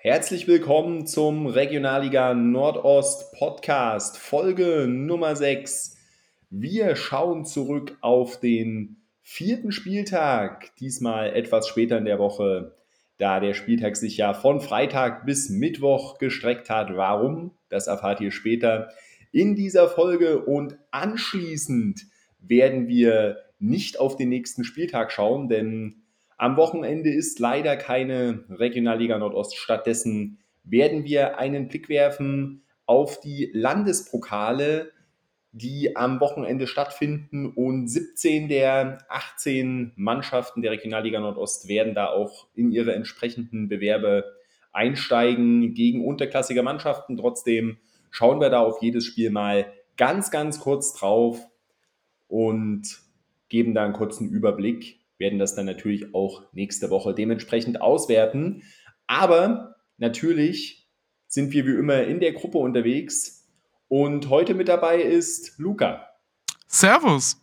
[0.00, 5.96] Herzlich willkommen zum Regionalliga Nordost Podcast, Folge Nummer 6.
[6.50, 12.76] Wir schauen zurück auf den vierten Spieltag, diesmal etwas später in der Woche,
[13.16, 16.96] da der Spieltag sich ja von Freitag bis Mittwoch gestreckt hat.
[16.96, 17.50] Warum?
[17.68, 18.92] Das erfahrt ihr später
[19.32, 22.06] in dieser Folge und anschließend
[22.38, 26.04] werden wir nicht auf den nächsten Spieltag schauen, denn
[26.38, 29.56] am Wochenende ist leider keine Regionalliga Nordost.
[29.56, 34.92] Stattdessen werden wir einen Blick werfen auf die Landespokale,
[35.50, 37.46] die am Wochenende stattfinden.
[37.46, 44.24] Und 17 der 18 Mannschaften der Regionalliga Nordost werden da auch in ihre entsprechenden Bewerbe
[44.72, 47.16] einsteigen gegen unterklassige Mannschaften.
[47.16, 47.78] Trotzdem
[48.10, 51.40] schauen wir da auf jedes Spiel mal ganz, ganz kurz drauf
[52.28, 53.00] und
[53.48, 58.62] geben da einen kurzen Überblick werden das dann natürlich auch nächste Woche dementsprechend auswerten.
[59.06, 60.88] Aber natürlich
[61.26, 63.46] sind wir wie immer in der Gruppe unterwegs
[63.88, 66.06] und heute mit dabei ist Luca.
[66.66, 67.40] Servus.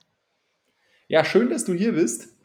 [1.08, 2.36] Ja, schön, dass du hier bist.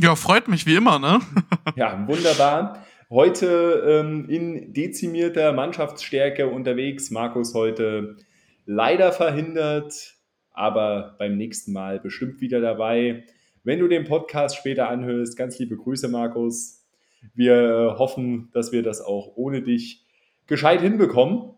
[0.00, 1.20] Ja, freut mich wie immer, ne?
[1.76, 2.84] ja, wunderbar.
[3.08, 7.10] Heute ähm, in dezimierter Mannschaftsstärke unterwegs.
[7.10, 8.16] Markus heute
[8.64, 10.16] leider verhindert,
[10.50, 13.24] aber beim nächsten Mal bestimmt wieder dabei.
[13.66, 16.86] Wenn du den Podcast später anhörst, ganz liebe Grüße, Markus.
[17.34, 20.06] Wir äh, hoffen, dass wir das auch ohne dich
[20.46, 21.52] gescheit hinbekommen.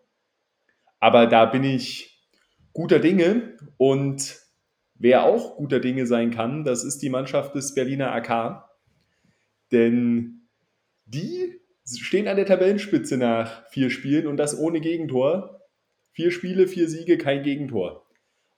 [1.01, 2.27] Aber da bin ich
[2.73, 4.39] guter Dinge und
[4.95, 8.65] wer auch guter Dinge sein kann, das ist die Mannschaft des Berliner AK.
[9.71, 10.49] Denn
[11.05, 15.61] die stehen an der Tabellenspitze nach vier Spielen und das ohne Gegentor.
[16.13, 18.07] Vier Spiele, vier Siege, kein Gegentor.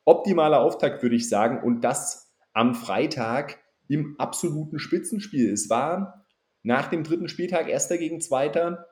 [0.04, 1.60] Optimaler Auftakt, würde ich sagen.
[1.64, 5.52] Und das am Freitag im absoluten Spitzenspiel.
[5.52, 6.26] Es war
[6.62, 8.86] nach dem dritten Spieltag erster gegen zweiter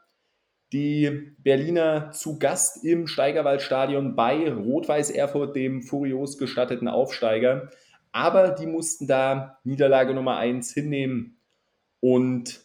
[0.72, 7.70] die Berliner zu Gast im Steigerwaldstadion bei Rot-Weiß Erfurt, dem furios gestatteten Aufsteiger.
[8.12, 11.38] Aber die mussten da Niederlage Nummer 1 hinnehmen.
[12.00, 12.60] Und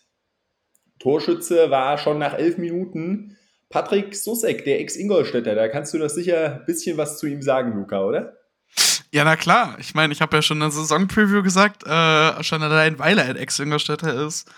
[1.00, 3.38] Torschütze war schon nach elf Minuten
[3.70, 5.56] Patrick Susek, der Ex-Ingolstädter.
[5.56, 8.38] Da kannst du doch sicher ein bisschen was zu ihm sagen, Luca, oder?
[9.14, 9.78] Ja, na klar.
[9.78, 13.26] Ich meine, ich habe ja schon in der Saison-Preview gesagt, äh, schon allein, weil er
[13.26, 14.52] ein Ex-Ingolstädter ist,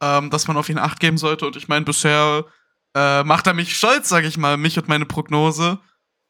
[0.00, 1.46] ähm, dass man auf ihn Acht geben sollte.
[1.46, 2.46] Und ich meine, bisher
[2.94, 5.80] äh, macht er mich stolz, sage ich mal, mich und meine Prognose.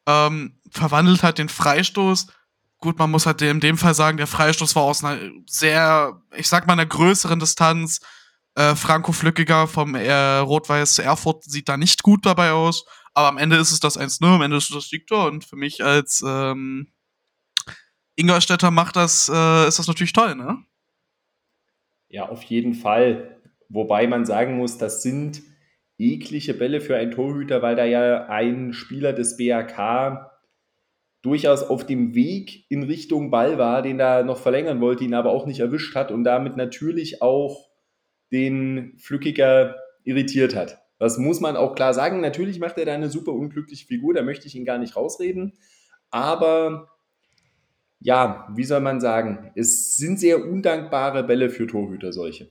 [0.04, 2.26] Ähm, verwandelt hat den Freistoß.
[2.78, 6.48] Gut, man muss halt in dem Fall sagen, der Freistoß war aus einer sehr, ich
[6.48, 8.00] sag mal, einer größeren Distanz.
[8.56, 12.84] Äh, Franco Flückiger vom äh, Rot-Weiß Erfurt sieht da nicht gut dabei aus.
[13.14, 15.26] Aber am Ende ist es das 1-0, am Ende ist es das Siegtor.
[15.26, 16.88] Und für mich als ähm,
[18.20, 20.58] Ingolstädter macht das, äh, ist das natürlich toll, ne?
[22.08, 23.36] Ja, auf jeden Fall.
[23.69, 25.42] Wobei man sagen muss, das sind
[25.98, 30.30] eklige Bälle für einen Torhüter, weil da ja ein Spieler des BAK
[31.22, 35.30] durchaus auf dem Weg in Richtung Ball war, den er noch verlängern wollte, ihn aber
[35.30, 37.69] auch nicht erwischt hat und damit natürlich auch
[38.32, 40.78] den Flückiger irritiert hat.
[40.98, 42.20] Das muss man auch klar sagen.
[42.20, 45.59] Natürlich macht er da eine super unglückliche Figur, da möchte ich ihn gar nicht rausreden.
[46.10, 46.88] Aber
[48.00, 52.50] ja, wie soll man sagen, es sind sehr undankbare Bälle für Torhüter solche.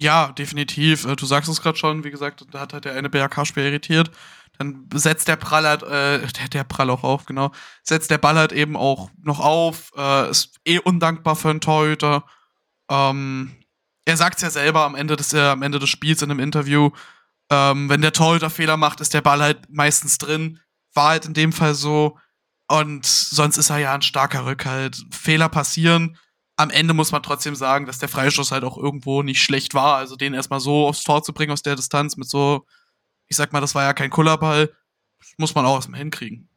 [0.00, 1.06] Ja, definitiv.
[1.06, 4.10] Äh, du sagst es gerade schon, wie gesagt, da hat halt der eine BRK-Spieler irritiert.
[4.58, 7.52] Dann setzt der Prall halt, äh, der, der Prall auch auf, genau.
[7.82, 9.90] Setzt der Ball halt eben auch noch auf.
[9.96, 12.24] Äh, ist eh undankbar für einen Torhüter.
[12.90, 13.56] Ähm,
[14.04, 16.40] er sagt es ja selber am Ende des, äh, am Ende des Spiels in einem
[16.40, 16.90] Interview.
[17.50, 20.60] Ähm, wenn der Torhüter Fehler macht, ist der Ball halt meistens drin.
[20.94, 22.18] War halt in dem Fall so.
[22.68, 25.02] Und sonst ist er ja ein starker Rückhalt.
[25.10, 26.18] Fehler passieren.
[26.56, 29.96] Am Ende muss man trotzdem sagen, dass der Freistoß halt auch irgendwo nicht schlecht war.
[29.96, 32.66] Also den erstmal so aufs Tor zu bringen aus der Distanz mit so,
[33.26, 34.70] ich sag mal, das war ja kein Kullerball,
[35.38, 36.48] muss man auch erstmal hinkriegen.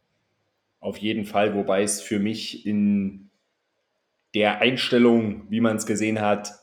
[0.79, 3.29] Auf jeden Fall, wobei es für mich in
[4.33, 6.53] der Einstellung, wie man es gesehen hat,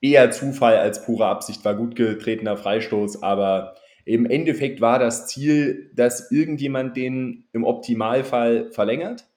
[0.00, 1.74] eher Zufall als pure Absicht war.
[1.74, 3.74] Gut getretener Freistoß, aber
[4.06, 9.28] im Endeffekt war das Ziel, dass irgendjemand den im Optimalfall verlängert.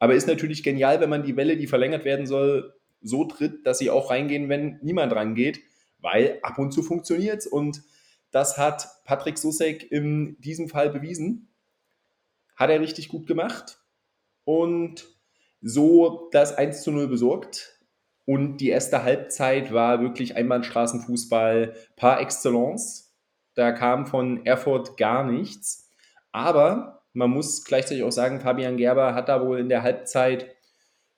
[0.00, 3.78] Aber ist natürlich genial, wenn man die Welle, die verlängert werden soll, so tritt, dass
[3.78, 5.60] sie auch reingehen, wenn niemand rangeht,
[6.00, 7.46] weil ab und zu funktioniert es.
[7.46, 7.82] Und
[8.32, 11.48] das hat Patrick Susek in diesem Fall bewiesen.
[12.56, 13.80] Hat er richtig gut gemacht
[14.42, 15.06] und
[15.60, 17.78] so das 1 zu 0 besorgt.
[18.24, 23.07] Und die erste Halbzeit war wirklich Einbahnstraßenfußball par excellence.
[23.58, 25.90] Da kam von Erfurt gar nichts.
[26.30, 30.54] Aber man muss gleichzeitig auch sagen, Fabian Gerber hat da wohl in der Halbzeit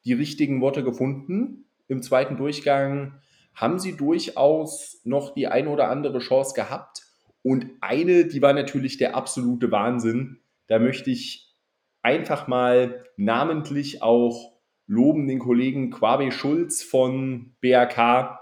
[0.07, 1.67] die richtigen Worte gefunden.
[1.87, 3.21] Im zweiten Durchgang
[3.55, 7.03] haben sie durchaus noch die eine oder andere Chance gehabt.
[7.43, 10.41] Und eine, die war natürlich der absolute Wahnsinn.
[10.67, 11.55] Da möchte ich
[12.01, 14.55] einfach mal namentlich auch
[14.87, 18.40] loben den Kollegen Quabe Schulz von BRK,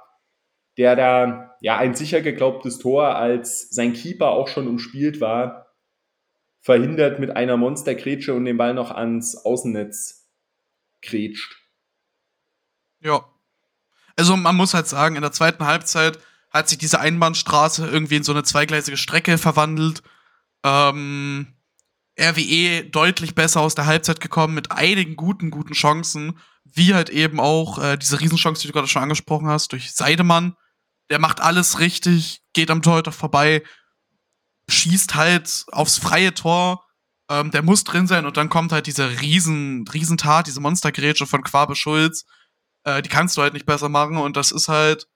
[0.78, 5.66] der da ja ein sicher geglaubtes Tor, als sein Keeper auch schon umspielt war,
[6.60, 10.28] verhindert mit einer Monstergrätsche und den Ball noch ans Außennetz
[11.02, 11.56] grätscht.
[13.00, 13.24] Ja.
[14.16, 16.18] Also man muss halt sagen, in der zweiten Halbzeit
[16.50, 20.02] hat sich diese Einbahnstraße irgendwie in so eine zweigleisige Strecke verwandelt.
[20.64, 21.54] Ähm,
[22.18, 27.38] RWE deutlich besser aus der Halbzeit gekommen mit einigen guten, guten Chancen, wie halt eben
[27.38, 30.56] auch äh, diese Riesenchance, die du gerade schon angesprochen hast, durch Seidemann.
[31.10, 33.62] Der macht alles richtig, geht am Torhüter vorbei,
[34.68, 36.84] schießt halt aufs freie Tor.
[37.30, 41.42] Ähm, der muss drin sein und dann kommt halt diese riesen, Riesentat, diese Monstergrätsche von
[41.42, 42.24] Quabe Schulz.
[42.84, 45.08] Äh, die kannst du halt nicht besser machen und das ist halt,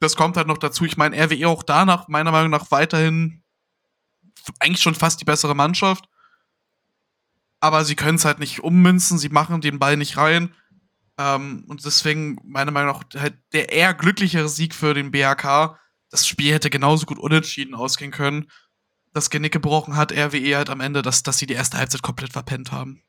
[0.00, 0.84] das kommt halt noch dazu.
[0.84, 3.42] Ich meine, RWE auch danach, meiner Meinung nach, weiterhin
[4.60, 6.08] eigentlich schon fast die bessere Mannschaft.
[7.60, 10.54] Aber sie können es halt nicht ummünzen, sie machen den Ball nicht rein.
[11.18, 15.78] Ähm, und deswegen, meiner Meinung nach, halt der eher glücklichere Sieg für den BHK.
[16.10, 18.50] Das Spiel hätte genauso gut unentschieden ausgehen können.
[19.12, 22.32] Das Genick gebrochen hat RWE halt am Ende, dass, dass sie die erste Halbzeit komplett
[22.32, 23.02] verpennt haben.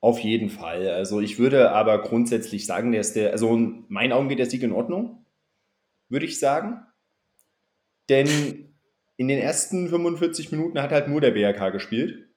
[0.00, 0.88] Auf jeden Fall.
[0.90, 4.50] Also ich würde aber grundsätzlich sagen, der ist der, also in meinen Augen geht der
[4.50, 5.26] Sieg in Ordnung
[6.08, 6.86] würde ich sagen.
[8.08, 8.74] Denn
[9.16, 12.28] in den ersten 45 Minuten hat halt nur der BRK gespielt.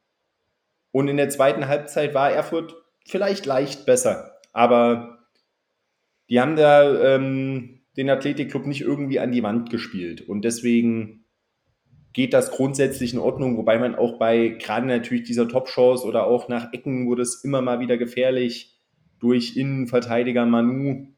[0.92, 4.29] Und in der zweiten Halbzeit war Erfurt vielleicht leicht besser.
[4.52, 5.20] Aber
[6.30, 10.22] die haben da ähm, den Athletikclub nicht irgendwie an die Wand gespielt.
[10.22, 11.26] Und deswegen
[12.14, 16.50] geht das grundsätzlich in Ordnung, wobei man auch bei gerade natürlich dieser Top-Shows oder auch
[16.50, 18.80] nach Ecken wurde es immer mal wieder gefährlich
[19.20, 21.14] durch Innenverteidiger Manu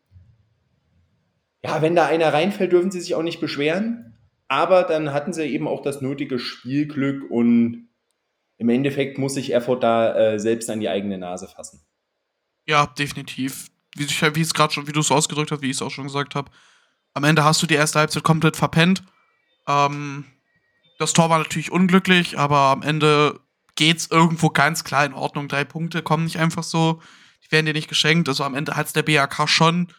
[1.63, 4.17] ja, wenn da einer reinfällt, dürfen sie sich auch nicht beschweren.
[4.47, 7.87] Aber dann hatten sie eben auch das nötige Spielglück und
[8.57, 11.81] im Endeffekt muss sich Erfurt da äh, selbst an die eigene Nase fassen.
[12.67, 13.67] Ja, definitiv.
[13.95, 16.05] Wie, wie es gerade schon, wie du es ausgedrückt hast, wie ich es auch schon
[16.05, 16.51] gesagt habe.
[17.13, 19.03] Am Ende hast du die erste Halbzeit komplett verpennt.
[19.67, 20.25] Ähm,
[20.97, 23.39] das Tor war natürlich unglücklich, aber am Ende
[23.75, 25.47] geht es irgendwo ganz klar in Ordnung.
[25.47, 27.01] Drei Punkte kommen nicht einfach so.
[27.43, 28.29] Die werden dir nicht geschenkt.
[28.29, 29.91] Also am Ende hat es der BAK schon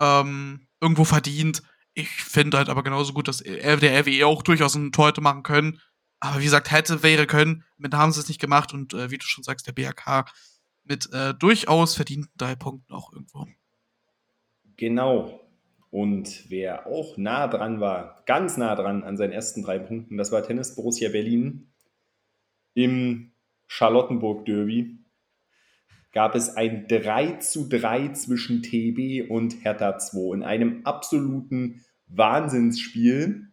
[0.00, 1.62] ähm, irgendwo verdient.
[1.94, 5.44] Ich finde halt aber genauso gut, dass der RWE auch durchaus ein Tor hätte machen
[5.44, 5.80] können.
[6.20, 7.64] Aber wie gesagt, hätte, wäre können.
[7.76, 10.24] Mit haben sie es nicht gemacht und äh, wie du schon sagst, der BHK
[10.84, 13.46] mit äh, durchaus verdienten drei Punkten auch irgendwo.
[14.76, 15.40] Genau.
[15.90, 20.32] Und wer auch nah dran war, ganz nah dran an seinen ersten drei Punkten, das
[20.32, 21.68] war Tennis Borussia Berlin
[22.74, 23.32] im
[23.68, 24.98] Charlottenburg Derby
[26.14, 33.48] gab es ein 3 zu 3 zwischen TB und Hertha 2 in einem absoluten Wahnsinnsspiel.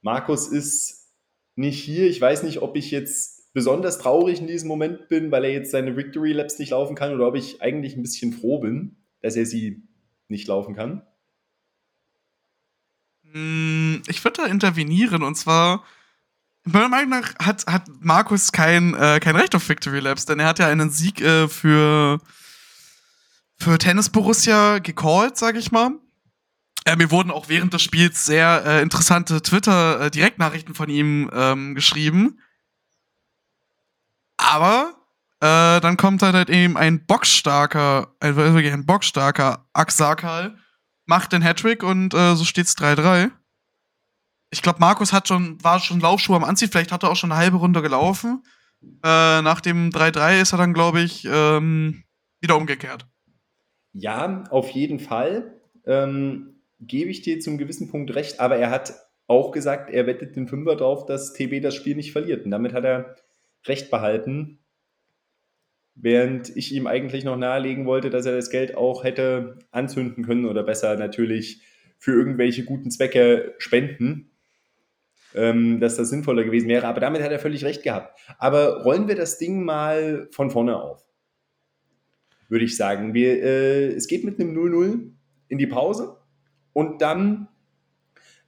[0.00, 1.12] Markus ist
[1.54, 2.08] nicht hier.
[2.08, 5.72] Ich weiß nicht, ob ich jetzt besonders traurig in diesem Moment bin, weil er jetzt
[5.72, 9.34] seine Victory Laps nicht laufen kann oder ob ich eigentlich ein bisschen froh bin, dass
[9.34, 9.82] er sie
[10.28, 11.02] nicht laufen kann.
[13.32, 15.82] Hm, ich würde da intervenieren und zwar
[16.62, 20.46] meiner Meinung nach hat, hat Markus kein, äh, kein Recht auf Victory Labs, denn er
[20.46, 22.20] hat ja einen Sieg äh, für,
[23.56, 25.90] für Tennis Borussia gecallt, sag ich mal.
[26.84, 32.38] Äh, mir wurden auch während des Spiels sehr äh, interessante Twitter-Direktnachrichten von ihm ähm, geschrieben.
[34.48, 34.94] Aber
[35.40, 40.56] äh, dann kommt halt, halt eben ein boxstarker, ein, ein boxstarker Axakal,
[41.06, 43.30] macht den Hattrick und äh, so steht's 3-3
[44.50, 47.32] ich glaube, Markus hat schon, war schon Laufschuhe am Anziehen, vielleicht hat er auch schon
[47.32, 48.42] eine halbe Runde gelaufen.
[48.82, 52.04] Äh, nach dem 3-3 ist er dann, glaube ich, ähm,
[52.40, 53.06] wieder umgekehrt.
[53.92, 55.60] Ja, auf jeden Fall.
[55.86, 58.94] Ähm, Gebe ich dir zum gewissen Punkt recht, aber er hat
[59.26, 62.44] auch gesagt, er wettet den Fünfer drauf, dass TB das Spiel nicht verliert.
[62.44, 63.16] Und damit hat er
[63.68, 64.58] recht behalten.
[65.94, 70.46] Während ich ihm eigentlich noch nahelegen wollte, dass er das Geld auch hätte anzünden können
[70.46, 71.62] oder besser natürlich
[71.98, 74.30] für irgendwelche guten Zwecke spenden
[75.34, 76.86] ähm, dass das sinnvoller gewesen wäre.
[76.86, 78.18] Aber damit hat er völlig recht gehabt.
[78.38, 81.04] Aber rollen wir das Ding mal von vorne auf,
[82.48, 83.14] würde ich sagen.
[83.14, 85.12] Wir, äh, es geht mit einem 0-0
[85.48, 86.16] in die Pause
[86.72, 87.48] und dann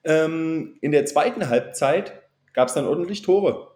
[0.05, 2.23] ähm, in der zweiten Halbzeit
[2.53, 3.70] gab es dann ordentlich Tore.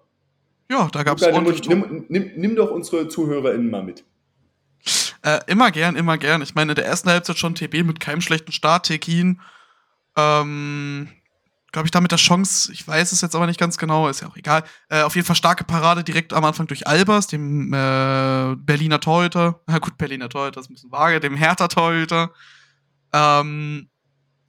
[0.70, 1.68] Ja, da gab es ordentlich.
[1.68, 4.04] Nimm, nimm, nimm, doch unsere ZuhörerInnen mal mit.
[5.22, 6.42] Äh, immer gern, immer gern.
[6.42, 9.40] Ich meine, in der ersten Halbzeit schon TB mit keinem schlechten Start, Tekin.
[10.16, 11.08] Ähm,
[11.74, 14.28] glaube ich, damit der Chance, ich weiß es jetzt aber nicht ganz genau, ist ja
[14.28, 14.62] auch egal.
[14.88, 19.60] Äh, auf jeden Fall starke Parade direkt am Anfang durch Albers, dem äh, Berliner Torhüter.
[19.66, 22.30] Na gut, Berliner Torhüter ist ein bisschen vage, dem Hertha Torhüter.
[23.12, 23.88] Ähm,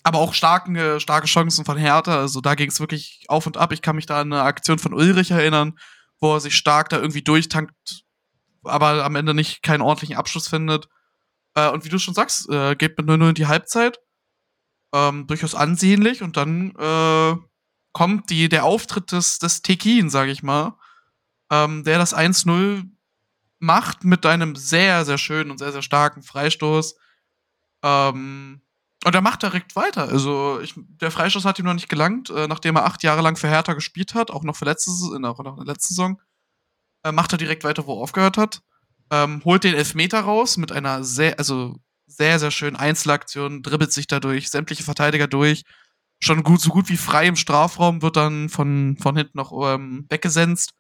[0.04, 2.20] aber auch starke, starke Chancen von Hertha.
[2.20, 3.72] Also da ging es wirklich auf und ab.
[3.72, 5.80] Ich kann mich da an eine Aktion von Ulrich erinnern,
[6.26, 8.04] wo er sich stark da irgendwie durchtankt,
[8.64, 10.90] aber am Ende nicht keinen ordentlichen Abschluss findet.
[11.54, 14.00] Äh, und wie du schon sagst, äh, geht mit 0-0 in die Halbzeit.
[14.92, 17.36] Ähm, durchaus ansehnlich und dann äh,
[17.92, 20.78] kommt die, der Auftritt des, des Tekin, sage ich mal,
[21.52, 22.84] ähm, der das 1-0
[23.60, 26.96] macht mit einem sehr, sehr schönen und sehr, sehr starken Freistoß.
[27.84, 28.62] Ähm,
[29.06, 30.10] und er macht direkt weiter.
[30.10, 33.36] Also ich, der Freistoß hat ihm noch nicht gelangt, äh, nachdem er acht Jahre lang
[33.36, 36.22] für Hertha gespielt hat, auch noch für letzte, in, auch noch in der letzten Saison.
[37.04, 38.62] Äh, macht er direkt weiter, wo er aufgehört hat.
[39.12, 44.08] Ähm, holt den Elfmeter raus mit einer sehr, also sehr, sehr schönen Einzelaktion, dribbelt sich
[44.08, 45.64] dadurch, sämtliche Verteidiger durch.
[46.20, 50.08] Schon gut, so gut wie frei im Strafraum, wird dann von, von hinten noch ähm,
[50.10, 50.74] weggesenzt.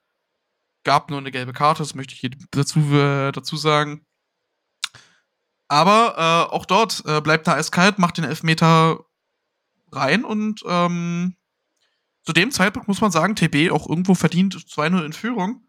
[0.83, 4.04] Gab nur eine gelbe Karte, das möchte ich dazu, äh, dazu sagen.
[5.67, 8.99] Aber äh, auch dort äh, bleibt er eiskalt, macht den Elfmeter
[9.91, 11.35] rein und ähm,
[12.23, 15.67] zu dem Zeitpunkt muss man sagen, TB auch irgendwo verdient 2-0 in Führung.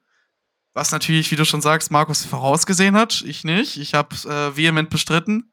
[0.73, 3.23] Was natürlich, wie du schon sagst, Markus vorausgesehen hat.
[3.23, 3.76] Ich nicht.
[3.79, 5.53] Ich habe äh, vehement bestritten.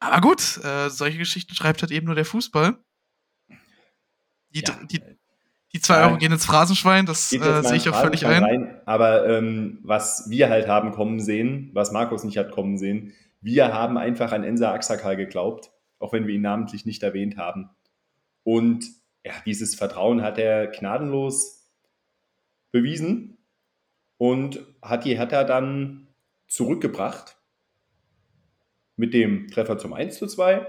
[0.00, 2.82] Aber gut, äh, solche Geschichten schreibt halt eben nur der Fußball.
[4.50, 4.78] Die, ja.
[4.84, 5.00] die,
[5.74, 8.44] die zwei Euro gehen ins Phrasenschwein, das äh, sehe ich auch völlig ein.
[8.44, 13.14] Rein, aber ähm, was wir halt haben kommen sehen, was Markus nicht hat kommen sehen,
[13.40, 17.70] wir haben einfach an Ensa Axakal geglaubt, auch wenn wir ihn namentlich nicht erwähnt haben.
[18.44, 18.84] Und
[19.24, 21.70] ja, dieses Vertrauen hat er gnadenlos
[22.70, 23.38] bewiesen
[24.18, 26.08] und hat die Hertha dann
[26.48, 27.36] zurückgebracht
[28.96, 30.66] mit dem Treffer zum 1 zu 2,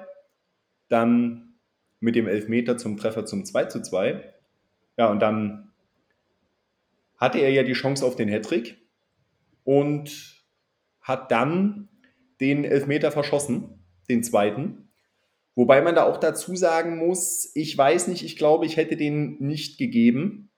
[0.87, 1.59] dann
[1.99, 4.32] mit dem Elfmeter zum Treffer zum 2 zu 2.
[4.97, 5.71] Ja, und dann
[7.17, 8.77] hatte er ja die Chance auf den Hattrick
[9.63, 10.43] und
[11.01, 11.89] hat dann
[12.39, 14.89] den Elfmeter verschossen, den zweiten.
[15.55, 19.37] Wobei man da auch dazu sagen muss, ich weiß nicht, ich glaube, ich hätte den
[19.39, 20.49] nicht gegeben,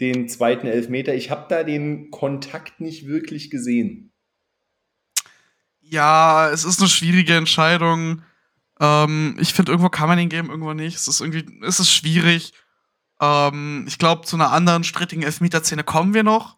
[0.00, 1.14] den zweiten Elfmeter.
[1.14, 4.12] Ich habe da den Kontakt nicht wirklich gesehen.
[5.80, 8.22] Ja, es ist eine schwierige Entscheidung.
[8.80, 10.96] Ähm, ich finde, irgendwo kann man den geben, irgendwo nicht.
[10.96, 12.52] Es ist irgendwie, es ist schwierig.
[13.20, 16.56] Ähm, ich glaube, zu einer anderen strittigen Elfmeter-Szene kommen wir noch.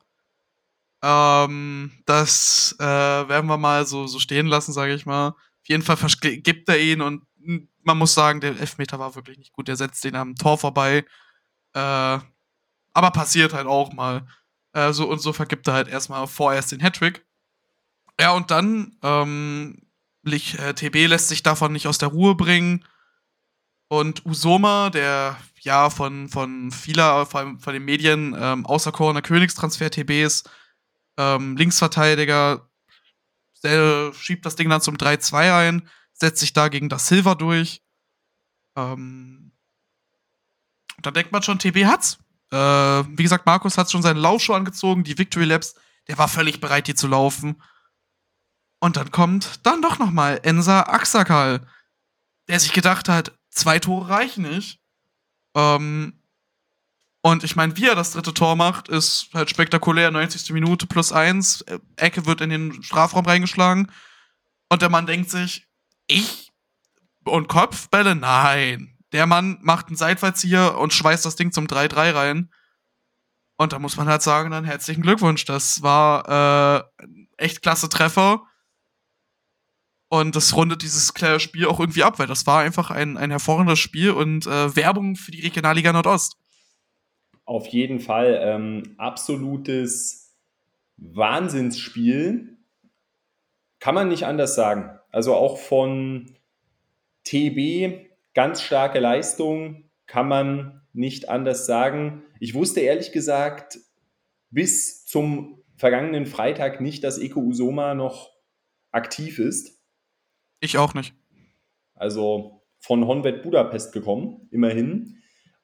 [1.03, 5.29] Ähm, das äh, werden wir mal so, so stehen lassen, sage ich mal.
[5.29, 7.23] Auf jeden Fall gibt er ihn und
[7.83, 9.69] man muss sagen, der Elfmeter war wirklich nicht gut.
[9.69, 11.05] Der setzt den am Tor vorbei.
[11.75, 12.19] Äh,
[12.93, 14.27] aber passiert halt auch mal.
[14.73, 17.25] Äh, so und so vergibt er halt erstmal vorerst den Hattrick.
[18.21, 19.88] Ja, und dann, ähm,
[20.59, 22.85] äh, TB lässt sich davon nicht aus der Ruhe bringen.
[23.89, 29.91] Und Usoma, der ja von, von vieler, vor allem von den Medien, ähm, außerkorener Königstransfer
[29.91, 30.45] TBs,
[31.17, 32.69] ähm, Linksverteidiger,
[33.63, 37.83] der schiebt das Ding dann zum 3-2 ein, setzt sich da gegen das Silver durch.
[38.77, 39.53] Ähm,
[41.03, 42.19] da denkt man schon, TB hat's.
[42.51, 45.75] Äh, wie gesagt, Markus hat schon seinen Laufschuh angezogen, die Victory Labs,
[46.09, 47.61] der war völlig bereit, hier zu laufen.
[48.81, 51.67] Und dann kommt dann doch noch mal Ensa Axakal,
[52.49, 54.81] der sich gedacht hat, zwei Tore reichen nicht.
[55.57, 56.23] Ähm,
[57.23, 60.11] und ich meine, wie er das dritte Tor macht, ist halt spektakulär.
[60.11, 60.51] 90.
[60.53, 61.63] Minute plus eins.
[61.63, 63.91] Äh, Ecke wird in den Strafraum reingeschlagen.
[64.69, 65.67] Und der Mann denkt sich,
[66.07, 66.53] ich
[67.25, 68.15] und Kopfbälle?
[68.15, 68.97] Nein.
[69.13, 72.53] Der Mann macht einen Seitfallzieher und schweißt das Ding zum 3-3 rein.
[73.57, 75.45] Und da muss man halt sagen, dann herzlichen Glückwunsch.
[75.45, 77.05] Das war äh,
[77.37, 78.43] echt klasse Treffer.
[80.09, 83.79] Und das rundet dieses Spiel auch irgendwie ab, weil das war einfach ein, ein hervorragendes
[83.79, 86.37] Spiel und äh, Werbung für die Regionalliga Nordost.
[87.45, 90.35] Auf jeden Fall ähm, absolutes
[90.97, 92.59] Wahnsinnsspiel.
[93.81, 94.99] Kann man nicht anders sagen.
[95.11, 96.35] Also auch von
[97.25, 102.23] TB ganz starke Leistung, kann man nicht anders sagen.
[102.41, 103.79] Ich wusste ehrlich gesagt
[104.50, 108.31] bis zum vergangenen Freitag nicht, dass Eko Usoma noch
[108.91, 109.78] aktiv ist.
[110.61, 111.15] Ich auch nicht.
[111.95, 115.19] Also von Honved Budapest gekommen, immerhin.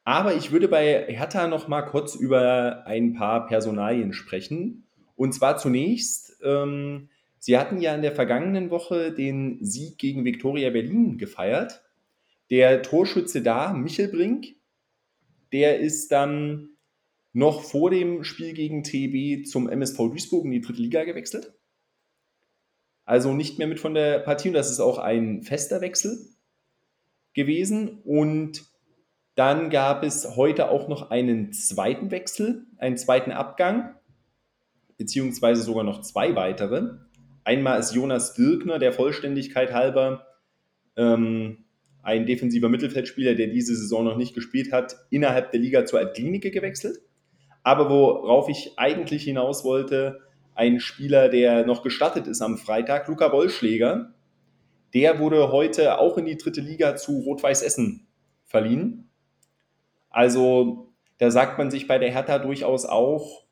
[0.05, 4.87] Aber ich würde bei Hertha noch mal kurz über ein paar Personalien sprechen.
[5.17, 7.09] Und zwar zunächst, ähm,
[7.39, 11.83] sie hatten ja in der vergangenen Woche den Sieg gegen Viktoria Berlin gefeiert.
[12.51, 14.47] Der Torschütze da, Michel Brink,
[15.53, 16.71] der ist dann
[17.33, 21.55] noch vor dem Spiel gegen TB zum MSV Duisburg in die dritte Liga gewechselt
[23.05, 24.49] also nicht mehr mit von der Partie.
[24.49, 26.19] Und das ist auch ein fester Wechsel
[27.35, 28.01] gewesen.
[28.05, 28.65] Und
[29.35, 33.95] dann gab es heute auch noch einen zweiten Wechsel, einen zweiten Abgang,
[34.97, 36.99] beziehungsweise sogar noch zwei weitere.
[37.43, 40.27] Einmal ist Jonas Dirkner der Vollständigkeit halber
[40.97, 41.65] ähm,
[42.03, 46.51] ein defensiver Mittelfeldspieler, der diese Saison noch nicht gespielt hat, innerhalb der Liga zur Altklinike
[46.51, 46.99] gewechselt.
[47.63, 50.21] Aber worauf ich eigentlich hinaus wollte,
[50.55, 54.15] ein Spieler, der noch gestattet ist am Freitag, Luca Wollschläger,
[54.95, 58.07] der wurde heute auch in die dritte Liga zu Rot-Weiß Essen
[58.45, 59.11] verliehen.
[60.09, 63.45] Also da sagt man sich bei der Hertha durchaus auch,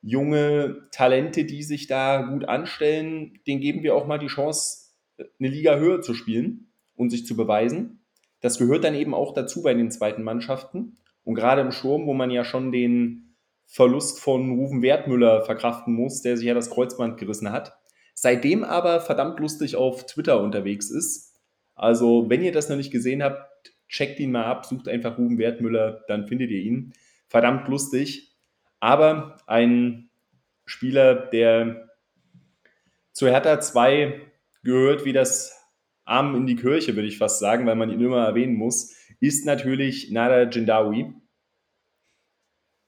[0.00, 4.90] junge Talente, die sich da gut anstellen, denen geben wir auch mal die Chance,
[5.38, 8.00] eine Liga höher zu spielen und sich zu beweisen.
[8.40, 10.96] Das gehört dann eben auch dazu bei den zweiten Mannschaften.
[11.24, 13.21] Und gerade im Sturm, wo man ja schon den
[13.72, 17.74] Verlust von Ruven Wertmüller verkraften muss, der sich ja das Kreuzband gerissen hat,
[18.12, 21.40] seitdem aber verdammt lustig auf Twitter unterwegs ist.
[21.74, 25.38] Also, wenn ihr das noch nicht gesehen habt, checkt ihn mal ab, sucht einfach Ruben
[25.38, 26.92] Wertmüller, dann findet ihr ihn.
[27.28, 28.36] Verdammt lustig.
[28.78, 30.10] Aber ein
[30.66, 31.88] Spieler, der
[33.12, 34.20] zu Hertha 2
[34.64, 35.58] gehört, wie das
[36.04, 39.46] Arm in die Kirche, würde ich fast sagen, weil man ihn immer erwähnen muss, ist
[39.46, 41.14] natürlich Nada Jindawi.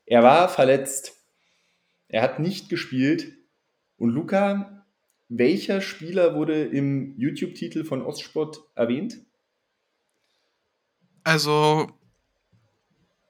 [0.07, 1.13] Er war verletzt.
[2.09, 3.33] Er hat nicht gespielt.
[3.97, 4.87] Und Luca,
[5.29, 9.19] welcher Spieler wurde im YouTube-Titel von Ostsport erwähnt?
[11.23, 11.91] Also,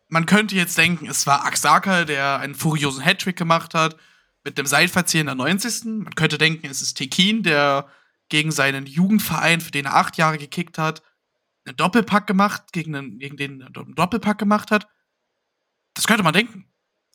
[0.08, 3.96] man könnte jetzt denken, es war Axaka, der einen furiosen Hattrick gemacht hat
[4.44, 5.84] mit dem Seitverziehen in der 90.
[5.84, 7.88] Man könnte denken, es ist Tekin, der
[8.28, 11.02] gegen seinen Jugendverein, für den er acht Jahre gekickt hat,
[11.64, 14.88] einen Doppelpack gemacht, gegen, einen, gegen den einen Doppelpack gemacht hat.
[15.94, 16.66] Das könnte man denken.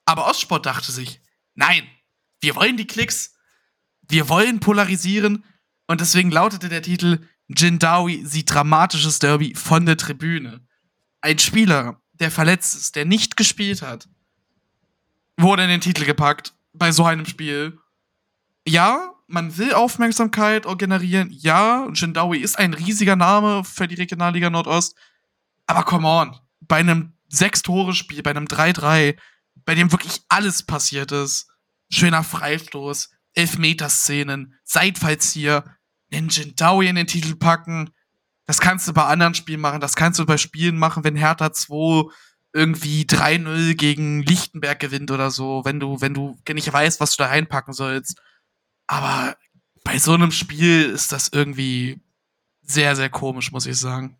[0.05, 1.21] Aber Ostsport dachte sich,
[1.53, 1.87] nein,
[2.41, 3.35] wir wollen die Klicks,
[4.07, 5.43] wir wollen polarisieren
[5.87, 10.65] und deswegen lautete der Titel Jindawi sieht dramatisches Derby von der Tribüne.
[11.21, 14.07] Ein Spieler, der verletzt ist, der nicht gespielt hat,
[15.37, 17.79] wurde in den Titel gepackt bei so einem Spiel.
[18.67, 21.29] Ja, man will Aufmerksamkeit generieren.
[21.31, 24.95] Ja, Jindawi ist ein riesiger Name für die Regionalliga Nordost.
[25.65, 29.17] Aber come on, bei einem Sechs-Tore-Spiel, bei einem 3-3,
[29.65, 31.47] bei dem wirklich alles passiert ist.
[31.89, 35.63] Schöner Freistoß, Elfmeterszenen, Seitfallzieher,
[36.11, 37.91] einen Jindawi in den Titel packen.
[38.45, 41.53] Das kannst du bei anderen Spielen machen, das kannst du bei Spielen machen, wenn Hertha
[41.53, 42.11] 2
[42.51, 47.23] irgendwie 3-0 gegen Lichtenberg gewinnt oder so, wenn du, wenn du nicht weißt, was du
[47.23, 48.19] da reinpacken sollst.
[48.87, 49.37] Aber
[49.83, 52.01] bei so einem Spiel ist das irgendwie
[52.63, 54.17] sehr, sehr komisch, muss ich sagen.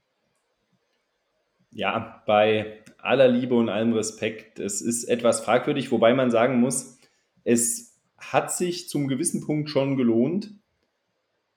[1.72, 7.00] Ja, bei aller Liebe und allem Respekt, es ist etwas fragwürdig, wobei man sagen muss,
[7.44, 10.52] es hat sich zum gewissen Punkt schon gelohnt.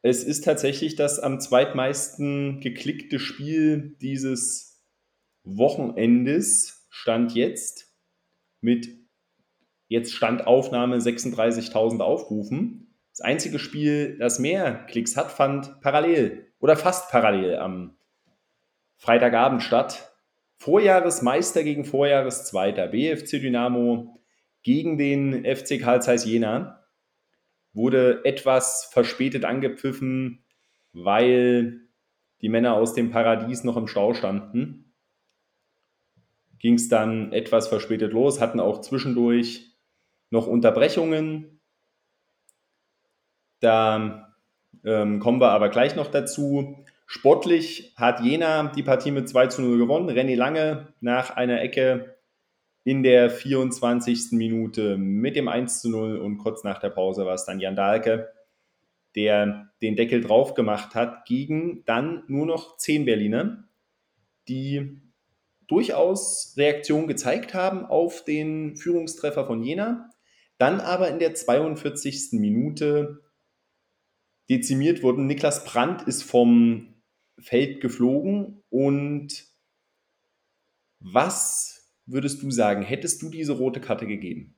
[0.03, 4.83] Es ist tatsächlich das am zweitmeisten geklickte Spiel dieses
[5.45, 7.93] Wochenendes, Stand jetzt,
[8.61, 8.89] mit
[9.89, 12.95] jetzt Standaufnahme 36.000 Aufrufen.
[13.11, 17.97] Das einzige Spiel, das mehr Klicks hat, fand parallel oder fast parallel am
[18.97, 20.12] Freitagabend statt.
[20.63, 22.89] Vorjahresmeister gegen Vorjahreszweiter.
[22.89, 24.21] BFC Dynamo
[24.63, 26.85] gegen den FC Karl Zeiss Jena.
[27.73, 30.45] Wurde etwas verspätet angepfiffen,
[30.93, 31.81] weil
[32.43, 34.93] die Männer aus dem Paradies noch im Stau standen.
[36.59, 39.73] Ging es dann etwas verspätet los, hatten auch zwischendurch
[40.31, 41.53] noch Unterbrechungen
[43.63, 44.35] da
[44.85, 46.85] ähm, kommen wir aber gleich noch dazu.
[47.07, 50.09] Sportlich hat Jena die Partie mit 2 zu 0 gewonnen.
[50.09, 52.17] Renny Lange nach einer Ecke
[52.85, 54.33] in der 24.
[54.33, 57.77] Minute mit dem 1 zu 0 und kurz nach der Pause war es dann Jan
[57.77, 58.33] Dahlke,
[59.15, 63.69] der den Deckel drauf gemacht hat gegen dann nur noch 10 Berliner,
[64.49, 65.01] die
[65.69, 70.11] durchaus Reaktion gezeigt haben auf den Führungstreffer von Jena,
[70.59, 72.33] dann aber in der 42.
[72.33, 73.23] Minute
[74.51, 75.27] dezimiert wurden.
[75.27, 76.92] Niklas Brandt ist vom
[77.39, 79.45] Feld geflogen und
[81.01, 84.55] was würdest du sagen, hättest du diese rote Karte gegeben?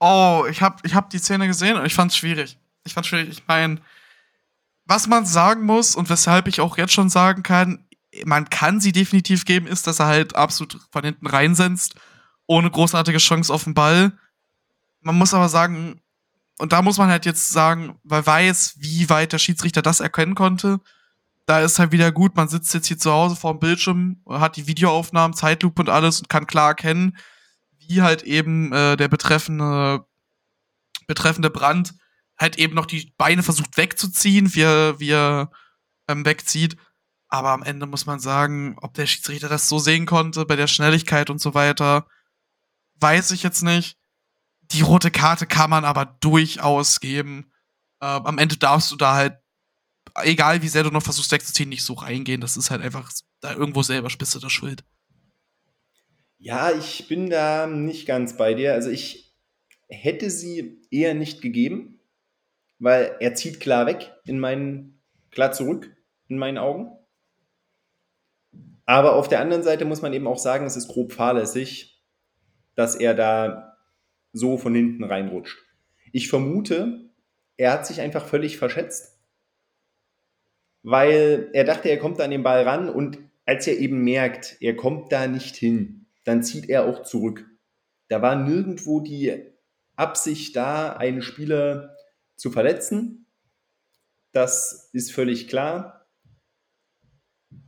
[0.00, 2.58] Oh, ich habe ich hab die Szene gesehen und ich fand es schwierig.
[2.84, 3.28] Ich fand schwierig.
[3.28, 3.80] Ich meine,
[4.84, 7.86] was man sagen muss und weshalb ich auch jetzt schon sagen kann,
[8.26, 11.94] man kann sie definitiv geben, ist, dass er halt absolut von hinten reinsetzt,
[12.46, 14.12] ohne großartige Chance auf den Ball.
[15.00, 16.01] Man muss aber sagen,
[16.62, 20.36] und da muss man halt jetzt sagen, weil weiß, wie weit der Schiedsrichter das erkennen
[20.36, 20.78] konnte.
[21.44, 24.56] Da ist halt wieder gut, man sitzt jetzt hier zu Hause vor dem Bildschirm, hat
[24.56, 27.16] die Videoaufnahmen, Zeitlupe und alles und kann klar erkennen,
[27.80, 30.06] wie halt eben äh, der betreffende,
[31.08, 31.94] betreffende Brand
[32.38, 35.50] halt eben noch die Beine versucht wegzuziehen, wie er, wie er
[36.06, 36.76] ähm, wegzieht.
[37.26, 40.68] Aber am Ende muss man sagen, ob der Schiedsrichter das so sehen konnte, bei der
[40.68, 42.06] Schnelligkeit und so weiter,
[43.00, 43.98] weiß ich jetzt nicht.
[44.72, 47.52] Die rote Karte kann man aber durchaus geben.
[48.00, 49.42] Äh, am Ende darfst du da halt
[50.20, 52.40] egal wie sehr du noch versuchst wegzuziehen, nicht so reingehen.
[52.40, 54.84] Das ist halt einfach da irgendwo selber spitze der Schuld.
[56.38, 58.72] Ja, ich bin da nicht ganz bei dir.
[58.74, 59.34] Also ich
[59.88, 62.00] hätte sie eher nicht gegeben,
[62.78, 65.94] weil er zieht klar weg in meinen, klar zurück
[66.28, 66.90] in meinen Augen.
[68.84, 72.02] Aber auf der anderen Seite muss man eben auch sagen, es ist grob fahrlässig,
[72.74, 73.71] dass er da
[74.32, 75.58] so von hinten reinrutscht.
[76.12, 77.10] Ich vermute,
[77.56, 79.18] er hat sich einfach völlig verschätzt,
[80.82, 84.76] weil er dachte, er kommt an den Ball ran und als er eben merkt, er
[84.76, 87.46] kommt da nicht hin, dann zieht er auch zurück.
[88.08, 89.42] Da war nirgendwo die
[89.96, 91.96] Absicht da, einen Spieler
[92.36, 93.26] zu verletzen.
[94.32, 96.06] Das ist völlig klar.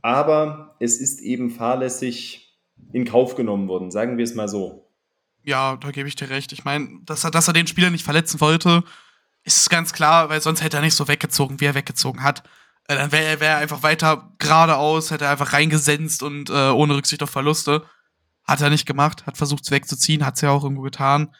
[0.01, 2.59] Aber es ist eben fahrlässig
[2.91, 4.84] in Kauf genommen worden, sagen wir es mal so.
[5.45, 6.51] Ja, da gebe ich dir recht.
[6.53, 8.83] Ich meine, dass er, dass er den Spieler nicht verletzen wollte,
[9.43, 12.43] ist ganz klar, weil sonst hätte er nicht so weggezogen, wie er weggezogen hat.
[12.87, 16.95] Äh, dann wäre wär er einfach weiter geradeaus, hätte er einfach reingesenzt und äh, ohne
[16.95, 17.85] Rücksicht auf Verluste.
[18.43, 21.35] Hat er nicht gemacht, hat versucht es wegzuziehen, hat es ja auch irgendwo getan.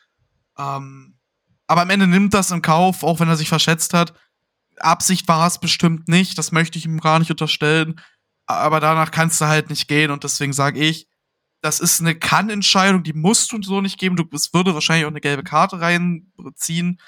[0.58, 1.18] Ähm,
[1.66, 4.14] aber am Ende nimmt das in Kauf, auch wenn er sich verschätzt hat.
[4.78, 8.00] Absicht war es bestimmt nicht, das möchte ich ihm gar nicht unterstellen.
[8.46, 11.08] Aber danach kannst du halt nicht gehen und deswegen sage ich,
[11.66, 14.16] das ist eine Kann-Entscheidung, die musst du so nicht geben.
[14.16, 17.02] Du, es würde wahrscheinlich auch eine gelbe Karte reinziehen,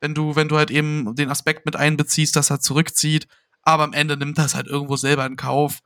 [0.00, 3.26] wenn du, wenn du halt eben den Aspekt mit einbeziehst, dass er zurückzieht.
[3.62, 5.80] Aber am Ende nimmt das halt irgendwo selber in Kauf.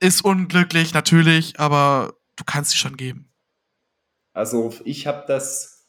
[0.00, 3.30] Ist unglücklich, natürlich, aber du kannst sie schon geben.
[4.32, 5.86] Also ich habe das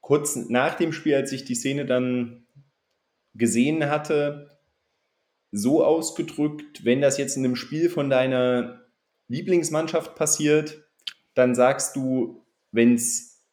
[0.00, 2.48] kurz nach dem Spiel, als ich die Szene dann
[3.32, 4.58] gesehen hatte,
[5.52, 8.87] so ausgedrückt, wenn das jetzt in einem Spiel von deiner
[9.28, 10.82] Lieblingsmannschaft passiert,
[11.34, 13.44] dann sagst du, wenn es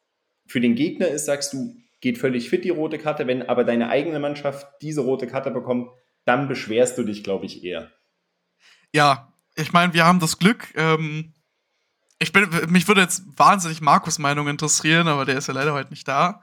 [0.46, 3.26] für den Gegner ist, sagst du, geht völlig fit die rote Karte.
[3.26, 5.90] Wenn aber deine eigene Mannschaft diese rote Karte bekommt,
[6.24, 7.90] dann beschwerst du dich, glaube ich, eher.
[8.92, 10.68] Ja, ich meine, wir haben das Glück.
[10.76, 11.34] Ähm,
[12.18, 15.90] ich bin, mich würde jetzt wahnsinnig Markus Meinung interessieren, aber der ist ja leider heute
[15.90, 16.42] nicht da.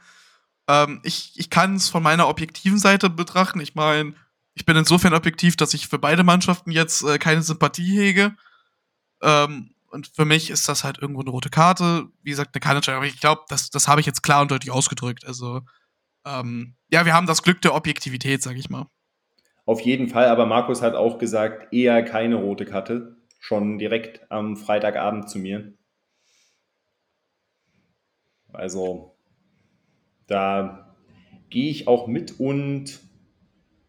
[0.68, 3.60] Ähm, ich ich kann es von meiner objektiven Seite betrachten.
[3.60, 4.14] Ich meine,
[4.54, 8.36] ich bin insofern objektiv, dass ich für beide Mannschaften jetzt äh, keine Sympathie hege.
[9.24, 12.08] Ähm, und für mich ist das halt irgendwo eine rote Karte.
[12.24, 14.72] Wie gesagt, eine keine Aber ich glaube, das, das habe ich jetzt klar und deutlich
[14.72, 15.26] ausgedrückt.
[15.26, 15.62] Also,
[16.26, 18.88] ähm, ja, wir haben das Glück der Objektivität, sag ich mal.
[19.66, 23.18] Auf jeden Fall, aber Markus hat auch gesagt, eher keine rote Karte.
[23.40, 25.74] Schon direkt am Freitagabend zu mir.
[28.52, 29.18] Also,
[30.28, 30.96] da
[31.50, 33.00] gehe ich auch mit und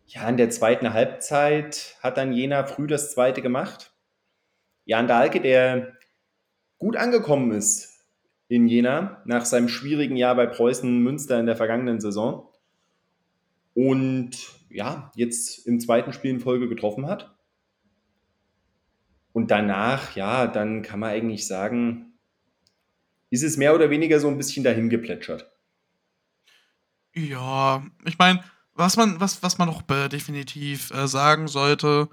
[0.07, 3.94] ja, in der zweiten Halbzeit hat dann Jena früh das zweite gemacht.
[4.85, 5.97] Jan Dahlke, der
[6.79, 8.05] gut angekommen ist
[8.49, 12.53] in Jena nach seinem schwierigen Jahr bei Preußen Münster in der vergangenen Saison
[13.75, 14.37] und
[14.69, 17.35] ja, jetzt im zweiten Spiel in Folge getroffen hat.
[19.33, 22.13] Und danach, ja, dann kann man eigentlich sagen,
[23.31, 25.51] ist es mehr oder weniger so ein bisschen dahin geplätschert.
[27.15, 28.45] Ja, ich meine,
[28.75, 32.09] was man, was, was man noch definitiv äh, sagen sollte,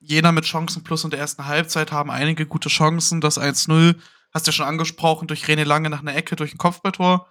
[0.00, 3.20] Jena mit Chancen plus in der ersten Halbzeit haben einige gute Chancen.
[3.20, 3.96] Das 1-0
[4.32, 7.28] hast du ja schon angesprochen, durch René Lange nach einer Ecke, durch ein Kopfballtor.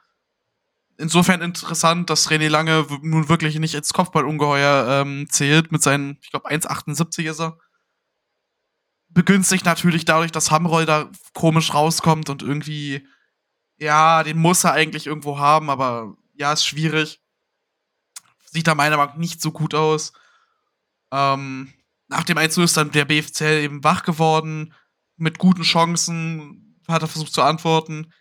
[0.98, 6.30] Insofern interessant, dass René Lange nun wirklich nicht ins Kopfballungeheuer ähm, zählt, mit seinen, ich
[6.30, 7.58] glaube, 1,78 ist er.
[9.08, 13.08] Begünstigt natürlich dadurch, dass Hamroll da komisch rauskommt und irgendwie,
[13.78, 17.20] ja, den muss er eigentlich irgendwo haben, aber ja, ist schwierig.
[18.46, 20.14] Sieht da meiner Meinung nach nicht so gut aus.
[21.12, 21.74] Ähm,
[22.10, 24.74] nach dem 1 ist dann der BFCL eben wach geworden,
[25.16, 28.12] mit guten Chancen, hat er versucht zu antworten.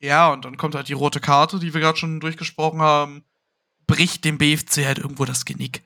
[0.00, 3.24] Ja, und dann kommt halt die rote Karte, die wir gerade schon durchgesprochen haben,
[3.86, 5.82] bricht dem BFC halt irgendwo das Genick.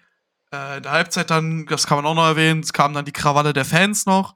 [0.53, 3.13] Äh, in der Halbzeit dann, das kann man auch noch erwähnen, es kam dann die
[3.13, 4.35] Krawalle der Fans noch,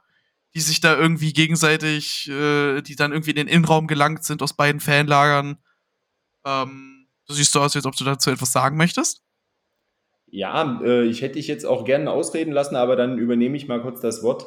[0.54, 4.54] die sich da irgendwie gegenseitig, äh, die dann irgendwie in den Innenraum gelangt sind aus
[4.54, 5.58] beiden Fanlagern.
[6.44, 9.22] Ähm, du siehst so aus, als ob du dazu etwas sagen möchtest.
[10.30, 13.80] Ja, äh, ich hätte dich jetzt auch gerne ausreden lassen, aber dann übernehme ich mal
[13.80, 14.46] kurz das Wort.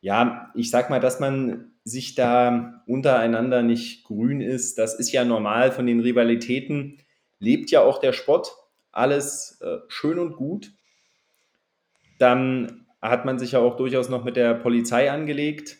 [0.00, 5.24] Ja, ich sag mal, dass man sich da untereinander nicht grün ist, das ist ja
[5.24, 6.98] normal von den Rivalitäten,
[7.38, 8.54] lebt ja auch der Sport,
[8.92, 10.72] alles äh, schön und gut.
[12.18, 15.78] Dann hat man sich ja auch durchaus noch mit der Polizei angelegt.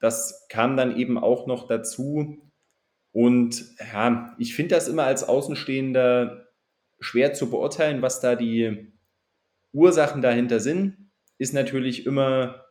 [0.00, 2.38] Das kam dann eben auch noch dazu.
[3.12, 6.51] Und ja, ich finde das immer als Außenstehender
[7.02, 8.92] schwer zu beurteilen, was da die
[9.72, 11.10] Ursachen dahinter sind.
[11.38, 12.64] Ist natürlich immer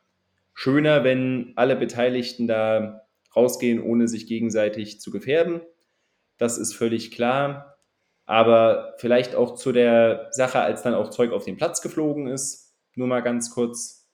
[0.54, 5.62] schöner, wenn alle Beteiligten da rausgehen, ohne sich gegenseitig zu gefährden.
[6.38, 7.78] Das ist völlig klar.
[8.26, 12.76] Aber vielleicht auch zu der Sache, als dann auch Zeug auf den Platz geflogen ist.
[12.96, 14.10] Nur mal ganz kurz.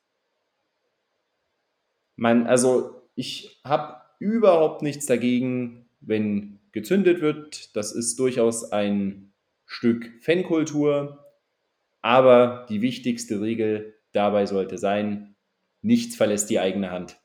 [2.16, 7.76] Man, also ich habe überhaupt nichts dagegen, wenn gezündet wird.
[7.76, 9.27] Das ist durchaus ein
[9.68, 11.24] Stück Fankultur.
[12.02, 15.36] Aber die wichtigste Regel dabei sollte sein,
[15.82, 17.20] nichts verlässt die eigene Hand.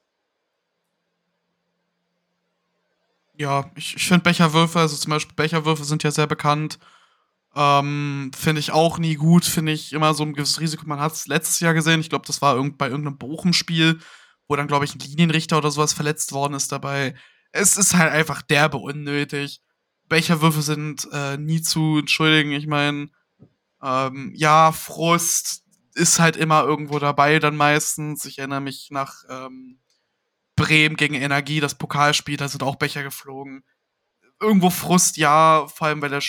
[3.38, 6.78] Ja, ich, ich finde Becherwürfe, also zum Beispiel Becherwürfe sind ja sehr bekannt.
[7.54, 10.86] Ähm, finde ich auch nie gut, finde ich immer so ein gewisses Risiko.
[10.86, 14.00] Man hat es letztes Jahr gesehen, ich glaube, das war irgend, bei irgendeinem Bochum-Spiel,
[14.48, 17.14] wo dann, glaube ich, ein Linienrichter oder sowas verletzt worden ist dabei.
[17.52, 19.60] Es ist halt einfach derbe unnötig.
[20.12, 22.52] Becherwürfe sind äh, nie zu entschuldigen.
[22.52, 23.08] Ich meine,
[23.82, 28.26] ähm, ja, Frust ist halt immer irgendwo dabei, dann meistens.
[28.26, 29.78] Ich erinnere mich nach ähm,
[30.54, 33.64] Bremen gegen Energie, das Pokalspiel, da sind auch Becher geflogen.
[34.38, 36.22] Irgendwo Frust, ja, vor allem, weil der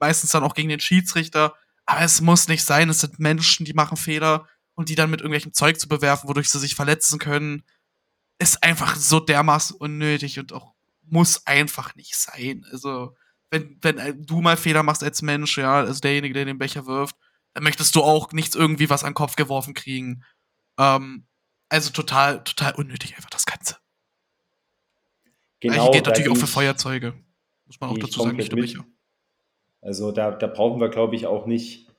[0.00, 1.54] meistens dann auch gegen den Schiedsrichter.
[1.86, 5.20] Aber es muss nicht sein, es sind Menschen, die machen Fehler und die dann mit
[5.20, 7.62] irgendwelchem Zeug zu bewerfen, wodurch sie sich verletzen können,
[8.40, 10.71] ist einfach so dermaßen unnötig und auch
[11.12, 12.64] muss einfach nicht sein.
[12.72, 13.14] Also,
[13.50, 17.16] wenn, wenn du mal Fehler machst als Mensch, ja, also derjenige, der den Becher wirft,
[17.52, 20.24] dann möchtest du auch nichts irgendwie was an den Kopf geworfen kriegen.
[20.78, 21.26] Ähm,
[21.68, 23.76] also total, total unnötig einfach das Ganze.
[25.60, 25.84] Genau.
[25.84, 27.14] Hier geht natürlich auch für Feuerzeuge.
[27.66, 28.84] Muss man auch dazu sagen, nicht der Becher.
[29.82, 31.90] Also da, da brauchen wir, glaube ich, auch nicht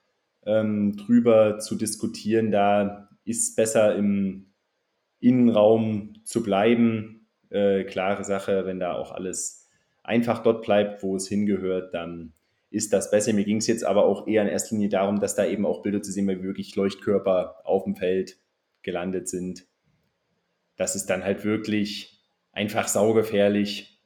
[0.45, 2.52] ähm, drüber zu diskutieren.
[2.52, 4.54] Da ist besser im
[5.19, 7.12] Innenraum zu bleiben.
[7.54, 9.70] Äh, klare Sache, wenn da auch alles
[10.02, 12.34] einfach dort bleibt, wo es hingehört, dann
[12.72, 13.32] ist das besser.
[13.34, 15.84] Mir ging es jetzt aber auch eher in erster Linie darum, dass da eben auch
[15.84, 18.39] Bilder zu sehen, wie wirklich Leuchtkörper auf dem Feld
[18.82, 19.68] gelandet sind.
[20.78, 22.20] Das ist dann halt wirklich
[22.52, 24.02] einfach saugefährlich.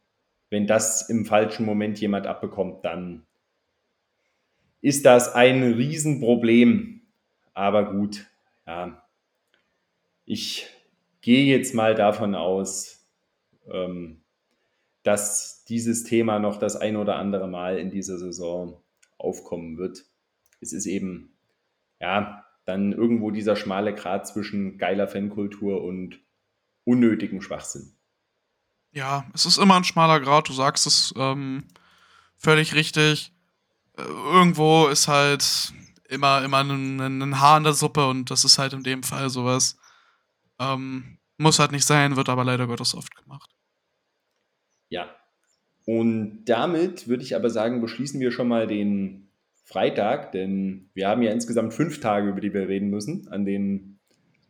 [0.49, 3.25] Wenn das im falschen Moment jemand abbekommt, dann
[4.81, 7.01] ist das ein Riesenproblem.
[7.53, 8.25] Aber gut,
[8.65, 9.01] ja.
[10.25, 10.67] Ich
[11.21, 12.96] gehe jetzt mal davon aus,
[13.71, 14.23] ähm,
[15.03, 18.81] dass dieses Thema noch das ein oder andere Mal in dieser Saison
[19.17, 20.05] aufkommen wird.
[20.59, 21.37] Es ist eben,
[21.99, 26.19] ja, dann irgendwo dieser schmale Grat zwischen geiler Fankultur und
[26.83, 27.93] unnötigem Schwachsinn.
[28.91, 31.65] Ja, es ist immer ein schmaler Grat, du sagst es ähm,
[32.37, 33.33] völlig richtig.
[33.97, 35.73] Äh, irgendwo ist halt
[36.09, 39.29] immer, immer ein, ein Haar in der Suppe und das ist halt in dem Fall
[39.29, 39.77] sowas.
[40.59, 43.56] Ähm, muss halt nicht sein, wird aber leider Gottes oft gemacht.
[45.87, 49.29] Und damit würde ich aber sagen, beschließen wir schon mal den
[49.63, 53.97] Freitag, denn wir haben ja insgesamt fünf Tage, über die wir reden müssen, an denen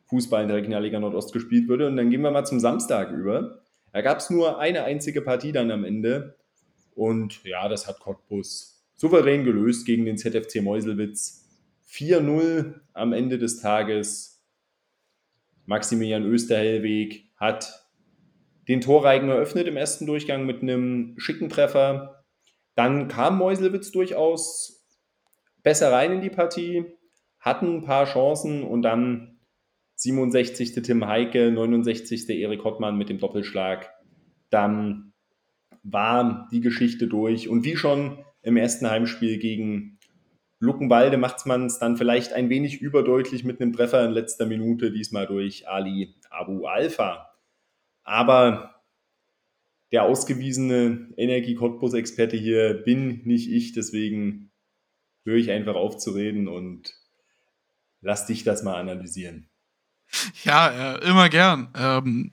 [0.08, 1.86] Fußball in der Regionalliga Nordost gespielt wurde.
[1.86, 3.62] Und dann gehen wir mal zum Samstag über.
[3.94, 6.40] Da gab es nur eine einzige Partie dann am Ende.
[6.96, 11.46] Und ja, das hat Cottbus souverän gelöst gegen den ZFC Meuselwitz.
[11.88, 14.44] 4-0 am Ende des Tages.
[15.68, 17.87] Maximilian Österhellweg hat
[18.68, 22.24] den Torreigen eröffnet im ersten Durchgang mit einem schicken Treffer.
[22.76, 24.86] Dann kam Meuselwitz durchaus
[25.64, 26.86] besser rein in die Partie,
[27.40, 29.40] hatten ein paar Chancen und dann
[29.96, 30.74] 67.
[30.84, 32.30] Tim Heike, 69.
[32.30, 33.90] Erik Hottmann mit dem Doppelschlag.
[34.50, 35.14] Dann
[35.84, 37.50] war die Geschichte durch.
[37.50, 39.98] Und wie schon im ersten Heimspiel gegen
[40.60, 44.92] Luckenwalde macht man es dann vielleicht ein wenig überdeutlich mit einem Treffer in letzter Minute,
[44.92, 47.27] diesmal durch Ali Abu Alpha.
[48.08, 48.82] Aber
[49.92, 54.52] der ausgewiesene Energie-Cottbus-Experte hier bin nicht ich, deswegen
[55.26, 56.94] höre ich einfach auf zu reden und
[58.00, 59.50] lass dich das mal analysieren.
[60.46, 61.74] Ja, äh, immer gern.
[61.76, 62.32] Ähm,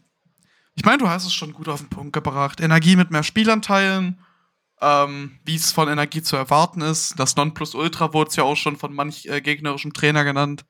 [0.77, 2.61] ich meine, du hast es schon gut auf den Punkt gebracht.
[2.61, 4.21] Energie mit mehr Spielanteilen,
[4.81, 7.19] ähm, wie es von Energie zu erwarten ist.
[7.19, 10.67] Das Nonplusultra wurde es ja auch schon von manch äh, gegnerischem Trainer genannt.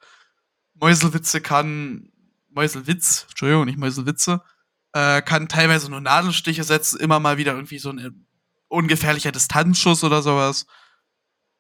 [0.73, 2.11] Mäuselwitze kann,
[2.49, 4.43] Mäuselwitz, Entschuldigung, nicht Mäuselwitze,
[4.95, 8.11] äh, kann teilweise nur Nadelstiche setzen, immer mal wieder irgendwie so ein äh,
[8.69, 10.67] ungefährlicher Distanzschuss oder sowas.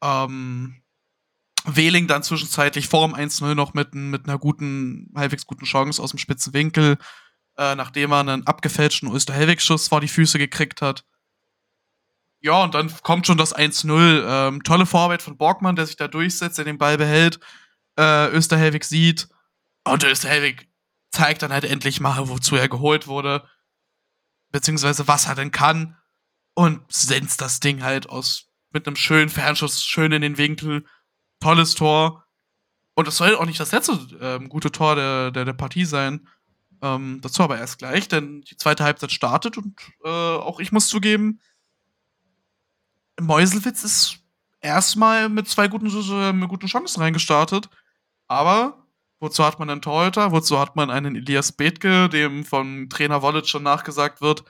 [0.02, 0.80] Ähm,
[1.66, 6.10] Wehling dann zwischenzeitlich vor dem 1-0 noch mit, mit einer guten, halbwegs guten Chance aus
[6.10, 6.96] dem spitzen Winkel,
[7.56, 11.04] äh, nachdem er einen abgefälschten Osterhelwig-Schuss vor die Füße gekriegt hat.
[12.40, 14.24] Ja, und dann kommt schon das 1-0.
[14.26, 17.40] Ähm, tolle Vorarbeit von Borgmann, der sich da durchsetzt, der den Ball behält,
[17.98, 19.28] äh, Österhelwig sieht.
[19.84, 20.68] Und Österhelwig
[21.14, 23.48] zeigt dann halt endlich mal, wozu er geholt wurde.
[24.50, 25.96] Beziehungsweise was er denn kann.
[26.54, 30.84] Und senzt das Ding halt aus mit einem schönen Fernschuss, schön in den Winkel.
[31.40, 32.24] Tolles Tor.
[32.94, 36.28] Und das soll auch nicht das letzte ähm, gute Tor der, der, der Partie sein.
[36.82, 39.74] Ähm, dazu aber erst gleich, denn die zweite Halbzeit startet und
[40.04, 41.40] äh, auch ich muss zugeben,
[43.20, 44.18] Meuselwitz ist
[44.60, 45.86] erstmal mit zwei guten,
[46.38, 47.68] mit guten Chancen reingestartet.
[48.26, 48.83] Aber
[49.24, 50.30] wozu hat man einen Torhüter?
[50.32, 54.44] Wozu hat man einen Elias Bethke, dem von Trainer Wallet schon nachgesagt wird,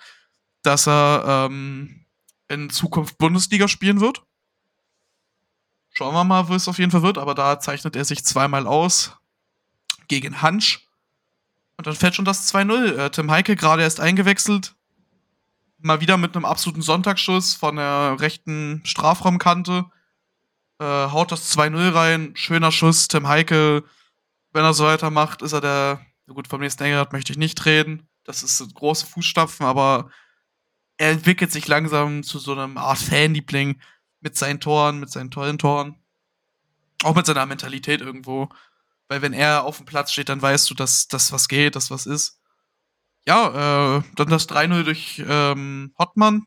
[0.63, 2.05] dass er ähm,
[2.49, 4.25] in Zukunft Bundesliga spielen wird?
[5.91, 8.67] Schauen wir mal, wo es auf jeden Fall wird, aber da zeichnet er sich zweimal
[8.67, 9.17] aus
[10.09, 10.89] gegen Hansch.
[11.77, 12.97] Und dann fällt schon das 2-0.
[12.97, 14.75] Äh, Tim Heike gerade erst eingewechselt.
[15.79, 19.85] Mal wieder mit einem absoluten Sonntagsschuss von der rechten Strafraumkante.
[20.81, 22.33] Äh, haut das 2-0 rein.
[22.35, 23.07] Schöner Schuss.
[23.07, 23.85] Tim Heike,
[24.55, 26.07] wenn er so weitermacht, ist er der.
[26.27, 28.09] Gut, vom nächsten Engelrad möchte ich nicht reden.
[28.25, 30.11] Das ist große Fußstapfen, aber
[30.97, 33.79] er entwickelt sich langsam zu so einem Art Fanliebling
[34.21, 35.97] mit seinen Toren, mit seinen tollen Toren.
[37.03, 38.49] Auch mit seiner Mentalität irgendwo.
[39.09, 41.91] Weil wenn er auf dem Platz steht, dann weißt du, dass das was geht, dass
[41.91, 42.41] was ist.
[43.27, 46.47] Ja, äh, dann das 3-0 durch ähm, Hottmann.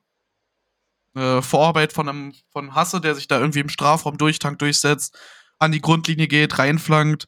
[1.13, 5.17] Äh, Vorarbeit von einem von Hasse, der sich da irgendwie im Strafraum durchtankt, durchsetzt,
[5.59, 7.27] an die Grundlinie geht, reinflankt,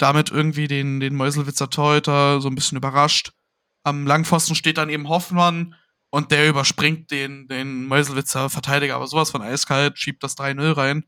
[0.00, 3.32] damit irgendwie den, den Meuselwitzer Torhüter so ein bisschen überrascht.
[3.82, 5.74] Am Langpfosten steht dann eben Hoffmann
[6.10, 11.04] und der überspringt den, den Meuselwitzer Verteidiger, aber sowas von eiskalt, schiebt das 3-0 rein.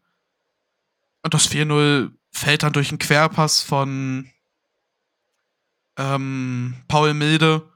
[1.23, 4.31] Und das 4-0 fällt dann durch einen Querpass von
[5.97, 7.69] ähm, Paul Milde,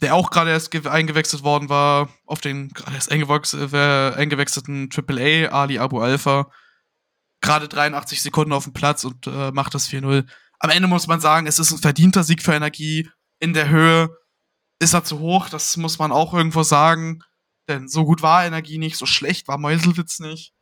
[0.00, 5.78] der auch gerade erst eingewechselt worden war, auf den gerade erst äh, eingewechselten AAA, Ali
[5.78, 6.50] Abu Alpha.
[7.44, 10.26] Gerade 83 Sekunden auf dem Platz und äh, macht das 4-0.
[10.60, 13.10] Am Ende muss man sagen, es ist ein verdienter Sieg für Energie.
[13.38, 14.16] In der Höhe
[14.78, 17.20] ist er zu hoch, das muss man auch irgendwo sagen.
[17.68, 20.54] Denn so gut war Energie nicht, so schlecht war Meuselwitz nicht.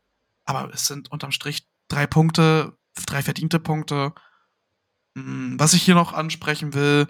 [0.45, 4.13] Aber es sind unterm Strich drei Punkte, drei verdiente Punkte.
[5.17, 7.07] Hm, was ich hier noch ansprechen will,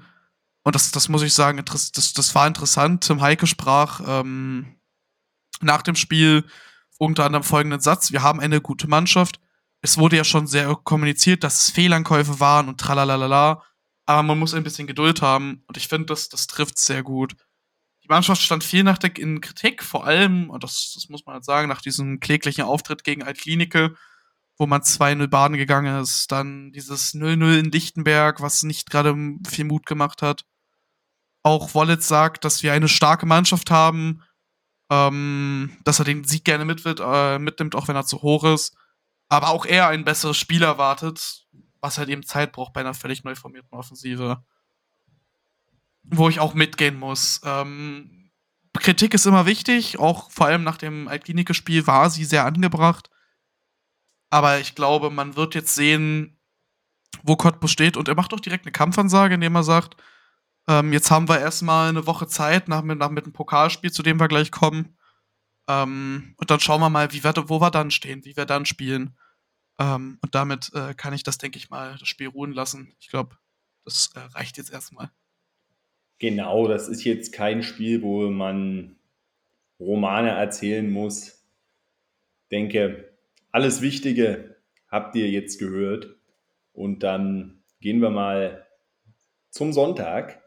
[0.65, 3.05] und das, das muss ich sagen, das, das war interessant.
[3.05, 4.77] Tim Heike sprach ähm,
[5.61, 6.45] nach dem Spiel
[6.99, 9.41] unter anderem folgenden Satz: Wir haben eine gute Mannschaft.
[9.83, 13.63] Es wurde ja schon sehr kommuniziert, dass es Fehlankäufe waren und tralalala.
[14.07, 15.65] Aber man muss ein bisschen Geduld haben.
[15.67, 17.35] Und ich finde, das, das trifft sehr gut.
[18.05, 21.35] Die Mannschaft stand viel nach der, in Kritik, vor allem, und das, das muss man
[21.35, 23.95] halt sagen, nach diesem kläglichen Auftritt gegen Altklinike,
[24.59, 26.31] wo man 2-0 baden gegangen ist.
[26.31, 29.17] Dann dieses 0-0 in Lichtenberg, was nicht gerade
[29.49, 30.45] viel Mut gemacht hat.
[31.45, 34.23] Auch Wallet sagt, dass wir eine starke Mannschaft haben,
[34.91, 38.77] ähm, dass er den Sieg gerne mit, äh, mitnimmt, auch wenn er zu hoch ist.
[39.33, 41.47] Aber auch er ein besseres Spiel erwartet,
[41.81, 44.45] was halt eben Zeit braucht bei einer völlig neu formierten Offensive.
[46.03, 47.41] Wo ich auch mitgehen muss.
[47.43, 48.31] Ähm,
[48.75, 53.09] Kritik ist immer wichtig, auch vor allem nach dem Altklinike-Spiel war sie sehr angebracht.
[54.29, 56.39] Aber ich glaube, man wird jetzt sehen,
[57.23, 57.97] wo Cottbus steht.
[57.97, 59.97] Und er macht doch direkt eine Kampfansage, indem er sagt,
[60.69, 64.21] ähm, jetzt haben wir erstmal eine Woche Zeit nach, nach mit dem Pokalspiel, zu dem
[64.21, 64.99] wir gleich kommen.
[65.69, 68.67] Ähm, und dann schauen wir mal, wie wir, wo wir dann stehen, wie wir dann
[68.67, 69.17] spielen.
[69.79, 72.95] Ähm, und damit äh, kann ich das, denke ich mal, das Spiel ruhen lassen.
[73.01, 73.37] Ich glaube,
[73.85, 75.11] das äh, reicht jetzt erstmal.
[76.19, 78.97] Genau, das ist jetzt kein Spiel, wo man
[79.81, 81.45] Romane erzählen muss.
[82.51, 83.13] Denke,
[83.51, 84.57] alles Wichtige
[84.89, 86.15] habt ihr jetzt gehört.
[86.73, 88.67] Und dann gehen wir mal
[89.51, 90.43] zum Sonntag.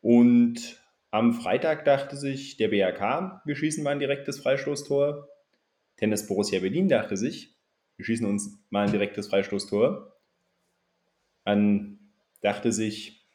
[0.00, 0.80] Und
[1.10, 5.28] am Freitag dachte sich der BRK, wir schießen mal ein direktes Freistoßtor.
[5.96, 7.57] Tennis Borussia Berlin dachte sich,
[7.98, 10.16] wir schießen uns mal ein direktes Freistoßtor.
[11.44, 11.98] Dann
[12.40, 13.26] dachte sich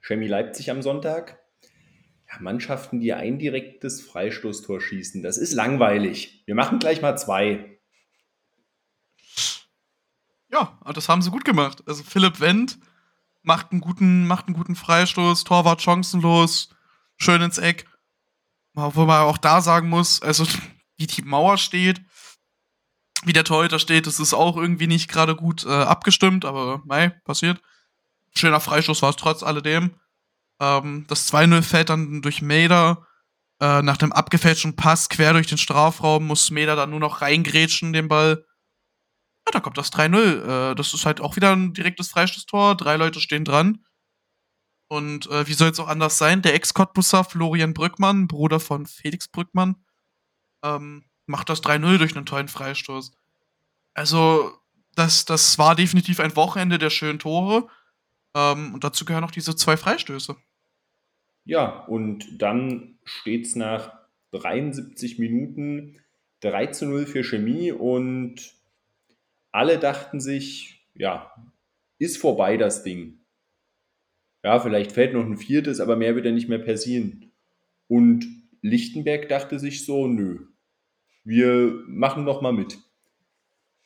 [0.00, 1.38] Chemie Leipzig am Sonntag,
[2.28, 6.42] ja, Mannschaften, die ein direktes Freistoßtor schießen, das ist langweilig.
[6.46, 7.78] Wir machen gleich mal zwei.
[10.48, 11.82] Ja, das haben sie gut gemacht.
[11.86, 12.78] Also Philipp Wendt
[13.42, 16.70] macht einen guten, macht einen guten Freistoß, Torwart chancenlos,
[17.16, 17.86] schön ins Eck.
[18.72, 20.46] Wo man auch da sagen muss, also
[20.96, 22.00] wie die Mauer steht,
[23.26, 27.10] wie der Torhüter steht, das ist auch irgendwie nicht gerade gut äh, abgestimmt, aber mei,
[27.24, 27.60] passiert.
[28.34, 29.96] Schöner Freistoß war es trotz alledem.
[30.60, 33.06] Ähm, das 2-0 fällt dann durch Mader.
[33.60, 37.92] Äh, nach dem abgefälschten Pass quer durch den Strafraum muss Mader dann nur noch reingrätschen,
[37.92, 38.44] den Ball.
[39.46, 40.70] Ja, da kommt das 3-0.
[40.70, 42.76] Äh, das ist halt auch wieder ein direktes Freistoßtor.
[42.76, 43.84] Drei Leute stehen dran.
[44.88, 46.42] Und äh, wie soll es auch anders sein?
[46.42, 49.84] Der Ex-Cottbusser Florian Brückmann, Bruder von Felix Brückmann,
[50.62, 53.12] ähm, macht das 3-0 durch einen tollen Freistoß.
[53.94, 54.52] Also,
[54.94, 57.68] das, das war definitiv ein Wochenende der schönen Tore.
[58.34, 60.36] Ähm, und dazu gehören auch diese zwei Freistöße.
[61.44, 63.92] Ja, und dann steht es nach
[64.32, 66.00] 73 Minuten
[66.40, 68.52] 3 zu 0 für Chemie und
[69.52, 71.32] alle dachten sich, ja,
[71.98, 73.20] ist vorbei das Ding.
[74.44, 77.32] Ja, vielleicht fällt noch ein viertes, aber mehr wird ja nicht mehr passieren.
[77.88, 78.26] Und
[78.60, 80.46] Lichtenberg dachte sich so, nö.
[81.26, 82.78] Wir machen noch mal mit.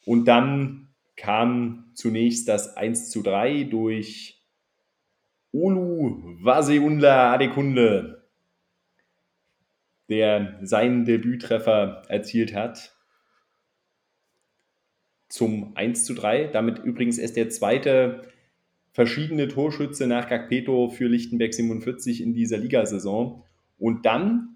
[0.05, 4.43] Und dann kam zunächst das 1 zu 3 durch
[5.53, 8.29] Olu Vaseunla Adekunde,
[10.11, 12.95] der seinen Debüttreffer erzielt hat
[15.29, 16.49] zum 1 zu 3.
[16.49, 18.29] Damit übrigens erst der zweite
[18.93, 23.45] verschiedene Torschütze nach Gagpeto für Lichtenberg 47 in dieser Ligasaison.
[23.79, 24.50] Und dann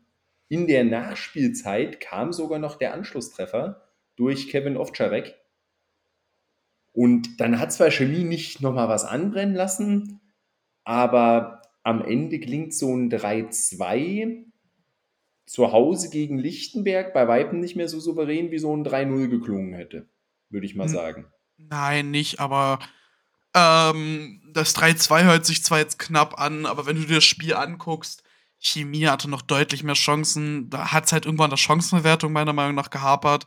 [0.55, 3.83] in der Nachspielzeit kam sogar noch der Anschlusstreffer
[4.15, 5.35] durch Kevin Ovcharek.
[6.93, 10.21] Und dann hat zwar Chemie nicht nochmal was anbrennen lassen,
[10.85, 14.45] aber am Ende klingt so ein 3-2
[15.45, 19.75] zu Hause gegen Lichtenberg bei Weitem nicht mehr so souverän, wie so ein 3-0 geklungen
[19.75, 20.09] hätte,
[20.51, 21.27] würde ich mal sagen.
[21.57, 22.79] Nein, nicht, aber
[23.55, 27.55] ähm, das 3-2 hört sich zwar jetzt knapp an, aber wenn du dir das Spiel
[27.55, 28.23] anguckst,
[28.61, 30.71] Chemie hatte noch deutlich mehr Chancen.
[30.71, 33.47] Da hat es halt irgendwann der Chancenbewertung meiner Meinung nach gehapert.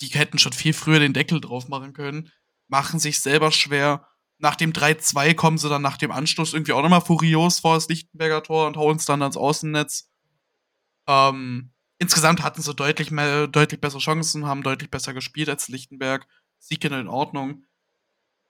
[0.00, 2.30] Die hätten schon viel früher den Deckel drauf machen können.
[2.68, 4.06] Machen sich selber schwer.
[4.38, 7.88] Nach dem 3-2 kommen sie dann nach dem Anstoß irgendwie auch nochmal furios vor das
[7.88, 10.10] Lichtenberger Tor und hauen es dann ans Außennetz.
[11.08, 16.26] Ähm, insgesamt hatten sie deutlich mehr, deutlich bessere Chancen, haben deutlich besser gespielt als Lichtenberg.
[16.58, 17.64] Sieg in Ordnung.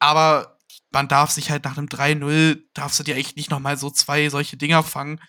[0.01, 0.59] Aber
[0.91, 4.29] man darf sich halt nach einem 3-0, darfst du dir echt nicht nochmal so zwei
[4.29, 5.21] solche Dinger fangen,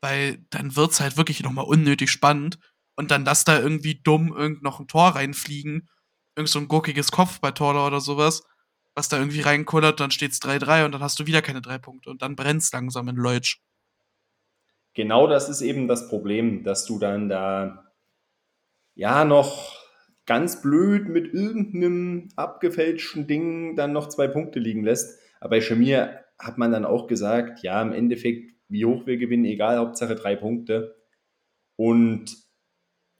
[0.00, 2.58] weil dann wird es halt wirklich nochmal unnötig spannend.
[2.96, 5.88] Und dann lass da irgendwie dumm irgend noch ein Tor reinfliegen,
[6.36, 8.42] irgend so ein gurkiges Kopfballtor oder sowas,
[8.94, 12.10] was da irgendwie reinkullert, dann steht's 3-3 und dann hast du wieder keine drei Punkte
[12.10, 13.60] und dann brennt's langsam in Leutsch.
[14.94, 17.92] Genau das ist eben das Problem, dass du dann da
[18.94, 19.80] ja noch
[20.26, 25.18] ganz blöd mit irgendeinem abgefälschten Ding dann noch zwei Punkte liegen lässt.
[25.40, 29.44] Aber bei Schamir hat man dann auch gesagt, ja, im Endeffekt wie hoch wir gewinnen,
[29.44, 30.96] egal, Hauptsache drei Punkte.
[31.76, 32.36] Und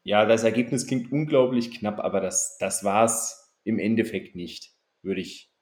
[0.02, 4.72] ja, das Ergebnis klingt unglaublich knapp, aber das, das war es im Endeffekt nicht,
[5.02, 5.52] würde ich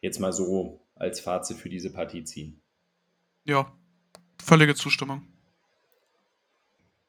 [0.00, 2.62] jetzt mal so als Fazit für diese Partie ziehen.
[3.44, 3.72] Ja,
[4.42, 5.22] völlige Zustimmung.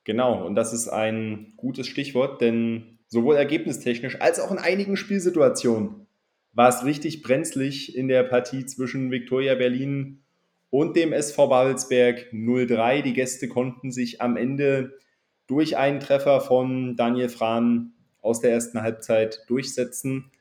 [0.04, 6.08] Genau, und das ist ein gutes Stichwort, denn sowohl ergebnistechnisch als auch in einigen Spielsituationen
[6.54, 10.24] war es richtig brenzlig in der Partie zwischen Viktoria Berlin
[10.72, 13.04] und dem SV Babelsberg 03.
[13.04, 14.98] Die Gäste konnten sich am Ende
[15.46, 20.32] durch einen Treffer von Daniel Frahn aus der ersten Halbzeit durchsetzen.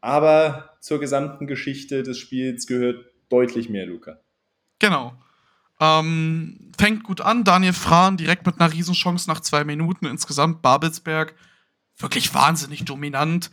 [0.00, 4.18] Aber zur gesamten Geschichte des Spiels gehört deutlich mehr, Luca.
[4.80, 5.14] Genau.
[5.78, 7.44] Ähm, fängt gut an.
[7.44, 10.06] Daniel Frahn direkt mit einer Riesenchance nach zwei Minuten.
[10.06, 11.34] Insgesamt Babelsberg
[11.96, 13.50] wirklich wahnsinnig dominant.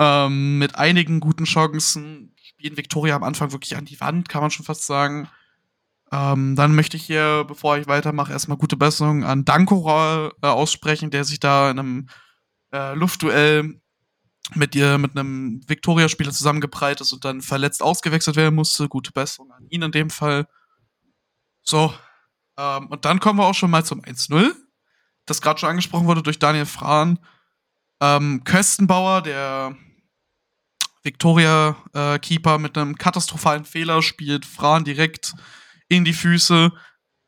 [0.00, 4.50] Ähm, mit einigen guten Chancen spielen Victoria am Anfang wirklich an die Wand, kann man
[4.50, 5.28] schon fast sagen.
[6.10, 11.10] Ähm, dann möchte ich hier, bevor ich weitermache, erstmal gute Besserung an Danko äh, aussprechen,
[11.10, 12.08] der sich da in einem
[12.72, 13.78] äh, Luftduell
[14.54, 18.88] mit ihr, mit einem Victoria-Spieler zusammengeprallt ist und dann verletzt ausgewechselt werden musste.
[18.88, 20.48] Gute Besserung an ihn in dem Fall.
[21.62, 21.92] So.
[22.56, 24.50] Ähm, und dann kommen wir auch schon mal zum 1-0,
[25.26, 27.18] das gerade schon angesprochen wurde durch Daniel Frahn.
[28.00, 29.76] Ähm, Köstenbauer, der
[31.02, 35.34] Victoria-Keeper äh, mit einem katastrophalen Fehler spielt Fran direkt
[35.88, 36.72] in die Füße.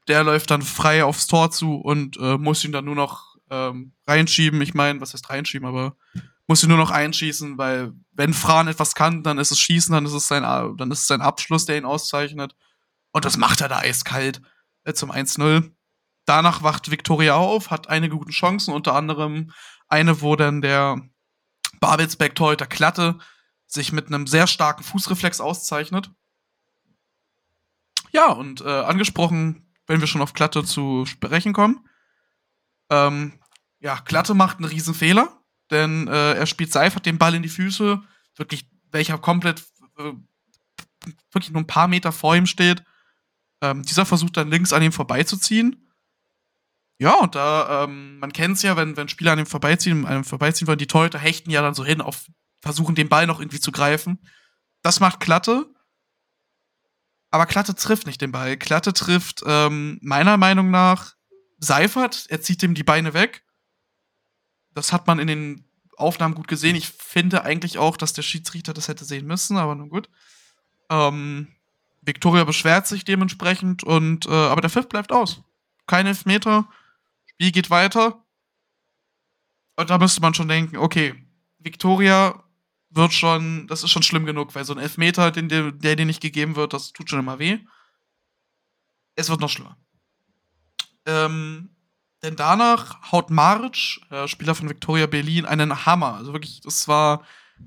[0.08, 3.94] Der läuft dann frei aufs Tor zu und äh, muss ihn dann nur noch ähm,
[4.06, 4.60] reinschieben.
[4.60, 5.96] Ich meine, was heißt reinschieben, aber
[6.46, 10.04] muss ihn nur noch einschießen, weil wenn Fran etwas kann, dann ist es Schießen, dann
[10.04, 12.54] ist es sein, dann ist es sein Abschluss, der ihn auszeichnet.
[13.12, 14.42] Und das macht er da eiskalt
[14.84, 15.70] äh, zum 1-0.
[16.24, 19.50] Danach wacht Victoria auf, hat einige gute Chancen, unter anderem
[19.88, 21.00] eine, wo dann der
[21.80, 23.18] Babelsberg-Torhüter Klatte
[23.72, 26.10] sich mit einem sehr starken Fußreflex auszeichnet.
[28.12, 31.88] Ja, und äh, angesprochen, wenn wir schon auf Klatte zu sprechen kommen.
[32.90, 33.40] Ähm,
[33.80, 37.48] ja, Klatte macht einen riesen Fehler, denn äh, er spielt Seifert den Ball in die
[37.48, 38.02] Füße,
[38.36, 39.64] wirklich, welcher komplett
[39.96, 40.12] äh,
[41.30, 42.84] wirklich nur ein paar Meter vor ihm steht.
[43.62, 45.88] Ähm, dieser versucht dann links an ihm vorbeizuziehen.
[46.98, 50.18] Ja, und da, ähm, man kennt es ja, wenn, wenn Spieler an ihm vorbeiziehen, an
[50.18, 52.26] ihm vorbeiziehen wollen, die Torhüter hechten ja dann so hin auf
[52.62, 54.18] versuchen, den Ball noch irgendwie zu greifen.
[54.82, 55.66] Das macht Klatte.
[57.30, 58.56] Aber Klatte trifft nicht den Ball.
[58.56, 61.14] Klatte trifft ähm, meiner Meinung nach
[61.58, 62.26] Seifert.
[62.28, 63.44] Er zieht ihm die Beine weg.
[64.74, 66.76] Das hat man in den Aufnahmen gut gesehen.
[66.76, 70.08] Ich finde eigentlich auch, dass der Schiedsrichter das hätte sehen müssen, aber nun gut.
[70.90, 71.48] Ähm,
[72.00, 75.42] Victoria beschwert sich dementsprechend und äh, aber der Pfiff bleibt aus.
[75.86, 76.68] Kein Elfmeter.
[77.26, 78.24] Spiel geht weiter.
[79.76, 81.14] Und da müsste man schon denken, okay,
[81.58, 82.42] Victoria
[82.94, 86.20] wird schon, das ist schon schlimm genug, weil so ein Elfmeter, den, der, dir nicht
[86.20, 87.58] gegeben wird, das tut schon immer weh.
[89.14, 89.76] Es wird noch schlimmer.
[91.06, 91.70] Ähm,
[92.22, 96.14] Denn danach haut Maric, äh, Spieler von Victoria Berlin, einen Hammer.
[96.14, 97.24] Also wirklich, das war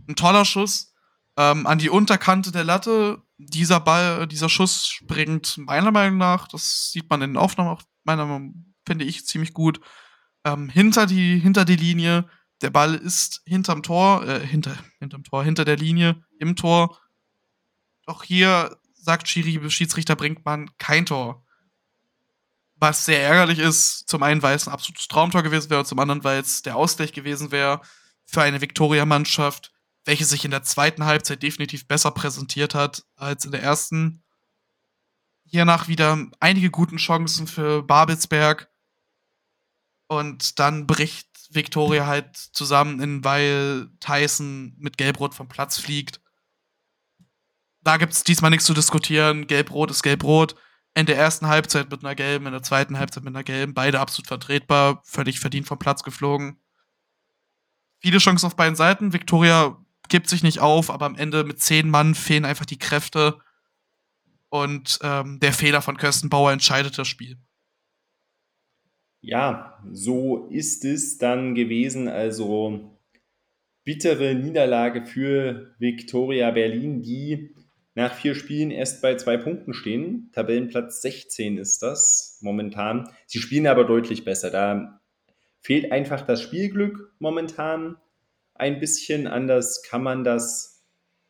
[0.08, 0.94] ein toller Schuss
[1.38, 3.22] ähm, an die Unterkante der Latte.
[3.38, 7.82] Dieser Ball, dieser Schuss springt meiner Meinung nach, das sieht man in den Aufnahmen auch
[8.06, 9.82] meiner Meinung finde ich ziemlich gut,
[10.46, 12.26] ähm, hinter, die, hinter die Linie.
[12.62, 16.99] Der Ball ist hinterm Tor, äh, hinter, hinterm Tor, hinter der Linie, im Tor.
[18.06, 21.45] Doch hier sagt Schiri, Schiedsrichter bringt man kein Tor.
[22.78, 26.24] Was sehr ärgerlich ist, zum einen, weil es ein absolutes Traumtor gewesen wäre, zum anderen,
[26.24, 27.82] weil es der Ausgleich gewesen wäre
[28.26, 29.72] für eine Viktoria-Mannschaft,
[30.03, 34.24] welche sich in der zweiten Halbzeit definitiv besser präsentiert hat als in der ersten.
[35.47, 38.70] Hiernach wieder einige guten Chancen für Babelsberg.
[40.08, 46.20] Und dann bricht Victoria halt zusammen, weil Tyson mit Gelbrot vom Platz fliegt.
[47.86, 49.45] Da gibt es diesmal nichts zu diskutieren.
[49.47, 50.56] Gelb-Rot ist Gelb-Rot.
[50.95, 53.74] In der ersten Halbzeit mit einer gelben, in der zweiten Halbzeit mit einer gelben.
[53.74, 56.60] Beide absolut vertretbar, völlig verdient vom Platz geflogen.
[57.99, 59.14] Viele Chancen auf beiden Seiten.
[59.14, 59.78] Victoria
[60.10, 63.39] gibt sich nicht auf, aber am Ende mit zehn Mann fehlen einfach die Kräfte.
[64.49, 67.38] Und ähm, der Fehler von Kirstenbauer entscheidet das Spiel.
[69.28, 72.08] Ja, so ist es dann gewesen.
[72.08, 72.96] Also
[73.84, 77.56] bittere Niederlage für Viktoria Berlin, die
[77.96, 80.30] nach vier Spielen erst bei zwei Punkten stehen.
[80.32, 83.10] Tabellenplatz 16 ist das momentan.
[83.26, 84.52] Sie spielen aber deutlich besser.
[84.52, 85.02] Da
[85.60, 87.98] fehlt einfach das Spielglück momentan
[88.54, 89.26] ein bisschen.
[89.26, 90.86] Anders kann man das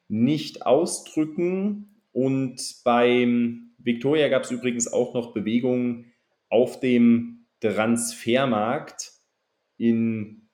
[0.10, 2.02] nicht ausdrücken.
[2.12, 6.12] Und beim Victoria gab es übrigens auch noch Bewegungen
[6.50, 9.12] auf dem Transfermarkt
[9.78, 10.50] in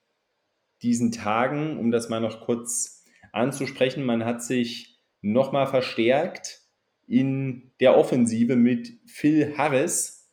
[0.82, 4.04] diesen Tagen, um das mal noch kurz anzusprechen.
[4.04, 6.60] Man hat sich nochmal verstärkt
[7.06, 10.30] in der Offensive mit Phil Harris,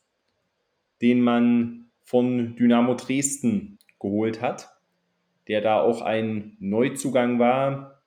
[1.00, 4.68] den man von Dynamo Dresden geholt hat,
[5.46, 8.02] der da auch ein Neuzugang war,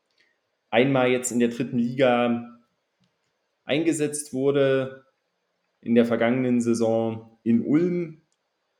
[0.70, 2.60] einmal jetzt in der dritten Liga
[3.64, 5.06] eingesetzt wurde,
[5.82, 8.23] in der vergangenen Saison in Ulm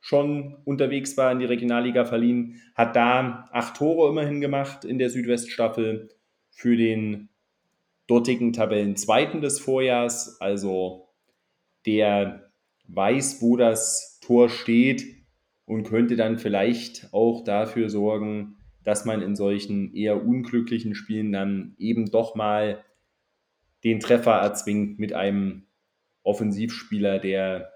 [0.04, 5.08] schon unterwegs war, in die Regionalliga verliehen, hat da acht Tore immerhin gemacht in der
[5.08, 6.10] Südweststaffel
[6.50, 7.30] für den
[8.06, 10.42] dortigen Tabellenzweiten des Vorjahrs.
[10.42, 11.08] Also
[11.86, 12.50] der
[12.86, 15.06] weiß, wo das Tor steht
[15.64, 21.76] und könnte dann vielleicht auch dafür sorgen, dass man in solchen eher unglücklichen Spielen dann
[21.78, 22.84] eben doch mal
[23.84, 25.62] den Treffer erzwingt mit einem
[26.24, 27.73] Offensivspieler, der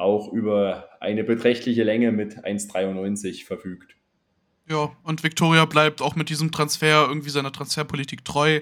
[0.00, 3.94] auch über eine beträchtliche Länge mit 1,93 verfügt.
[4.68, 8.60] Ja, und Victoria bleibt auch mit diesem Transfer irgendwie seiner Transferpolitik treu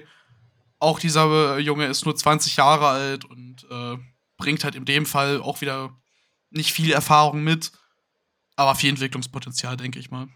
[0.79, 3.97] auch dieser äh, Junge ist nur 20 Jahre alt und äh,
[4.37, 5.95] bringt halt in dem Fall auch wieder
[6.49, 7.71] nicht viel Erfahrung mit,
[8.55, 10.27] aber viel Entwicklungspotenzial, denke ich mal.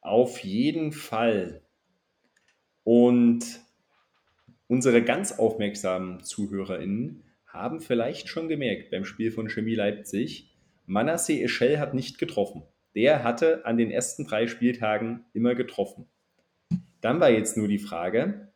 [0.00, 1.62] Auf jeden Fall.
[2.84, 3.44] Und
[4.68, 7.23] unsere ganz aufmerksamen ZuhörerInnen
[7.54, 10.54] haben vielleicht schon gemerkt beim Spiel von Chemie Leipzig,
[10.86, 12.64] Manasseh Eschel hat nicht getroffen.
[12.94, 16.06] Der hatte an den ersten drei Spieltagen immer getroffen.
[17.00, 18.52] Dann war jetzt nur die Frage,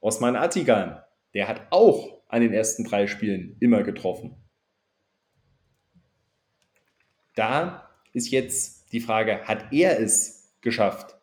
[0.00, 4.36] Osman Atigan, der hat auch an den ersten drei Spielen immer getroffen.
[7.34, 11.16] Da ist jetzt die Frage, hat er es geschafft,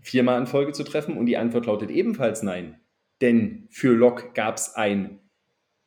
[0.00, 1.16] viermal in Folge zu treffen?
[1.16, 2.80] Und die Antwort lautet ebenfalls nein.
[3.20, 5.20] Denn für Lok gab es ein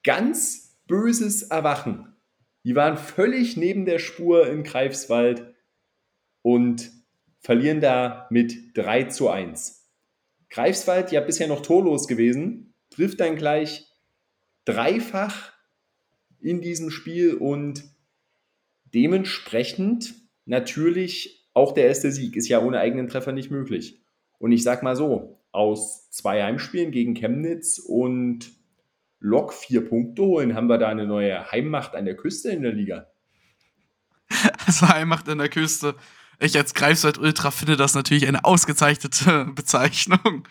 [0.03, 2.15] ganz böses Erwachen.
[2.63, 5.53] Die waren völlig neben der Spur in Greifswald
[6.41, 6.91] und
[7.39, 9.89] verlieren da mit 3 zu 1.
[10.49, 13.86] Greifswald ja bisher noch torlos gewesen, trifft dann gleich
[14.65, 15.53] dreifach
[16.39, 17.84] in diesem Spiel und
[18.93, 20.15] dementsprechend
[20.45, 24.01] natürlich auch der erste Sieg ist ja ohne eigenen Treffer nicht möglich.
[24.39, 28.51] Und ich sag mal so, aus zwei Heimspielen gegen Chemnitz und
[29.19, 32.73] Lok vier Punkte holen, haben wir da eine neue Heimmacht an der Küste in der
[32.73, 33.07] Liga.
[34.65, 35.95] Also Heimmacht an der Küste.
[36.39, 40.47] Ich als Greifswald Ultra finde das natürlich eine ausgezeichnete Bezeichnung.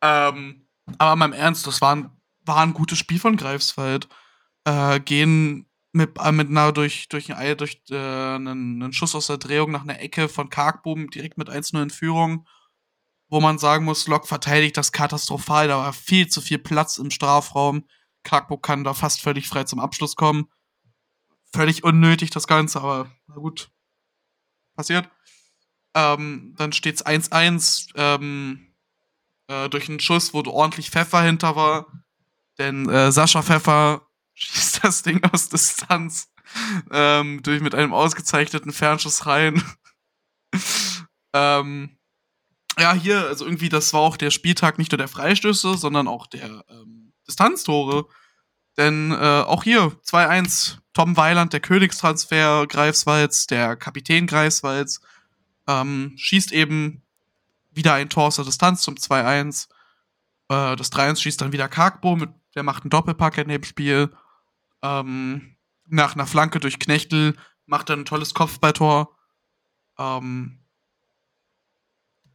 [0.00, 0.66] Ähm,
[0.98, 2.10] aber mal im Ernst, das war ein,
[2.44, 4.08] war ein gutes Spiel von Greifswald.
[4.64, 9.26] Äh, gehen mit, äh, mit einer durch, durch, ein, durch äh, einen, einen, Schuss aus
[9.26, 12.46] der Drehung nach einer Ecke von Karkboom direkt mit 1-0 in Führung,
[13.28, 17.10] wo man sagen muss, Lok verteidigt das katastrophal, da war viel zu viel Platz im
[17.10, 17.84] Strafraum.
[18.22, 20.48] Karkboom kann da fast völlig frei zum Abschluss kommen.
[21.52, 23.70] Völlig unnötig das Ganze, aber na gut.
[24.74, 25.08] Passiert.
[25.94, 28.74] Ähm, dann steht es 1-1 ähm,
[29.48, 31.86] äh, durch einen Schuss, wo ordentlich Pfeffer hinter war.
[32.58, 36.30] Denn äh, Sascha Pfeffer schießt das Ding aus Distanz
[36.90, 39.62] ähm, durch mit einem ausgezeichneten Fernschuss rein.
[41.32, 41.95] ähm,
[42.78, 46.26] ja, hier, also irgendwie, das war auch der Spieltag nicht nur der Freistöße, sondern auch
[46.26, 48.06] der ähm, Distanztore.
[48.76, 55.00] Denn äh, auch hier 2-1, Tom Weiland, der Königstransfer Greifswalds, der Kapitän Greifswalds,
[55.66, 57.02] ähm, schießt eben
[57.70, 59.68] wieder ein Tor aus der Distanz zum 2-1.
[60.48, 64.14] Äh, das 3-1 schießt dann wieder Karkbo, mit, der macht einen Doppelpack in dem Spiel.
[64.82, 65.56] Ähm,
[65.88, 69.16] nach einer Flanke durch Knechtel macht er ein tolles Kopfballtor.
[69.98, 70.60] Ähm,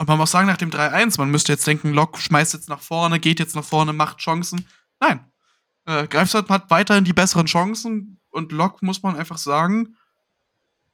[0.01, 2.81] und man muss sagen, nach dem 3-1, man müsste jetzt denken, Lok schmeißt jetzt nach
[2.81, 4.67] vorne, geht jetzt nach vorne, macht Chancen.
[4.99, 5.31] Nein.
[5.85, 9.95] Äh, Greifswald hat weiterhin die besseren Chancen und Lok, muss man einfach sagen,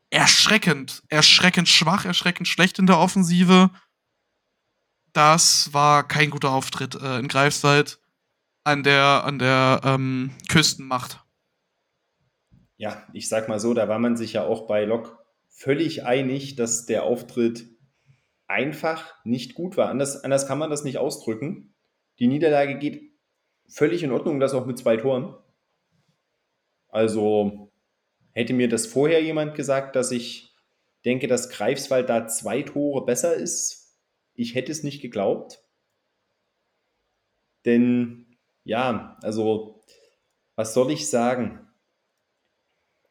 [0.10, 3.70] erschreckend, erschreckend schwach, erschreckend schlecht in der Offensive.
[5.14, 8.02] Das war kein guter Auftritt äh, in Greifswald
[8.66, 11.24] an der, an der ähm, Küstenmacht.
[12.76, 16.58] Ja, ich sag mal so, da war man sich ja auch bei Lok völlig einig,
[16.58, 17.77] dass der Auftritt
[18.48, 19.90] einfach nicht gut war.
[19.90, 21.74] Anders, anders kann man das nicht ausdrücken.
[22.20, 23.12] Die Niederlage geht
[23.68, 25.36] völlig in Ordnung, das auch mit zwei Toren.
[26.88, 27.72] Also
[28.32, 30.56] hätte mir das vorher jemand gesagt, dass ich
[31.06, 33.98] denke, dass Greifswald da zwei Tore besser ist,
[34.34, 35.64] ich hätte es nicht geglaubt.
[37.66, 39.84] Denn ja, also
[40.56, 41.68] was soll ich sagen?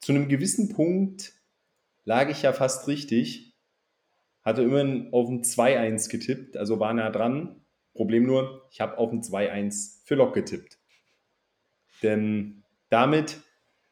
[0.00, 1.32] Zu einem gewissen Punkt
[2.04, 3.45] lag ich ja fast richtig,
[4.46, 7.64] hatte immerhin auf ein 2-1 getippt, also war nah dran.
[7.94, 10.78] Problem nur, ich habe auf ein 2-1 für Lok getippt.
[12.04, 13.40] Denn damit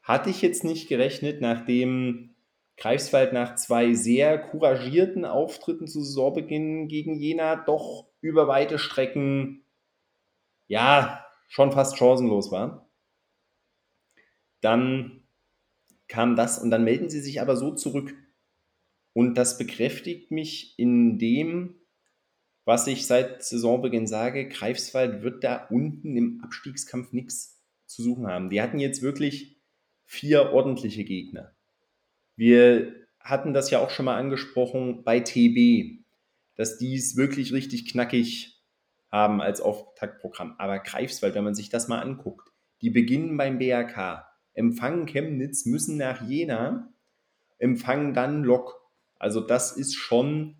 [0.01, 2.37] hatte ich jetzt nicht gerechnet, nachdem
[2.77, 9.65] Greifswald nach zwei sehr couragierten Auftritten zu Saisonbeginn gegen Jena doch über weite Strecken,
[10.69, 12.89] ja, schon fast chancenlos war.
[14.61, 15.25] Dann
[16.07, 18.15] kam das und dann melden sie sich aber so zurück.
[19.15, 21.81] Und das bekräftigt mich in dem,
[22.67, 28.51] was ich seit Saisonbeginn sage, Greifswald wird da unten im Abstiegskampf nichts zu suchen haben.
[28.51, 29.63] Die hatten jetzt wirklich
[30.05, 31.55] vier ordentliche Gegner.
[32.37, 36.05] Wir hatten das ja auch schon mal angesprochen bei TB,
[36.57, 38.63] dass die es wirklich richtig knackig
[39.11, 40.57] haben als Auftaktprogramm.
[40.59, 42.51] Aber Greifswald, wenn man sich das mal anguckt,
[42.83, 46.93] die beginnen beim BRK, empfangen Chemnitz, müssen nach Jena,
[47.59, 48.84] empfangen dann Lok.
[49.25, 50.55] Also das ist schon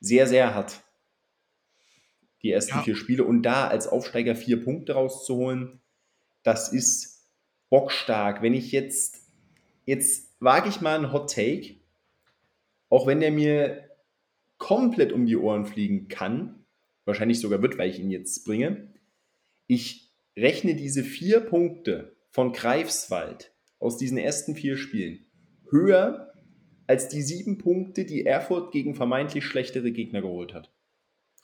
[0.00, 0.82] sehr, sehr hart.
[2.42, 2.82] Die ersten ja.
[2.82, 3.24] vier Spiele.
[3.24, 5.80] Und da als Aufsteiger vier Punkte rauszuholen,
[6.42, 7.26] das ist
[7.70, 8.42] bockstark.
[8.42, 9.22] Wenn ich jetzt,
[9.86, 11.76] jetzt wage ich mal einen Hot Take,
[12.90, 13.88] auch wenn der mir
[14.58, 16.66] komplett um die Ohren fliegen kann,
[17.06, 18.92] wahrscheinlich sogar wird, weil ich ihn jetzt bringe.
[19.66, 25.24] Ich rechne diese vier Punkte von Greifswald aus diesen ersten vier Spielen
[25.70, 26.27] höher
[26.88, 30.72] als die sieben Punkte, die Erfurt gegen vermeintlich schlechtere Gegner geholt hat.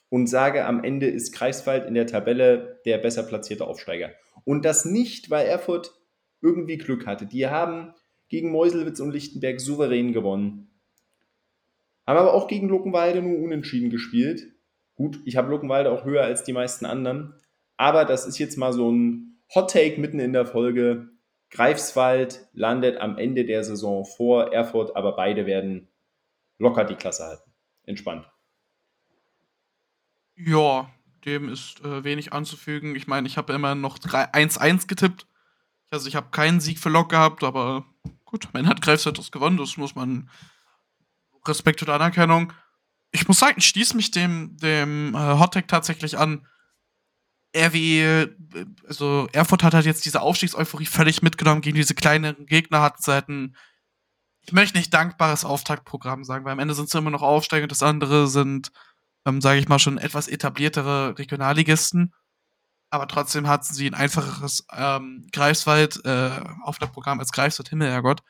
[0.09, 4.11] Und sage, am Ende ist Greifswald in der Tabelle der besser platzierte Aufsteiger.
[4.45, 5.92] Und das nicht, weil Erfurt
[6.40, 7.26] irgendwie Glück hatte.
[7.26, 7.92] Die haben
[8.28, 10.70] gegen Meuselwitz und Lichtenberg souverän gewonnen.
[12.07, 14.47] Haben aber auch gegen Luckenwalde nur unentschieden gespielt.
[14.95, 17.34] Gut, ich habe Luckenwalde auch höher als die meisten anderen.
[17.76, 21.09] Aber das ist jetzt mal so ein Hot Take mitten in der Folge.
[21.55, 25.88] Greifswald landet am Ende der Saison vor Erfurt, aber beide werden
[26.59, 27.52] locker die Klasse halten.
[27.84, 28.28] Entspannt.
[30.34, 30.90] Ja,
[31.24, 32.96] dem ist äh, wenig anzufügen.
[32.96, 35.28] Ich meine, ich habe immer noch 1-1 getippt.
[35.90, 37.86] Also ich habe keinen Sieg für Lok gehabt, aber
[38.24, 40.28] gut, man hat Greifswald das gewonnen, das muss man
[41.46, 42.52] Respekt und Anerkennung.
[43.12, 46.48] Ich muss sagen, ich schließe mich dem, dem äh, Hottech tatsächlich an.
[47.57, 48.34] RWE,
[48.88, 53.28] also Erfurt hat halt jetzt diese Aufstiegseuphorie völlig mitgenommen gegen diese kleinen Gegner, hat seit
[53.28, 53.57] ein,
[54.40, 57.72] ich möchte nicht dankbares Auftaktprogramm sagen, weil am Ende sind es immer noch Aufsteiger und
[57.72, 58.72] das andere sind,
[59.24, 62.12] ähm, sage ich mal, schon etwas etabliertere Regionalligisten.
[62.90, 66.30] Aber trotzdem hatten sie ein einfacheres ähm, Greifswald äh,
[66.62, 68.22] Auftaktprogramm als Greifswald Himmel, Herrgott.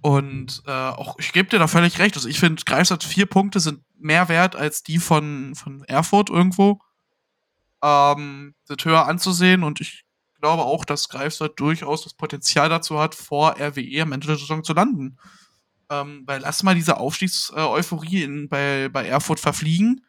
[0.00, 2.14] Und äh, auch, ich gebe dir da völlig recht.
[2.16, 6.80] Also ich finde, Greifswald vier Punkte sind mehr wert als die von, von Erfurt irgendwo
[7.84, 10.04] ähm, sind höher anzusehen und ich
[10.40, 14.64] glaube auch, dass Greifswald durchaus das Potenzial dazu hat, vor RWE am Ende der Saison
[14.64, 15.18] zu landen.
[15.90, 20.04] Ähm, weil lass mal diese Aufstiegseuphorie bei, bei Erfurt verfliegen,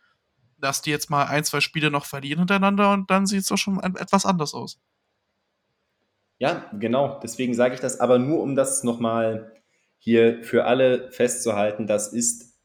[0.57, 3.57] dass die jetzt mal ein, zwei Spiele noch verlieren hintereinander und dann sieht es doch
[3.57, 4.79] schon etwas anders aus.
[6.37, 7.19] Ja, genau.
[7.21, 9.53] Deswegen sage ich das aber nur, um das nochmal
[9.97, 11.87] hier für alle festzuhalten.
[11.87, 12.57] Das ist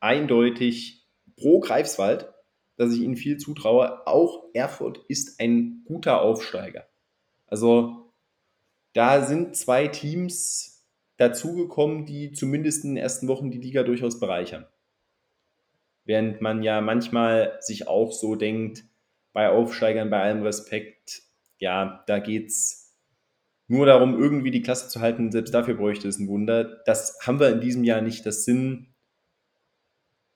[0.00, 1.06] eindeutig
[1.36, 2.28] pro Greifswald
[2.78, 4.06] dass ich ihnen viel zutraue.
[4.06, 6.86] Auch Erfurt ist ein guter Aufsteiger.
[7.46, 8.12] Also
[8.94, 14.66] da sind zwei Teams dazugekommen, die zumindest in den ersten Wochen die Liga durchaus bereichern.
[16.04, 18.84] Während man ja manchmal sich auch so denkt,
[19.32, 21.22] bei Aufsteigern, bei allem Respekt,
[21.58, 22.96] ja, da geht es
[23.66, 25.30] nur darum, irgendwie die Klasse zu halten.
[25.30, 26.82] Selbst dafür bräuchte es ein Wunder.
[26.86, 28.24] Das haben wir in diesem Jahr nicht.
[28.24, 28.94] Das sind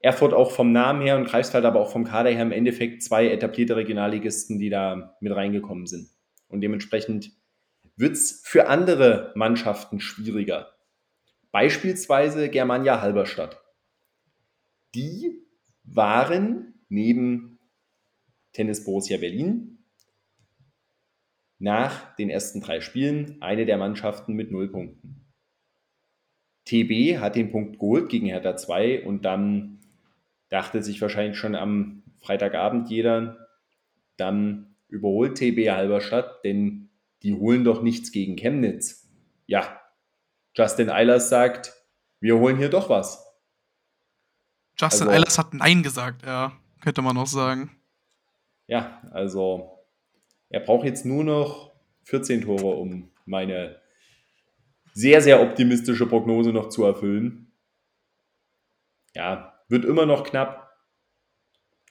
[0.03, 3.28] Erfurt auch vom Namen her und Greifswald aber auch vom Kader her im Endeffekt zwei
[3.28, 6.09] etablierte Regionalligisten, die da mit reingekommen sind.
[6.48, 7.30] Und dementsprechend
[7.96, 10.72] wird es für andere Mannschaften schwieriger.
[11.53, 13.62] Beispielsweise Germania Halberstadt.
[14.94, 15.40] Die
[15.84, 17.61] waren neben
[18.53, 19.78] Tennis Borussia Berlin
[21.59, 25.22] nach den ersten drei Spielen eine der Mannschaften mit null Punkten.
[26.64, 29.82] TB hat den Punkt geholt gegen Hertha 2 und dann
[30.53, 33.48] dachte sich wahrscheinlich schon am Freitagabend jeder,
[34.18, 36.90] dann überholt TB Halberstadt, denn
[37.22, 39.09] die holen doch nichts gegen Chemnitz.
[39.46, 39.80] Ja,
[40.55, 41.72] Justin Eilers sagt,
[42.20, 43.26] wir holen hier doch was.
[44.78, 47.70] Justin also, Eilers hat Nein gesagt, ja, könnte man auch sagen.
[48.66, 49.78] Ja, also
[50.50, 51.72] er braucht jetzt nur noch
[52.05, 53.80] 14 Tore, um meine
[54.92, 57.53] sehr, sehr optimistische Prognose noch zu erfüllen.
[59.14, 60.70] Ja, wird immer noch knapp.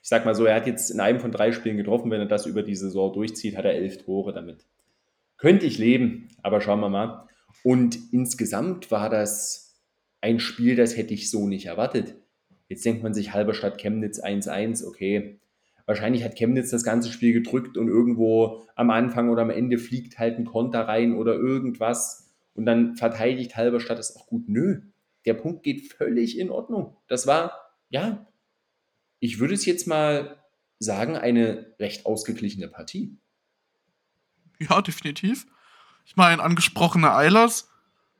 [0.02, 2.10] Ich sag mal so, er hat jetzt in einem von drei Spielen getroffen.
[2.10, 4.64] Wenn er das über die Saison durchzieht, hat er elf Tore damit.
[5.36, 7.28] Könnte ich leben, aber schauen wir mal.
[7.64, 9.80] Und insgesamt war das
[10.20, 12.14] ein Spiel, das hätte ich so nicht erwartet.
[12.68, 15.40] Jetzt denkt man sich Halberstadt Chemnitz 1-1, okay.
[15.84, 20.18] Wahrscheinlich hat Chemnitz das ganze Spiel gedrückt und irgendwo am Anfang oder am Ende fliegt
[20.18, 24.48] halt ein Konter rein oder irgendwas und dann verteidigt Halberstadt das auch gut.
[24.48, 24.82] Nö,
[25.26, 26.96] der Punkt geht völlig in Ordnung.
[27.08, 27.61] Das war,
[27.92, 28.26] ja,
[29.20, 30.42] ich würde es jetzt mal
[30.80, 33.16] sagen, eine recht ausgeglichene Partie.
[34.58, 35.46] Ja, definitiv.
[36.04, 37.70] Ich meine, angesprochene Eilers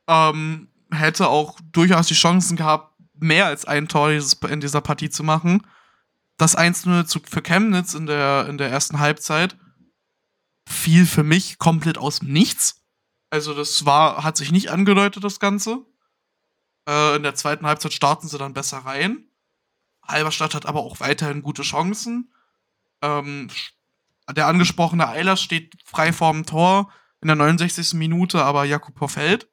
[0.07, 5.25] ähm, hätte auch durchaus die Chancen gehabt, mehr als ein Tor in dieser Partie zu
[5.25, 5.67] machen.
[6.37, 9.57] Das 1-0 für Chemnitz in der, in der ersten Halbzeit
[10.69, 12.85] fiel für mich komplett aus dem Nichts.
[13.31, 15.87] Also, das war, hat sich nicht angedeutet, das Ganze.
[16.89, 19.32] Äh, in der zweiten Halbzeit starten sie dann besser rein.
[20.07, 22.33] Halberstadt hat aber auch weiterhin gute Chancen.
[23.03, 23.49] Ähm,
[24.31, 27.95] der angesprochene Eilers steht frei vorm Tor in der 69.
[27.95, 29.49] Minute, aber Jakubo fällt.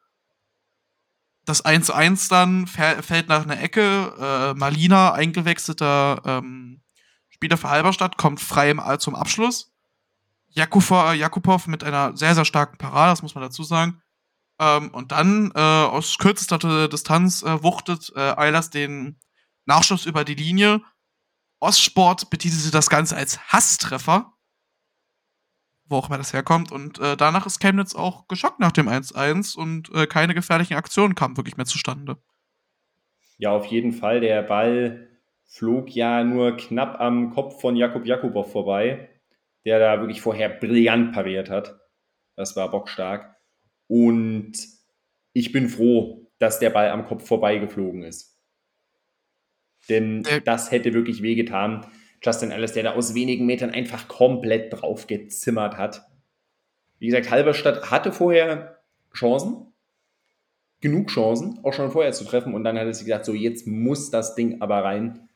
[1.45, 4.13] Das 1-1 dann fällt nach einer Ecke.
[4.19, 6.81] Äh, Malina, eingewechselter ähm,
[7.29, 9.71] Spieler für Halberstadt, kommt frei im, zum Abschluss.
[10.49, 14.01] Jakubo, Jakubov mit einer sehr, sehr starken Parade, das muss man dazu sagen.
[14.59, 19.19] Ähm, und dann äh, aus kürzester Distanz äh, wuchtet äh, Eilers den
[19.69, 20.81] Nachschuss über die Linie.
[21.59, 24.33] Ostsport betitelte das Ganze als Hasstreffer
[25.89, 26.71] wo auch immer das herkommt.
[26.71, 31.15] Und äh, danach ist Chemnitz auch geschockt nach dem 1-1 und äh, keine gefährlichen Aktionen
[31.15, 32.17] kamen wirklich mehr zustande.
[33.37, 34.21] Ja, auf jeden Fall.
[34.21, 35.09] Der Ball
[35.45, 39.09] flog ja nur knapp am Kopf von Jakub Jakubow vorbei,
[39.65, 41.79] der da wirklich vorher brillant pariert hat.
[42.35, 43.35] Das war bockstark.
[43.87, 44.53] Und
[45.33, 48.38] ich bin froh, dass der Ball am Kopf vorbeigeflogen ist.
[49.89, 51.85] Denn äh, das hätte wirklich wehgetan.
[52.21, 56.03] Justin Ellis, der da aus wenigen Metern einfach komplett drauf gezimmert hat.
[56.99, 58.81] Wie gesagt, Halberstadt hatte vorher
[59.13, 59.73] Chancen,
[60.81, 62.53] genug Chancen, auch schon vorher zu treffen.
[62.53, 65.29] Und dann hat er sich gesagt, so jetzt muss das Ding aber rein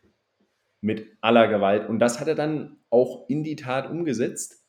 [0.81, 1.87] mit aller Gewalt.
[1.87, 4.65] Und das hat er dann auch in die Tat umgesetzt.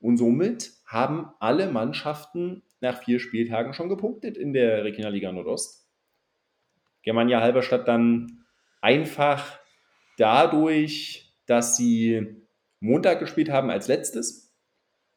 [0.00, 5.88] Und somit haben alle Mannschaften nach vier Spieltagen schon gepunktet in der Regionalliga Nordost.
[7.04, 8.41] Germania Halberstadt dann
[8.82, 9.58] einfach
[10.18, 12.46] dadurch dass sie
[12.80, 14.54] Montag gespielt haben als letztes,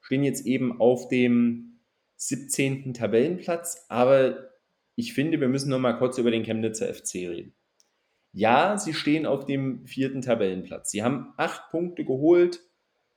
[0.01, 1.79] stehen jetzt eben auf dem
[2.17, 2.93] 17.
[2.93, 4.49] Tabellenplatz, aber
[4.95, 7.55] ich finde, wir müssen noch mal kurz über den Chemnitzer FC reden.
[8.31, 10.91] Ja, sie stehen auf dem vierten Tabellenplatz.
[10.91, 12.61] Sie haben acht Punkte geholt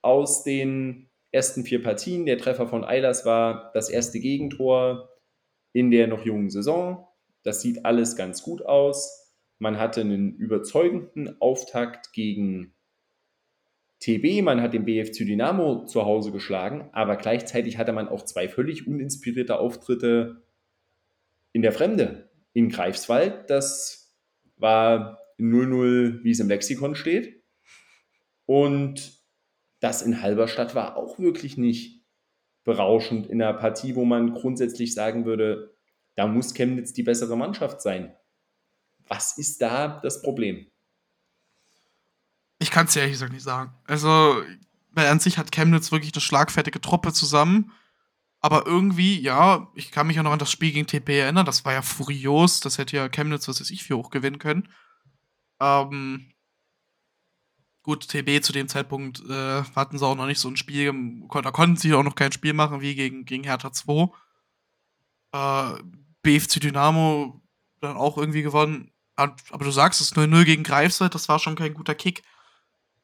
[0.01, 2.25] aus den ersten vier Partien.
[2.25, 5.09] Der Treffer von Eilers war das erste Gegentor
[5.73, 7.05] in der noch jungen Saison.
[7.43, 9.28] Das sieht alles ganz gut aus.
[9.59, 12.73] Man hatte einen überzeugenden Auftakt gegen
[13.99, 18.47] TB, man hat den BFC Dynamo zu Hause geschlagen, aber gleichzeitig hatte man auch zwei
[18.47, 20.43] völlig uninspirierte Auftritte
[21.51, 22.29] in der Fremde.
[22.53, 24.15] In Greifswald, das
[24.55, 27.43] war 0-0, wie es im Lexikon steht.
[28.45, 29.19] Und
[29.81, 32.05] das in Halberstadt war auch wirklich nicht
[32.63, 35.75] berauschend in einer Partie, wo man grundsätzlich sagen würde,
[36.15, 38.15] da muss Chemnitz die bessere Mannschaft sein.
[39.09, 40.67] Was ist da das Problem?
[42.59, 43.73] Ich kann es ja ehrlich gesagt nicht sagen.
[43.85, 44.41] Also,
[44.91, 47.71] weil an sich hat Chemnitz wirklich eine schlagfertige Truppe zusammen.
[48.41, 51.65] Aber irgendwie, ja, ich kann mich ja noch an das Spiel gegen TP erinnern, das
[51.65, 54.69] war ja furios, das hätte ja Chemnitz, was weiß ich, für hoch gewinnen können.
[55.59, 56.31] Ähm,
[57.83, 60.93] gut, TB zu dem Zeitpunkt äh, hatten sie auch noch nicht so ein Spiel,
[61.29, 64.09] da konnten sie auch noch kein Spiel machen wie gegen, gegen Hertha 2.
[65.33, 65.83] Äh,
[66.21, 67.41] BFC Dynamo
[67.81, 68.91] dann auch irgendwie gewonnen.
[69.19, 72.23] Aber du sagst es 0-0 gegen Greifswald, das war schon kein guter Kick.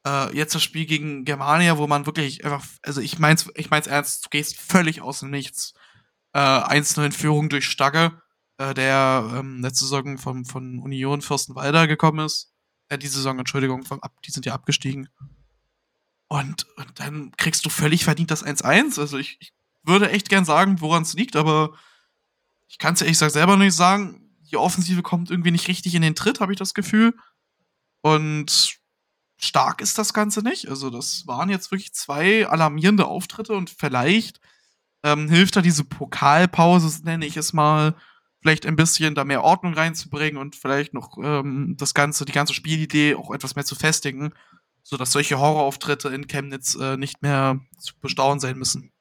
[0.06, 3.86] Äh, jetzt das Spiel gegen Germania, wo man wirklich einfach, also ich mein's, ich mein's
[3.86, 5.74] ernst, du gehst völlig aus dem Nichts.
[6.32, 8.20] Äh, 1 in Führung durch Stagge,
[8.58, 12.52] äh, der ähm, letzte Saison von, von Union Fürstenwalder gekommen ist.
[12.88, 15.08] Äh, diese Saison, Entschuldigung, vom, die sind ja abgestiegen.
[16.28, 19.00] Und, und dann kriegst du völlig verdient das 1-1.
[19.00, 19.52] Also ich, ich
[19.82, 21.76] würde echt gern sagen, woran es liegt, aber
[22.68, 24.25] ich kann es ehrlich gesagt selber nicht sagen.
[24.50, 27.14] Die Offensive kommt irgendwie nicht richtig in den Tritt, habe ich das Gefühl.
[28.02, 28.78] Und
[29.36, 30.68] stark ist das Ganze nicht.
[30.68, 34.40] Also, das waren jetzt wirklich zwei alarmierende Auftritte und vielleicht
[35.02, 37.94] ähm, hilft da diese Pokalpause, nenne ich es mal,
[38.40, 42.54] vielleicht ein bisschen da mehr Ordnung reinzubringen und vielleicht noch ähm, das Ganze, die ganze
[42.54, 44.32] Spielidee auch etwas mehr zu festigen,
[44.82, 48.92] sodass solche Horrorauftritte in Chemnitz äh, nicht mehr zu bestaunen sein müssen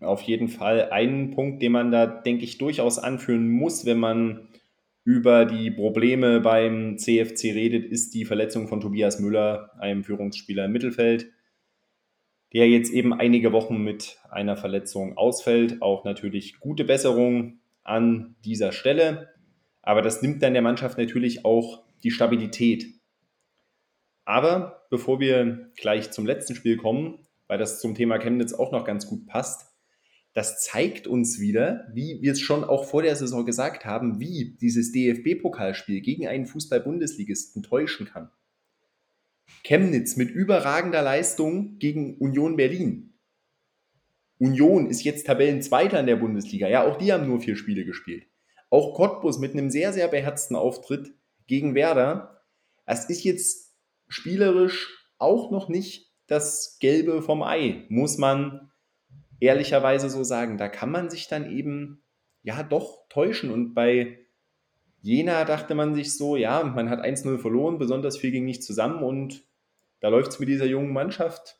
[0.00, 4.48] auf jeden Fall einen Punkt, den man da, denke ich, durchaus anführen muss, wenn man
[5.06, 10.72] über die Probleme beim CFC redet, ist die Verletzung von Tobias Müller, einem Führungsspieler im
[10.72, 11.30] Mittelfeld,
[12.52, 15.80] der jetzt eben einige Wochen mit einer Verletzung ausfällt.
[15.80, 19.28] Auch natürlich gute Besserung an dieser Stelle.
[19.80, 22.86] Aber das nimmt dann der Mannschaft natürlich auch die Stabilität.
[24.24, 28.84] Aber bevor wir gleich zum letzten Spiel kommen, weil das zum Thema Chemnitz auch noch
[28.84, 29.75] ganz gut passt,
[30.36, 34.54] das zeigt uns wieder, wie wir es schon auch vor der Saison gesagt haben, wie
[34.60, 38.30] dieses DFB-Pokalspiel gegen einen Fußball-Bundesligisten täuschen kann.
[39.64, 43.14] Chemnitz mit überragender Leistung gegen Union Berlin.
[44.38, 46.68] Union ist jetzt Tabellenzweiter in der Bundesliga.
[46.68, 48.26] Ja, auch die haben nur vier Spiele gespielt.
[48.68, 51.14] Auch Cottbus mit einem sehr, sehr beherzten Auftritt
[51.46, 52.42] gegen Werder.
[52.84, 53.74] Es ist jetzt
[54.06, 58.70] spielerisch auch noch nicht das Gelbe vom Ei, muss man
[59.40, 60.58] ehrlicherweise so sagen.
[60.58, 62.02] Da kann man sich dann eben
[62.42, 63.50] ja doch täuschen.
[63.50, 64.18] Und bei
[65.02, 69.02] Jena dachte man sich so, ja, man hat 1-0 verloren, besonders viel ging nicht zusammen
[69.02, 69.44] und
[70.00, 71.58] da läuft es mit dieser jungen Mannschaft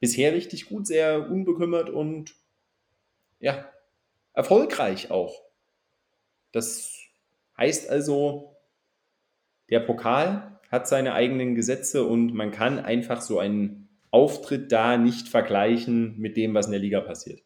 [0.00, 2.34] bisher richtig gut, sehr unbekümmert und
[3.38, 3.70] ja,
[4.32, 5.42] erfolgreich auch.
[6.52, 6.92] Das
[7.56, 8.56] heißt also,
[9.70, 13.85] der Pokal hat seine eigenen Gesetze und man kann einfach so einen
[14.16, 17.42] Auftritt da nicht vergleichen mit dem, was in der Liga passiert.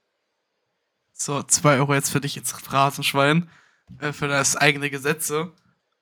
[1.12, 3.51] So, zwei Euro jetzt für dich ins Phrasenschwein,
[3.99, 5.53] äh, für das eigene Gesetze.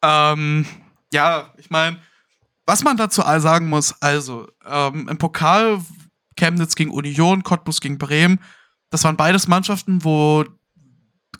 [0.02, 0.66] Ähm,
[1.10, 1.98] ja, ich meine,
[2.66, 5.80] was man dazu sagen muss, also, ähm, im Pokal
[6.36, 8.38] Chemnitz gegen Union, Cottbus gegen Bremen,
[8.90, 10.44] das waren beides Mannschaften, wo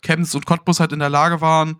[0.01, 1.79] Chemnitz und Cottbus halt in der Lage waren,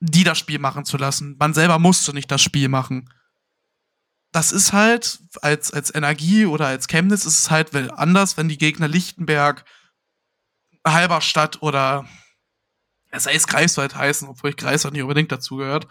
[0.00, 1.36] die das Spiel machen zu lassen.
[1.38, 3.08] Man selber musste nicht das Spiel machen
[4.32, 8.58] das ist halt, als, als Energie oder als Chemnitz ist es halt anders, wenn die
[8.58, 9.64] Gegner Lichtenberg,
[10.86, 12.06] Halberstadt oder
[13.14, 15.86] sei es Greifswald heißen, obwohl ich Greifswald nicht unbedingt dazu gehört,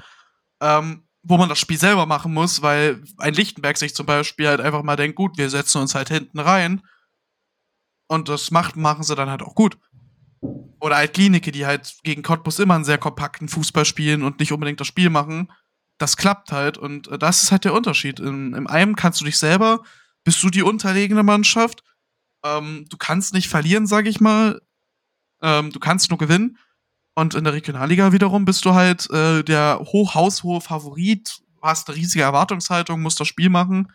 [0.60, 4.60] ähm, wo man das Spiel selber machen muss, weil ein Lichtenberg sich zum Beispiel halt
[4.60, 6.82] einfach mal denkt, gut, wir setzen uns halt hinten rein
[8.08, 9.78] und das macht, machen sie dann halt auch gut.
[10.80, 14.52] Oder halt Klinike, die halt gegen Cottbus immer einen sehr kompakten Fußball spielen und nicht
[14.52, 15.52] unbedingt das Spiel machen
[16.02, 18.20] das klappt halt und äh, das ist halt der Unterschied.
[18.20, 19.84] In, Im einen kannst du dich selber,
[20.24, 21.84] bist du die unterlegene Mannschaft.
[22.44, 24.62] Ähm, du kannst nicht verlieren, sag ich mal.
[25.42, 26.58] Ähm, du kannst nur gewinnen.
[27.14, 32.24] Und in der Regionalliga wiederum bist du halt äh, der hochhaushohe Favorit, hast eine riesige
[32.24, 33.92] Erwartungshaltung, musst das Spiel machen.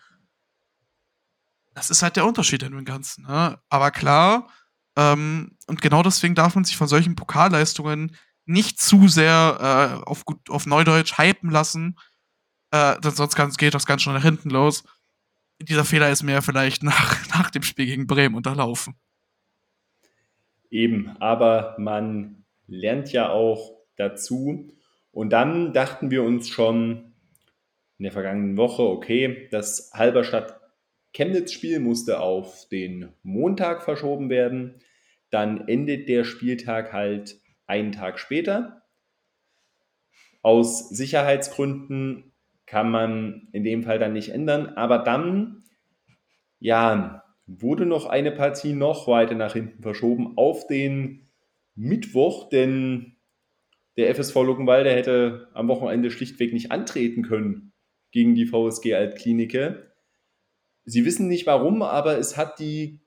[1.74, 3.24] Das ist halt der Unterschied in dem Ganzen.
[3.26, 3.58] Ne?
[3.68, 4.48] Aber klar,
[4.96, 8.14] ähm, und genau deswegen darf man sich von solchen Pokalleistungen
[8.46, 11.96] nicht zu sehr äh, auf, gut, auf Neudeutsch hypen lassen,
[12.70, 14.84] äh, sonst kann, geht das ganz schnell nach hinten los.
[15.60, 18.94] Dieser Fehler ist mir vielleicht nach, nach dem Spiel gegen Bremen unterlaufen.
[20.70, 24.68] Eben, aber man lernt ja auch dazu.
[25.12, 27.14] Und dann dachten wir uns schon
[27.98, 30.60] in der vergangenen Woche, okay, das Halberstadt
[31.14, 34.74] Chemnitz-Spiel musste auf den Montag verschoben werden.
[35.30, 38.82] Dann endet der Spieltag halt einen Tag später.
[40.42, 42.32] Aus Sicherheitsgründen
[42.66, 44.68] kann man in dem Fall dann nicht ändern.
[44.68, 45.64] Aber dann,
[46.58, 51.28] ja, wurde noch eine Partie noch weiter nach hinten verschoben auf den
[51.74, 53.16] Mittwoch, denn
[53.96, 57.72] der FSV Luckenwalde hätte am Wochenende schlichtweg nicht antreten können
[58.10, 59.92] gegen die VSG Altklinike.
[60.84, 63.00] Sie wissen nicht warum, aber es hat die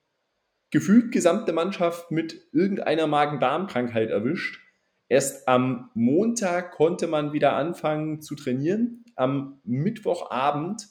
[0.71, 4.59] gefühlt gesamte Mannschaft mit irgendeiner Magen-Darm-Krankheit erwischt.
[5.07, 9.03] Erst am Montag konnte man wieder anfangen zu trainieren.
[9.15, 10.87] Am Mittwochabend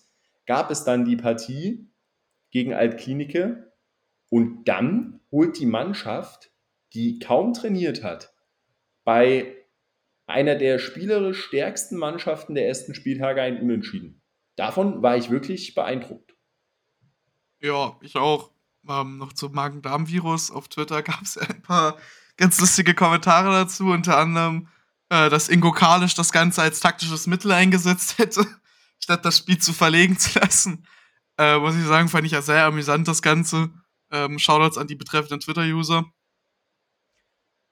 [0.46, 1.88] gab es dann die Partie
[2.50, 3.72] gegen Altklinike
[4.30, 6.50] und dann holt die Mannschaft,
[6.94, 8.34] die kaum trainiert hat,
[9.04, 9.54] bei
[10.26, 14.20] einer der spielerisch stärksten Mannschaften der ersten Spieltage ein Unentschieden.
[14.56, 16.36] Davon war ich wirklich beeindruckt.
[17.60, 18.52] Ja, ich auch.
[18.88, 20.50] Ähm, noch zum Magen-Darm-Virus.
[20.50, 21.96] Auf Twitter gab es ein paar
[22.36, 24.68] ganz lustige Kommentare dazu, unter anderem,
[25.10, 28.46] äh, dass Ingo Kalisch das Ganze als taktisches Mittel eingesetzt hätte,
[28.98, 30.86] statt das Spiel zu verlegen zu lassen.
[31.36, 33.70] Äh, muss ich sagen, fand ich ja sehr amüsant, das Ganze.
[34.10, 36.04] Ähm, Shoutouts an die betreffenden Twitter-User.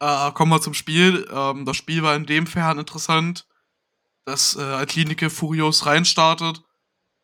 [0.00, 1.26] Äh, kommen wir zum Spiel.
[1.32, 3.46] Ähm, das Spiel war in dem Fern interessant,
[4.24, 6.62] dass äh, Altlinike furios reinstartet,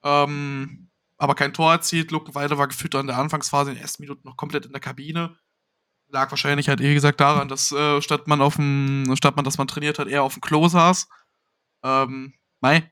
[0.02, 0.90] ähm,
[1.22, 2.10] aber kein Tor erzielt.
[2.10, 5.38] Luckenweiler war gefühlt an der Anfangsphase in den ersten Minuten noch komplett in der Kabine.
[6.08, 9.56] Lag wahrscheinlich halt, wie gesagt, daran, dass äh, statt man auf dem, statt man, dass
[9.56, 11.08] man trainiert hat, er auf dem Klo saß.
[11.84, 12.90] Ähm, Mai.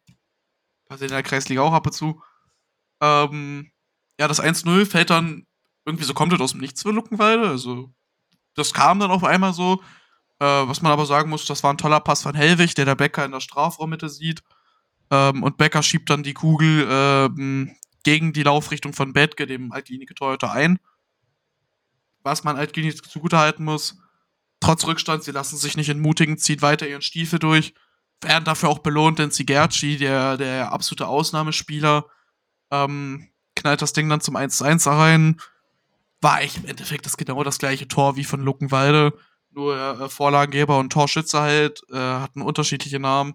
[0.89, 2.23] Passiert in der Kreisliga auch ab und zu.
[3.03, 3.73] Ähm,
[4.21, 5.45] ja, das 1-0 fällt dann
[5.85, 7.49] irgendwie so komplett aus dem Nichts für Luckenwalde.
[7.49, 7.93] Also
[8.55, 9.83] das kam dann auf einmal so.
[10.39, 12.95] Äh, was man aber sagen muss, das war ein toller Pass von Hellwig, der der
[12.95, 14.45] Becker in der Strafraummitte sieht.
[15.11, 20.51] Ähm, und Becker schiebt dann die Kugel ähm, gegen die Laufrichtung von Betke, dem Altlinie-Torhüter,
[20.53, 20.79] ein.
[22.23, 23.99] Was man Altlinie zugutehalten muss,
[24.61, 27.75] trotz Rückstand, sie lassen sich nicht entmutigen, ziehen weiter ihren Stiefel durch,
[28.21, 32.07] werden dafür auch belohnt, denn Zigerci, der, der absolute Ausnahmespieler,
[32.71, 35.37] ähm, knallt das Ding dann zum 1-1 rein
[36.21, 39.17] war eigentlich im Endeffekt das genau das gleiche Tor wie von Luckenwalde.
[39.53, 43.35] Nur äh, Vorlagengeber und Torschütze halt äh, hatten unterschiedliche Namen.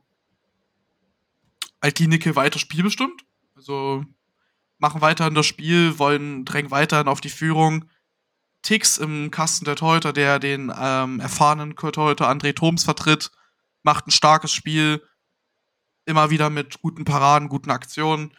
[1.82, 3.26] Altinike weiter spielbestimmt.
[3.55, 4.05] Also
[4.86, 7.86] machen weiter in das Spiel, wollen drängen weiterhin auf die Führung.
[8.61, 13.31] Tix im Kasten der Torhüter, der den ähm, erfahrenen Torhüter André Thoms vertritt,
[13.81, 15.01] macht ein starkes Spiel.
[16.05, 18.31] Immer wieder mit guten Paraden, guten Aktionen.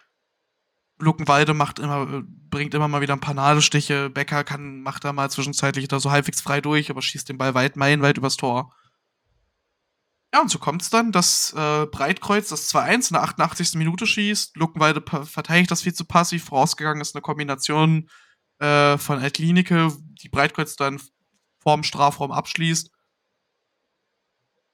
[1.00, 4.08] Luckenwalde macht immer, bringt immer mal wieder ein paar Nadelstiche.
[4.08, 7.54] Becker kann, macht da mal zwischenzeitlich da so halbwegs frei durch, aber schießt den Ball
[7.54, 8.72] weit, meilenweit übers Tor.
[10.36, 13.72] Ja, und so kommt es dann, dass äh, Breitkreuz das 2-1 in der 88.
[13.76, 14.54] Minute schießt.
[14.58, 16.44] Luckenwalde verteidigt das viel zu passiv.
[16.44, 18.10] Vorausgegangen ist eine Kombination
[18.58, 21.00] äh, von Altlinike, die Breitkreuz dann
[21.62, 22.90] vorm Strafraum abschließt.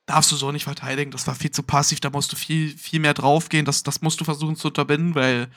[0.06, 2.98] Darfst du so nicht verteidigen, das war viel zu passiv, da musst du viel, viel
[2.98, 5.48] mehr draufgehen, das, das musst du versuchen zu unterbinden, weil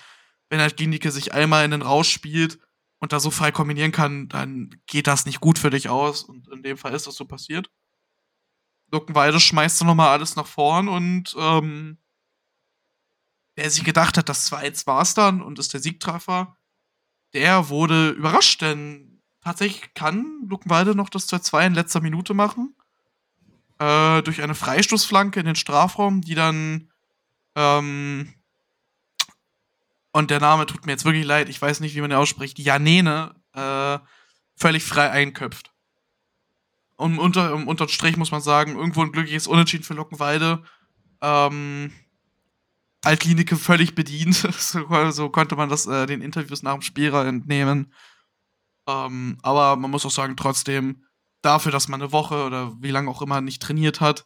[0.52, 2.60] wenn Ginike sich einmal in den Rausch spielt
[3.00, 6.22] und da so frei kombinieren kann, dann geht das nicht gut für dich aus.
[6.22, 7.72] Und in dem Fall ist das so passiert.
[8.96, 11.98] Luckenweide schmeißt dann nochmal alles nach vorn und ähm,
[13.56, 16.58] wer sich gedacht hat, das 2-1 war es dann und ist der Siegtreffer,
[17.34, 22.76] der wurde überrascht, denn tatsächlich kann Luckenwalde noch das 2-2 in letzter Minute machen.
[23.78, 26.90] Äh, durch eine Freistoßflanke in den Strafraum, die dann
[27.56, 28.34] ähm,
[30.16, 32.58] und der Name tut mir jetzt wirklich leid, ich weiß nicht, wie man den ausspricht,
[32.58, 34.00] Janene äh,
[34.56, 35.75] völlig frei einköpft.
[36.98, 40.64] Und unter, um, unter Strich muss man sagen, irgendwo ein glückliches Unentschieden für Lockenwalde.
[41.22, 41.92] Ähm,
[43.04, 44.36] Altklinike völlig bedient.
[44.58, 47.94] so, so, konnte man das äh, den Interviews nach dem Spieler entnehmen.
[48.88, 51.04] Ähm, aber man muss auch sagen, trotzdem,
[51.42, 54.26] dafür, dass man eine Woche oder wie lange auch immer nicht trainiert hat,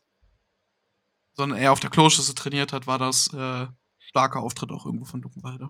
[1.34, 3.68] sondern eher auf der Kloschüsse trainiert hat, war das äh,
[4.00, 5.70] starker Auftritt auch irgendwo von Luckenwalde.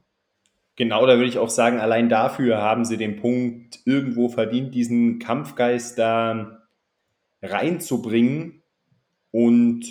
[0.75, 5.19] Genau, da würde ich auch sagen, allein dafür haben sie den Punkt irgendwo verdient, diesen
[5.19, 6.58] Kampfgeist da
[7.41, 8.63] reinzubringen
[9.31, 9.85] und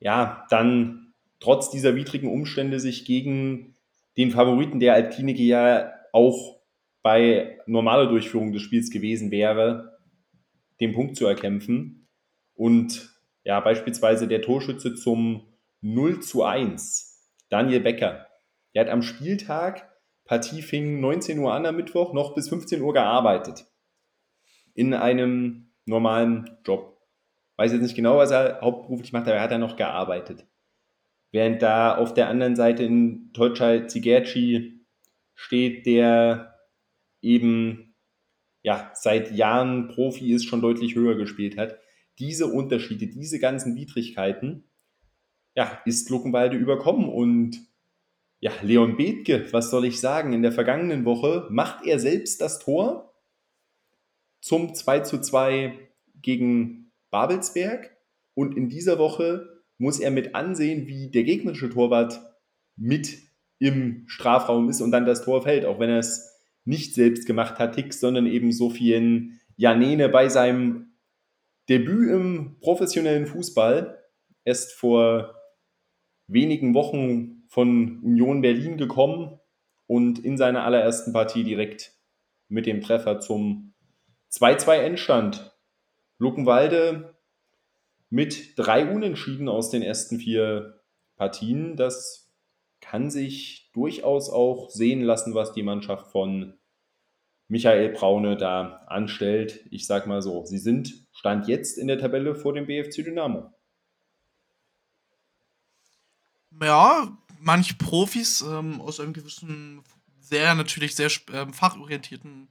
[0.00, 3.74] ja, dann trotz dieser widrigen Umstände sich gegen
[4.16, 6.60] den Favoriten der Altklinike ja auch
[7.02, 9.98] bei normaler Durchführung des Spiels gewesen wäre,
[10.80, 12.08] den Punkt zu erkämpfen.
[12.54, 13.10] Und
[13.44, 15.46] ja, beispielsweise der Torschütze zum
[15.82, 18.26] 0 zu 1, Daniel Becker,
[18.74, 19.88] der hat am Spieltag,
[20.24, 23.66] Partie fing 19 Uhr an am Mittwoch, noch bis 15 Uhr gearbeitet.
[24.74, 27.00] In einem normalen Job.
[27.56, 30.46] Weiß jetzt nicht genau, was er hauptberuflich macht, aber er hat da noch gearbeitet.
[31.32, 34.84] Während da auf der anderen Seite in Tolchai Zigerci
[35.34, 36.54] steht, der
[37.22, 37.94] eben
[38.66, 41.78] ja, seit Jahren Profi ist, schon deutlich höher gespielt hat.
[42.18, 44.64] Diese Unterschiede, diese ganzen Widrigkeiten,
[45.54, 47.60] ja, ist Luckenwalde überkommen und
[48.40, 50.32] ja, Leon Bethke, was soll ich sagen?
[50.32, 53.14] In der vergangenen Woche macht er selbst das Tor
[54.46, 55.76] zum 2 zu 2
[56.22, 57.90] gegen Babelsberg.
[58.34, 62.22] Und in dieser Woche muss er mit ansehen, wie der gegnerische Torwart
[62.76, 63.18] mit
[63.58, 66.32] im Strafraum ist und dann das Tor fällt, auch wenn er es
[66.64, 70.96] nicht selbst gemacht hat, Hicks, sondern eben Sophien Janene bei seinem
[71.68, 74.00] Debüt im professionellen Fußball
[74.44, 75.34] erst vor
[76.28, 79.40] wenigen Wochen von Union Berlin gekommen
[79.88, 81.94] und in seiner allerersten Partie direkt
[82.48, 83.72] mit dem Treffer zum
[84.36, 85.52] 2-2 Endstand.
[86.18, 87.14] Luckenwalde
[88.10, 90.82] mit drei Unentschieden aus den ersten vier
[91.16, 91.76] Partien.
[91.76, 92.30] Das
[92.80, 96.54] kann sich durchaus auch sehen lassen, was die Mannschaft von
[97.48, 99.64] Michael Braune da anstellt.
[99.70, 103.52] Ich sag mal so, sie sind Stand jetzt in der Tabelle vor dem BFC Dynamo.
[106.62, 109.82] Ja, manche Profis ähm, aus einem gewissen,
[110.20, 112.48] sehr natürlich sehr ähm, fachorientierten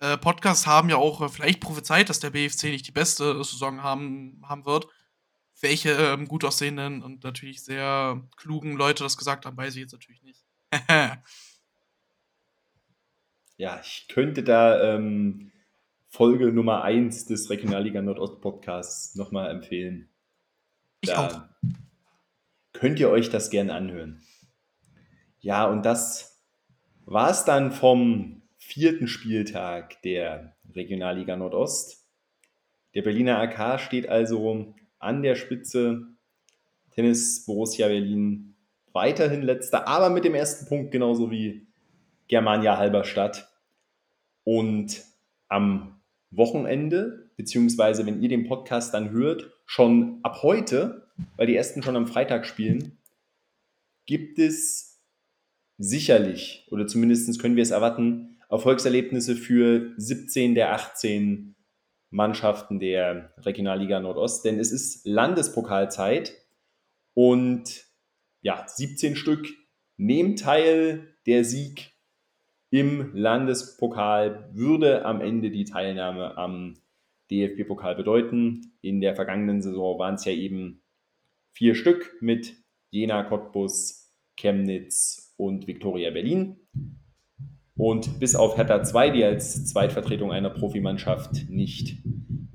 [0.00, 3.82] äh, Podcast haben ja auch äh, vielleicht prophezeit, dass der BFC nicht die beste Saison
[3.82, 4.86] haben, haben wird.
[5.60, 9.92] Welche ähm, gut aussehenden und natürlich sehr klugen Leute das gesagt haben, weiß ich jetzt
[9.92, 10.44] natürlich nicht.
[13.56, 15.50] ja, ich könnte da ähm,
[16.06, 20.08] Folge Nummer 1 des Regionalliga Nordost Podcasts nochmal empfehlen.
[21.00, 21.42] Ich da auch.
[22.72, 24.22] Könnt ihr euch das gerne anhören.
[25.40, 26.40] Ja, und das
[27.04, 28.37] war es dann vom
[28.68, 32.06] vierten Spieltag der Regionalliga Nordost.
[32.94, 36.06] Der Berliner AK steht also an der Spitze.
[36.90, 38.56] Tennis Borussia Berlin
[38.92, 41.66] weiterhin letzter, aber mit dem ersten Punkt genauso wie
[42.26, 43.48] Germania Halberstadt.
[44.44, 45.02] Und
[45.48, 51.82] am Wochenende, beziehungsweise wenn ihr den Podcast dann hört, schon ab heute, weil die ersten
[51.82, 52.98] schon am Freitag spielen,
[54.04, 55.00] gibt es
[55.78, 61.54] sicherlich, oder zumindest können wir es erwarten, Erfolgserlebnisse für 17 der 18
[62.10, 66.32] Mannschaften der Regionalliga Nordost, denn es ist Landespokalzeit
[67.14, 67.84] und
[68.40, 69.46] ja, 17 Stück
[69.96, 71.14] nehmen teil.
[71.26, 71.92] Der Sieg
[72.70, 76.78] im Landespokal würde am Ende die Teilnahme am
[77.30, 78.72] DFB-Pokal bedeuten.
[78.80, 80.82] In der vergangenen Saison waren es ja eben
[81.52, 82.54] vier Stück mit
[82.90, 86.56] Jena, Cottbus, Chemnitz und Viktoria Berlin.
[87.78, 91.98] Und bis auf Hertha 2, die als Zweitvertretung einer Profimannschaft nicht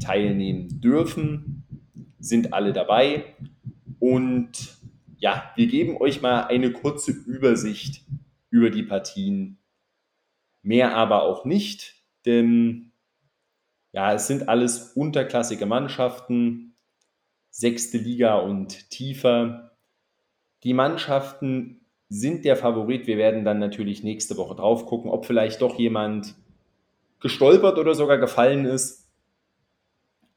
[0.01, 1.63] teilnehmen dürfen,
[2.19, 3.23] sind alle dabei.
[3.99, 4.77] Und
[5.17, 8.03] ja, wir geben euch mal eine kurze Übersicht
[8.49, 9.59] über die Partien.
[10.61, 12.91] Mehr aber auch nicht, denn
[13.93, 16.75] ja, es sind alles unterklassige Mannschaften,
[17.49, 19.77] sechste Liga und tiefer.
[20.63, 21.82] Die Mannschaften
[22.13, 23.07] sind der Favorit.
[23.07, 26.35] Wir werden dann natürlich nächste Woche drauf gucken, ob vielleicht doch jemand
[27.19, 29.09] gestolpert oder sogar gefallen ist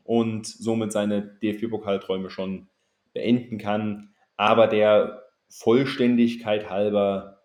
[0.02, 2.68] und somit seine DFB-Pokalträume schon
[3.12, 4.14] beenden kann.
[4.36, 7.42] Aber der Vollständigkeit halber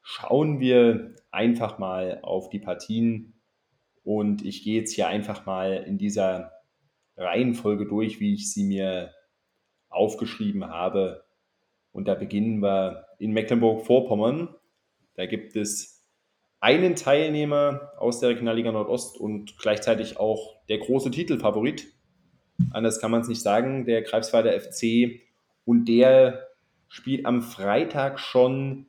[0.00, 3.34] schauen wir einfach mal auf die Partien
[4.02, 6.52] und ich gehe jetzt hier einfach mal in dieser
[7.18, 9.12] Reihenfolge durch, wie ich sie mir
[9.90, 11.24] aufgeschrieben habe.
[11.92, 14.54] Und da beginnen wir in Mecklenburg-Vorpommern.
[15.14, 16.04] Da gibt es
[16.60, 21.86] einen Teilnehmer aus der Regionalliga Nordost und gleichzeitig auch der große Titelfavorit.
[22.72, 25.20] Anders kann man es nicht sagen, der Greifswalder FC.
[25.64, 26.48] Und der
[26.88, 28.86] spielt am Freitag schon,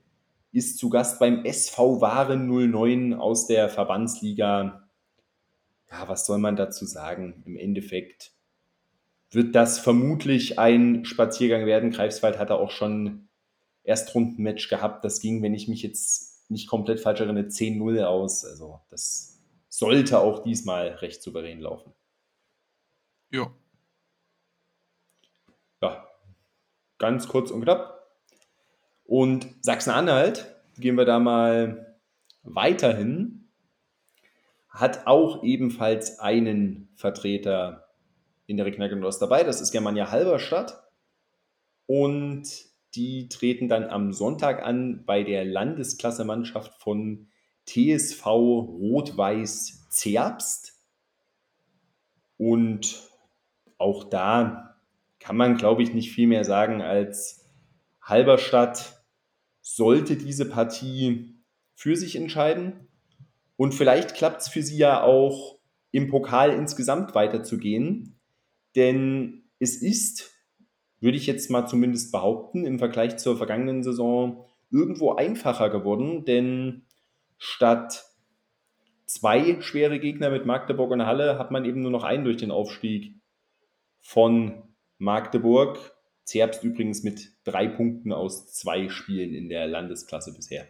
[0.52, 4.90] ist zu Gast beim SV Waren 09 aus der Verbandsliga.
[5.92, 7.44] Ja, was soll man dazu sagen?
[7.46, 8.32] Im Endeffekt
[9.32, 11.92] wird das vermutlich ein Spaziergang werden.
[11.92, 13.29] Greifswald hatte auch schon
[13.90, 15.04] Erstrundenmatch gehabt.
[15.04, 18.46] Das ging, wenn ich mich jetzt nicht komplett falsch erinnere, 10-0 aus.
[18.46, 21.92] Also das sollte auch diesmal recht souverän laufen.
[23.32, 23.52] Ja.
[25.82, 26.08] Ja,
[26.98, 28.08] ganz kurz und knapp.
[29.06, 31.98] Und Sachsen-Anhalt, gehen wir da mal
[32.44, 33.50] weiterhin,
[34.70, 37.90] hat auch ebenfalls einen Vertreter
[38.46, 39.44] in der Regionalliga dabei.
[39.44, 40.84] Das ist Germania Halberstadt.
[41.88, 47.28] Und die treten dann am Sonntag an bei der Landesklassemannschaft von
[47.66, 50.80] TSV Rot-Weiß Zerbst.
[52.38, 53.10] Und
[53.78, 54.78] auch da
[55.20, 57.46] kann man, glaube ich, nicht viel mehr sagen als
[58.02, 59.04] Halberstadt
[59.62, 61.36] sollte diese Partie
[61.76, 62.88] für sich entscheiden.
[63.56, 65.60] Und vielleicht klappt es für sie ja auch
[65.92, 68.20] im Pokal insgesamt weiterzugehen.
[68.76, 70.32] Denn es ist
[71.02, 76.86] würde ich jetzt mal zumindest behaupten, im Vergleich zur vergangenen Saison irgendwo einfacher geworden, denn
[77.38, 78.06] statt
[79.06, 82.52] zwei schwere Gegner mit Magdeburg und Halle hat man eben nur noch einen durch den
[82.52, 83.16] Aufstieg
[84.00, 84.64] von
[84.98, 85.96] Magdeburg.
[86.24, 90.68] Zerbst übrigens mit drei Punkten aus zwei Spielen in der Landesklasse bisher.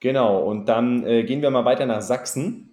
[0.00, 2.71] Genau, und dann äh, gehen wir mal weiter nach Sachsen.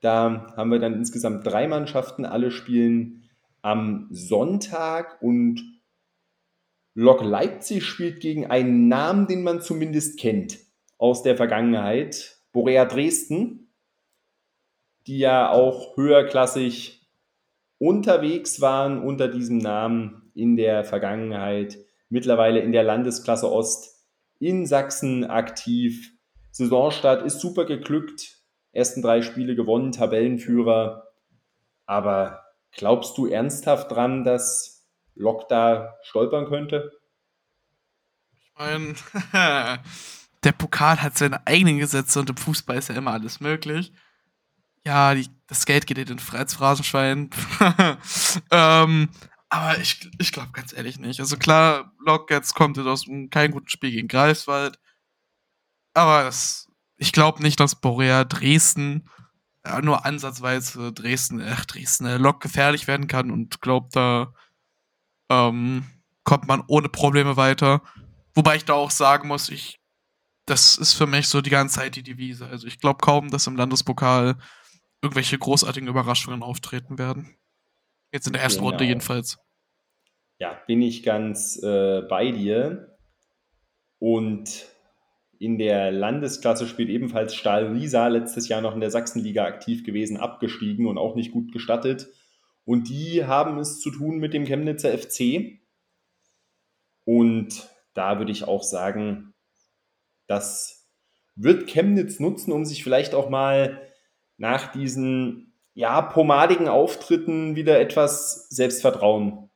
[0.00, 2.24] Da haben wir dann insgesamt drei Mannschaften.
[2.24, 3.28] Alle spielen
[3.62, 5.60] am Sonntag und
[6.94, 10.58] Lok Leipzig spielt gegen einen Namen, den man zumindest kennt
[10.98, 12.38] aus der Vergangenheit.
[12.52, 13.72] Borea Dresden,
[15.06, 17.06] die ja auch höherklassig
[17.78, 21.78] unterwegs waren unter diesem Namen in der Vergangenheit,
[22.08, 24.06] mittlerweile in der Landesklasse Ost
[24.38, 26.12] in Sachsen aktiv.
[26.50, 28.35] Saisonstart ist super geglückt,
[28.76, 31.08] ersten drei Spiele gewonnen, Tabellenführer.
[31.86, 36.92] Aber glaubst du ernsthaft dran, dass Lok da stolpern könnte?
[38.38, 38.94] Ich meine,
[40.44, 43.92] der Pokal hat seine eigenen Gesetze und im Fußball ist ja immer alles möglich
[44.86, 47.30] ja, die, das Geld geht in den ins Phrasenschwein.
[48.52, 49.08] ähm,
[49.48, 51.18] aber ich, ich glaube ganz ehrlich nicht.
[51.18, 54.78] Also klar, Lok jetzt kommt aus keinem guten Spiel gegen Greifswald.
[55.92, 56.65] Aber das,
[56.96, 59.08] ich glaube nicht, dass Borea Dresden
[59.66, 64.32] ja, nur ansatzweise Dresden, ach, Dresden, äh, Lok gefährlich werden kann und glaubt, da
[65.28, 65.84] ähm,
[66.24, 67.82] kommt man ohne Probleme weiter.
[68.34, 69.80] Wobei ich da auch sagen muss, ich,
[70.46, 72.46] das ist für mich so die ganze Zeit die Devise.
[72.46, 74.36] Also ich glaube kaum, dass im Landespokal
[75.02, 77.36] irgendwelche großartigen Überraschungen auftreten werden.
[78.12, 78.70] Jetzt in der ersten genau.
[78.70, 79.38] Runde jedenfalls.
[80.38, 82.98] Ja, bin ich ganz äh, bei dir.
[83.98, 84.66] Und
[85.38, 90.16] in der Landesklasse spielt ebenfalls Stahl Riesa, letztes Jahr noch in der Sachsenliga aktiv gewesen,
[90.16, 92.08] abgestiegen und auch nicht gut gestattet.
[92.64, 95.60] Und die haben es zu tun mit dem Chemnitzer FC.
[97.04, 99.34] Und da würde ich auch sagen,
[100.26, 100.88] das
[101.36, 103.80] wird Chemnitz nutzen, um sich vielleicht auch mal
[104.36, 109.50] nach diesen ja, pomadigen Auftritten wieder etwas Selbstvertrauen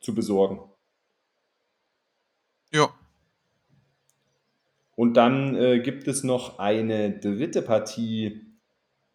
[0.00, 0.60] zu besorgen.
[2.72, 2.94] Ja.
[4.96, 8.56] Und dann äh, gibt es noch eine dritte Partie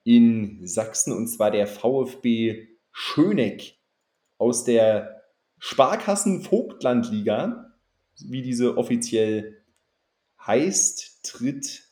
[0.04, 3.78] in Sachsen und zwar der VfB Schöneck
[4.38, 5.22] aus der
[5.60, 7.76] Sparkassen Vogtlandliga,
[8.20, 9.64] wie diese offiziell
[10.40, 11.84] heißt, tritt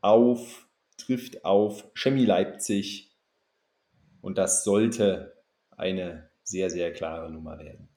[0.00, 0.68] auf
[1.02, 3.16] trifft auf Chemie Leipzig
[4.20, 7.88] und das sollte eine sehr, sehr klare Nummer werden.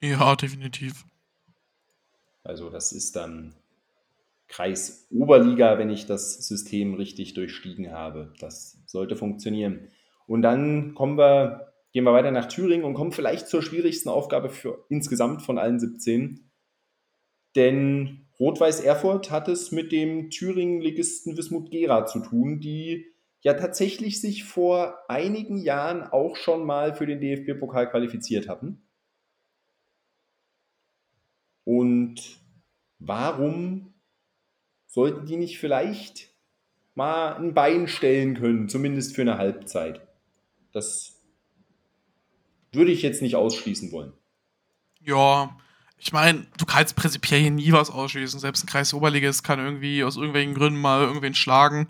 [0.00, 1.04] Ja, definitiv.
[2.44, 3.54] Also das ist dann
[4.52, 8.34] Kreis Oberliga, wenn ich das System richtig durchstiegen habe.
[8.38, 9.88] Das sollte funktionieren.
[10.26, 14.50] Und dann kommen wir, gehen wir weiter nach Thüringen und kommen vielleicht zur schwierigsten Aufgabe
[14.50, 16.50] für insgesamt von allen 17.
[17.56, 23.06] Denn Rot-Weiß Erfurt hat es mit dem Thüringen-Ligisten Wismut Gera zu tun, die
[23.40, 28.86] ja tatsächlich sich vor einigen Jahren auch schon mal für den DFB-Pokal qualifiziert hatten.
[31.64, 32.40] Und
[32.98, 33.91] warum
[34.92, 36.28] sollten die nicht vielleicht
[36.94, 40.06] mal ein Bein stellen können, zumindest für eine Halbzeit?
[40.72, 41.22] Das
[42.72, 44.12] würde ich jetzt nicht ausschließen wollen.
[45.00, 45.56] Ja,
[45.96, 48.38] ich meine, du kannst prinzipiell hier nie was ausschließen.
[48.38, 51.88] Selbst ein Kreis Oberligist kann irgendwie aus irgendwelchen Gründen mal irgendwen schlagen.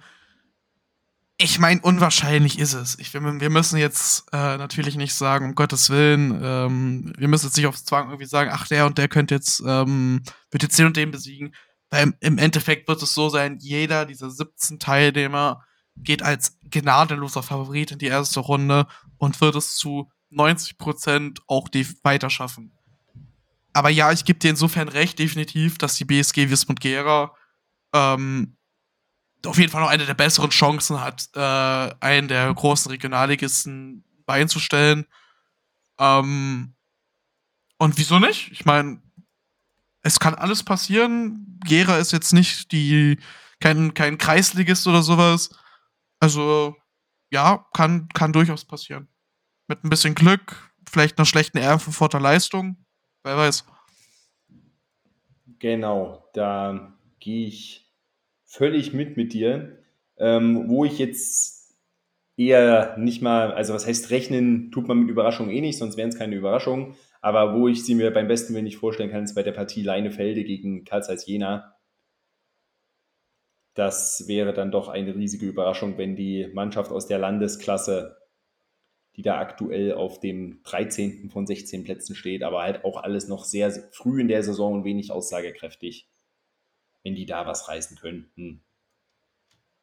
[1.39, 2.99] Ich meine, unwahrscheinlich ist es.
[3.01, 7.57] Ich, wir müssen jetzt äh, natürlich nicht sagen, um Gottes Willen, ähm, wir müssen jetzt
[7.57, 10.23] nicht auf Zwang irgendwie sagen, ach, der und der könnte jetzt, ähm,
[10.53, 11.53] wird jetzt den und den besiegen.
[11.93, 15.65] Weil im Endeffekt wird es so sein, jeder dieser 17 Teilnehmer
[15.95, 18.89] geht als gnadenloser Favorit in die erste Runde
[19.19, 22.73] und wird es zu 90% auch die weiterschaffen
[23.73, 27.35] aber ja, ich gebe dir insofern recht, definitiv, dass die BSG Wismut Gera
[27.93, 28.57] ähm,
[29.45, 35.07] auf jeden Fall noch eine der besseren Chancen hat, äh, einen der großen Regionalligisten beizustellen.
[35.99, 36.75] Ähm,
[37.79, 38.53] und wieso nicht?
[38.53, 39.03] Ich meine,
[40.03, 41.59] es kann alles passieren.
[41.65, 43.19] Gera ist jetzt nicht die
[43.61, 45.51] kein, kein Kreisligist oder sowas.
[46.21, 46.77] Also,
[47.31, 49.09] ja, kann, kann durchaus passieren.
[49.69, 52.77] Mit ein bisschen Glück, vielleicht einer schlechten Erfurter Leistung.
[53.23, 53.65] Wer weiß.
[55.61, 57.93] Genau, da gehe ich
[58.45, 59.79] völlig mit mit dir.
[60.19, 61.77] Ähm, wo ich jetzt
[62.37, 66.09] eher nicht mal, also was heißt rechnen, tut man mit Überraschungen eh nicht, sonst wären
[66.11, 66.97] es keine Überraschungen.
[67.23, 69.83] Aber wo ich sie mir beim besten Willen nicht vorstellen kann, ist bei der Partie
[69.83, 71.77] Leinefelde gegen Karl Jena.
[73.75, 78.19] Das wäre dann doch eine riesige Überraschung, wenn die Mannschaft aus der Landesklasse
[79.17, 81.31] die da aktuell auf dem 13.
[81.31, 84.85] von 16 Plätzen steht, aber halt auch alles noch sehr früh in der Saison und
[84.85, 86.09] wenig aussagekräftig.
[87.03, 88.65] Wenn die da was reißen könnten,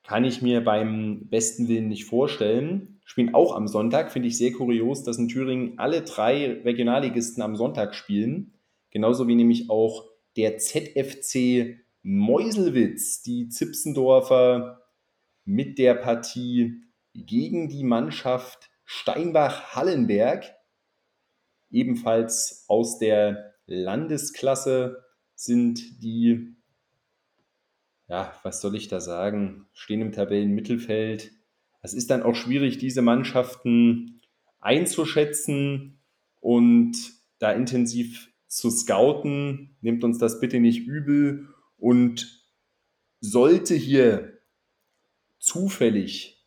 [0.03, 2.99] kann ich mir beim besten Willen nicht vorstellen.
[3.05, 7.55] Spielen auch am Sonntag, finde ich sehr kurios, dass in Thüringen alle drei Regionalligisten am
[7.55, 8.53] Sonntag spielen.
[8.91, 10.05] Genauso wie nämlich auch
[10.35, 14.81] der ZFC Meuselwitz, die Zipsendorfer
[15.45, 16.81] mit der Partie
[17.13, 20.55] gegen die Mannschaft Steinbach-Hallenberg,
[21.71, 25.03] ebenfalls aus der Landesklasse
[25.35, 26.55] sind die,
[28.09, 31.31] ja, was soll ich da sagen, stehen im Tabellenmittelfeld.
[31.81, 34.21] Es ist dann auch schwierig, diese Mannschaften
[34.59, 35.99] einzuschätzen
[36.41, 36.97] und
[37.37, 39.77] da intensiv zu scouten.
[39.81, 41.47] Nehmt uns das bitte nicht übel.
[41.77, 42.43] Und
[43.21, 44.39] sollte hier
[45.37, 46.45] zufällig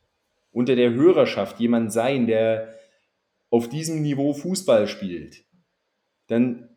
[0.50, 2.74] unter der Hörerschaft jemand sein, der
[3.50, 5.44] auf diesem Niveau Fußball spielt,
[6.26, 6.76] dann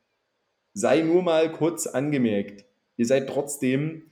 [0.74, 2.66] sei nur mal kurz angemerkt,
[2.98, 4.12] ihr seid trotzdem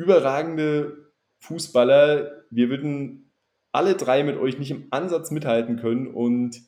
[0.00, 2.44] überragende Fußballer.
[2.50, 3.32] Wir würden
[3.72, 6.62] alle drei mit euch nicht im Ansatz mithalten können und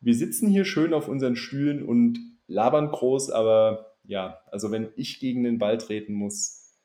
[0.00, 5.20] wir sitzen hier schön auf unseren Stühlen und labern groß, aber ja, also wenn ich
[5.20, 6.78] gegen den Ball treten muss,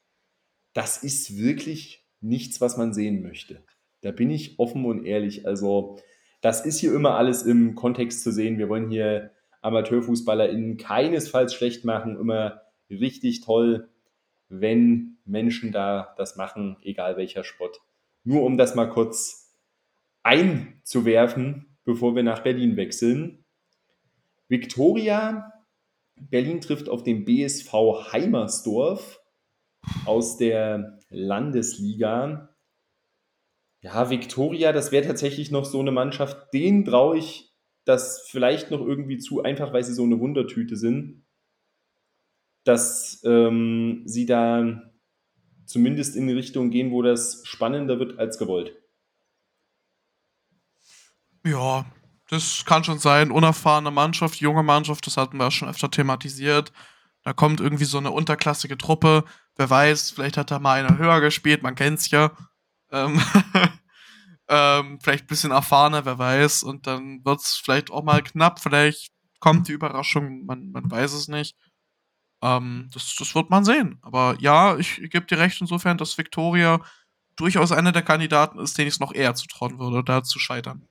[0.74, 3.64] das ist wirklich nichts, was man sehen möchte.
[4.02, 5.46] Da bin ich offen und ehrlich.
[5.46, 6.00] Also
[6.42, 8.58] das ist hier immer alles im Kontext zu sehen.
[8.58, 9.32] Wir wollen hier
[9.62, 13.90] AmateurfußballerInnen keinesfalls schlecht machen, immer richtig toll,
[14.50, 17.82] wenn Menschen da das machen, egal welcher Sport.
[18.24, 19.56] Nur um das mal kurz
[20.24, 23.46] einzuwerfen, bevor wir nach Berlin wechseln.
[24.48, 25.52] Viktoria
[26.18, 27.72] Berlin trifft auf den BSV
[28.12, 29.22] Heimersdorf
[30.06, 32.56] aus der Landesliga.
[33.82, 37.54] Ja, Viktoria, das wäre tatsächlich noch so eine Mannschaft, denen traue ich
[37.84, 41.25] das vielleicht noch irgendwie zu, einfach weil sie so eine Wundertüte sind,
[42.66, 44.82] dass ähm, sie da
[45.66, 48.76] zumindest in eine Richtung gehen, wo das spannender wird als gewollt.
[51.46, 51.86] Ja,
[52.30, 53.32] das kann schon sein.
[53.32, 56.74] Unerfahrene Mannschaft, junge Mannschaft, das hatten wir schon öfter thematisiert.
[57.24, 59.24] Da kommt irgendwie so eine unterklassige Truppe.
[59.56, 62.32] Wer weiß, vielleicht hat da mal einer höher gespielt, man kennt's ja.
[62.92, 63.22] Ähm,
[64.48, 66.64] ähm, vielleicht ein bisschen erfahrener, wer weiß.
[66.64, 68.60] Und dann wird's vielleicht auch mal knapp.
[68.60, 71.56] Vielleicht kommt die Überraschung, man, man weiß es nicht.
[72.46, 73.98] Ähm, das, das wird man sehen.
[74.04, 76.80] Aber ja, ich, gebe dir recht insofern, dass Victoria
[77.36, 80.88] durchaus einer der Kandidaten ist, den ich es noch eher zutrauen würde, da zu scheitern.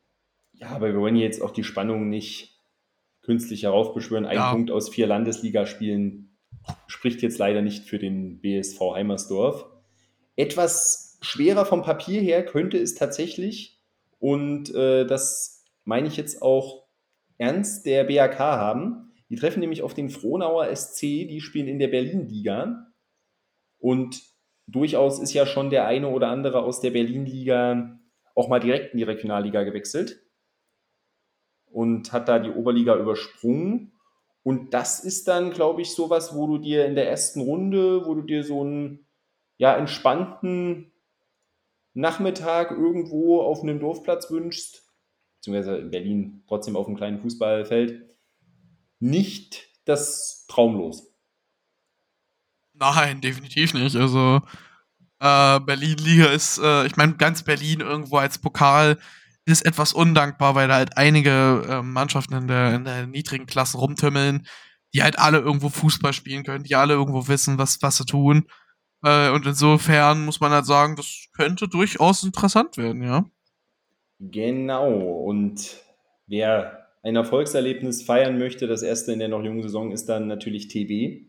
[0.52, 2.58] Ja, aber wir wollen jetzt auch die Spannung nicht
[3.22, 4.26] künstlich heraufbeschwören.
[4.26, 4.52] Ein ja.
[4.52, 6.36] Punkt aus vier Landesligaspielen
[6.86, 9.66] spricht jetzt leider nicht für den BSV Heimersdorf.
[10.36, 13.80] Etwas schwerer vom Papier her könnte es tatsächlich,
[14.18, 16.86] und äh, das meine ich jetzt auch
[17.38, 19.12] ernst, der BAK haben.
[19.34, 22.86] Die treffen nämlich auf den Frohnauer SC, die spielen in der Berlin-Liga.
[23.78, 24.22] Und
[24.68, 27.98] durchaus ist ja schon der eine oder andere aus der Berlin-Liga
[28.36, 30.24] auch mal direkt in die Regionalliga gewechselt
[31.64, 33.98] und hat da die Oberliga übersprungen.
[34.44, 38.14] Und das ist dann, glaube ich, sowas, wo du dir in der ersten Runde, wo
[38.14, 39.08] du dir so einen
[39.56, 40.92] ja, entspannten
[41.92, 44.88] Nachmittag irgendwo auf einem Dorfplatz wünschst,
[45.40, 48.13] beziehungsweise in Berlin trotzdem auf einem kleinen Fußballfeld,
[49.04, 51.06] nicht das Traumlos.
[52.72, 53.94] Nein, definitiv nicht.
[53.94, 54.40] Also
[55.20, 58.98] äh, Berlin-Liga ist, äh, ich meine, ganz Berlin irgendwo als Pokal
[59.44, 63.76] ist etwas undankbar, weil da halt einige äh, Mannschaften in der, in der niedrigen Klasse
[63.76, 64.46] rumtümmeln,
[64.94, 68.48] die halt alle irgendwo Fußball spielen können, die alle irgendwo wissen, was, was sie tun.
[69.02, 73.26] Äh, und insofern muss man halt sagen, das könnte durchaus interessant werden, ja.
[74.18, 74.88] Genau.
[74.88, 75.76] Und
[76.26, 80.68] wer ein Erfolgserlebnis feiern möchte, das erste in der noch jungen Saison, ist dann natürlich
[80.68, 81.26] TB.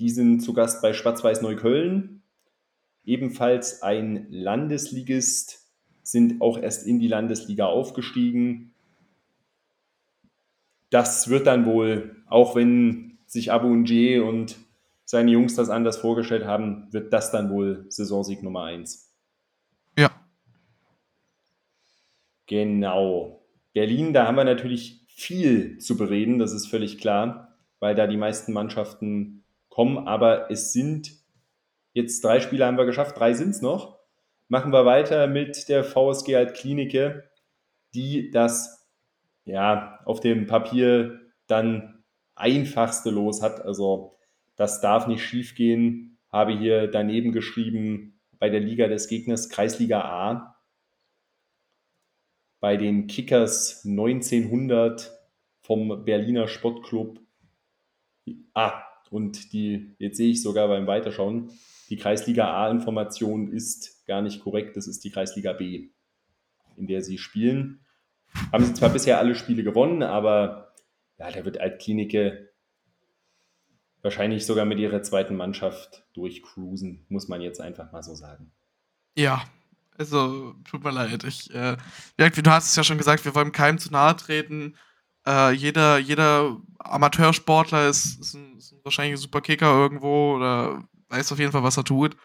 [0.00, 2.22] Die sind zu Gast bei Schwarz-Weiß Neukölln.
[3.04, 5.70] Ebenfalls ein Landesligist
[6.02, 8.74] sind auch erst in die Landesliga aufgestiegen.
[10.90, 14.56] Das wird dann wohl, auch wenn sich Abu Nje und
[15.04, 19.14] seine Jungs das anders vorgestellt haben, wird das dann wohl Saisonsieg Nummer 1.
[19.96, 20.10] Ja.
[22.46, 23.37] Genau.
[23.78, 28.16] Berlin, da haben wir natürlich viel zu bereden, das ist völlig klar, weil da die
[28.16, 31.12] meisten Mannschaften kommen, aber es sind
[31.92, 33.98] jetzt drei Spiele haben wir geschafft, drei sind es noch
[34.48, 37.24] machen wir weiter mit der VSG Altklinike,
[37.94, 38.88] die das
[39.44, 42.02] ja auf dem Papier dann
[42.34, 43.60] einfachste Los hat.
[43.60, 44.16] Also
[44.56, 46.18] das darf nicht schief gehen.
[46.30, 50.57] Habe hier daneben geschrieben bei der Liga des Gegners Kreisliga A.
[52.60, 55.12] Bei den Kickers 1900
[55.60, 57.20] vom Berliner Sportclub.
[58.54, 61.50] Ah, und die, jetzt sehe ich sogar beim Weiterschauen,
[61.88, 65.90] die Kreisliga A-Information ist gar nicht korrekt, das ist die Kreisliga B,
[66.76, 67.80] in der sie spielen.
[68.52, 70.74] Haben sie zwar bisher alle Spiele gewonnen, aber
[71.18, 72.50] ja, da wird Altklinike
[74.02, 78.52] wahrscheinlich sogar mit ihrer zweiten Mannschaft durchcruisen, muss man jetzt einfach mal so sagen.
[79.16, 79.42] Ja,
[79.98, 81.24] also tut mir leid.
[81.24, 81.76] Ich, äh,
[82.16, 84.76] du hast es ja schon gesagt, wir wollen keinem zu nahe treten.
[85.26, 90.84] Äh, jeder, jeder Amateursportler ist, ist, ein, ist ein wahrscheinlich ein super Kicker irgendwo oder
[91.08, 92.16] weiß auf jeden Fall, was er tut.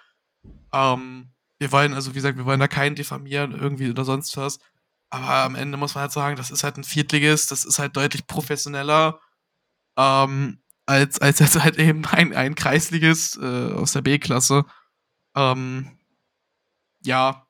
[0.71, 4.59] Ähm, wir wollen, also wie gesagt, wir wollen da keinen diffamieren irgendwie oder sonst was.
[5.09, 7.95] Aber am Ende muss man halt sagen, das ist halt ein Viertligist, das ist halt
[7.95, 9.19] deutlich professioneller
[9.97, 14.65] ähm, als, als jetzt halt eben ein, ein Kreisligist äh, aus der B-Klasse.
[15.35, 15.97] Ähm,
[17.03, 17.42] ja,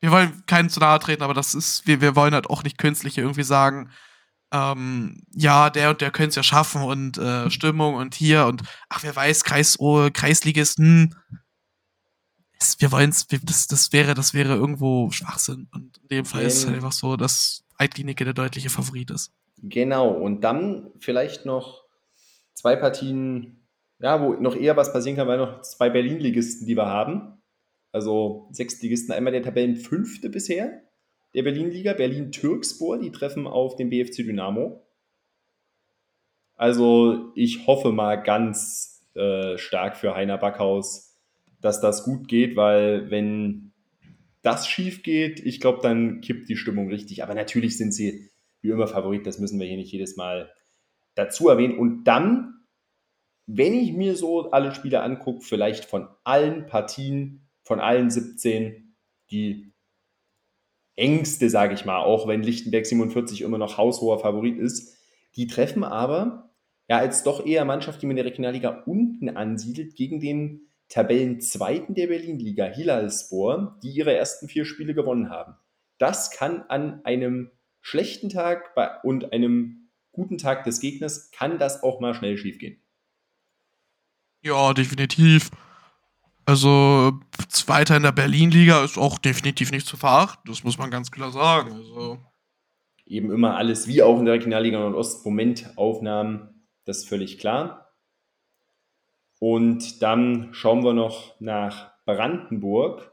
[0.00, 2.78] wir wollen keinen zu nahe treten, aber das ist, wir, wir wollen halt auch nicht
[2.78, 3.90] künstlich irgendwie sagen,
[4.52, 8.62] ähm, ja, der und der könnte es ja schaffen und äh, Stimmung und hier und
[8.88, 11.14] ach, wer weiß, Kreis, oh, Kreisligisten.
[12.58, 15.68] Es, wir wollen es, das, das wäre, das wäre irgendwo Schwachsinn.
[15.72, 19.32] Und in dem Fall ist es halt einfach so, dass Eitlinike der deutliche Favorit ist.
[19.58, 21.84] Genau, und dann vielleicht noch
[22.54, 23.66] zwei Partien,
[23.98, 27.42] ja, wo noch eher was passieren kann, weil noch zwei Berlin-Ligisten, die wir haben.
[27.96, 30.82] Also sechs Ligisten, einmal der Tabellenfünfte bisher,
[31.32, 34.86] der Berlin-Liga, Berlin-Türkspor, die treffen auf den BFC Dynamo.
[36.56, 41.16] Also ich hoffe mal ganz äh, stark für Heiner Backhaus,
[41.62, 43.72] dass das gut geht, weil wenn
[44.42, 47.22] das schief geht, ich glaube, dann kippt die Stimmung richtig.
[47.22, 48.28] Aber natürlich sind sie
[48.60, 50.52] wie immer Favorit, das müssen wir hier nicht jedes Mal
[51.14, 51.78] dazu erwähnen.
[51.78, 52.66] Und dann,
[53.46, 58.96] wenn ich mir so alle Spiele angucke, vielleicht von allen Partien, von allen 17,
[59.30, 59.72] die
[60.94, 64.96] engste, sage ich mal, auch wenn Lichtenberg 47 immer noch haushoher Favorit ist.
[65.34, 66.54] Die treffen aber
[66.88, 71.96] ja als doch eher Mannschaft, die man in der Regionalliga unten ansiedelt, gegen den Tabellenzweiten
[71.96, 75.56] der Berlin-Liga, Hilalspor, die ihre ersten vier Spiele gewonnen haben.
[75.98, 81.98] Das kann an einem schlechten Tag und einem guten Tag des Gegners, kann das auch
[81.98, 82.80] mal schnell schiefgehen.
[84.42, 85.50] Ja, definitiv.
[86.46, 87.18] Also,
[87.48, 91.32] Zweiter in der Berlin-Liga ist auch definitiv nicht zu verachten, das muss man ganz klar
[91.32, 91.72] sagen.
[91.72, 92.18] Also.
[93.04, 97.92] Eben immer alles, wie auch in der Regionalliga Nordost, Momentaufnahmen, das ist völlig klar.
[99.40, 103.12] Und dann schauen wir noch nach Brandenburg.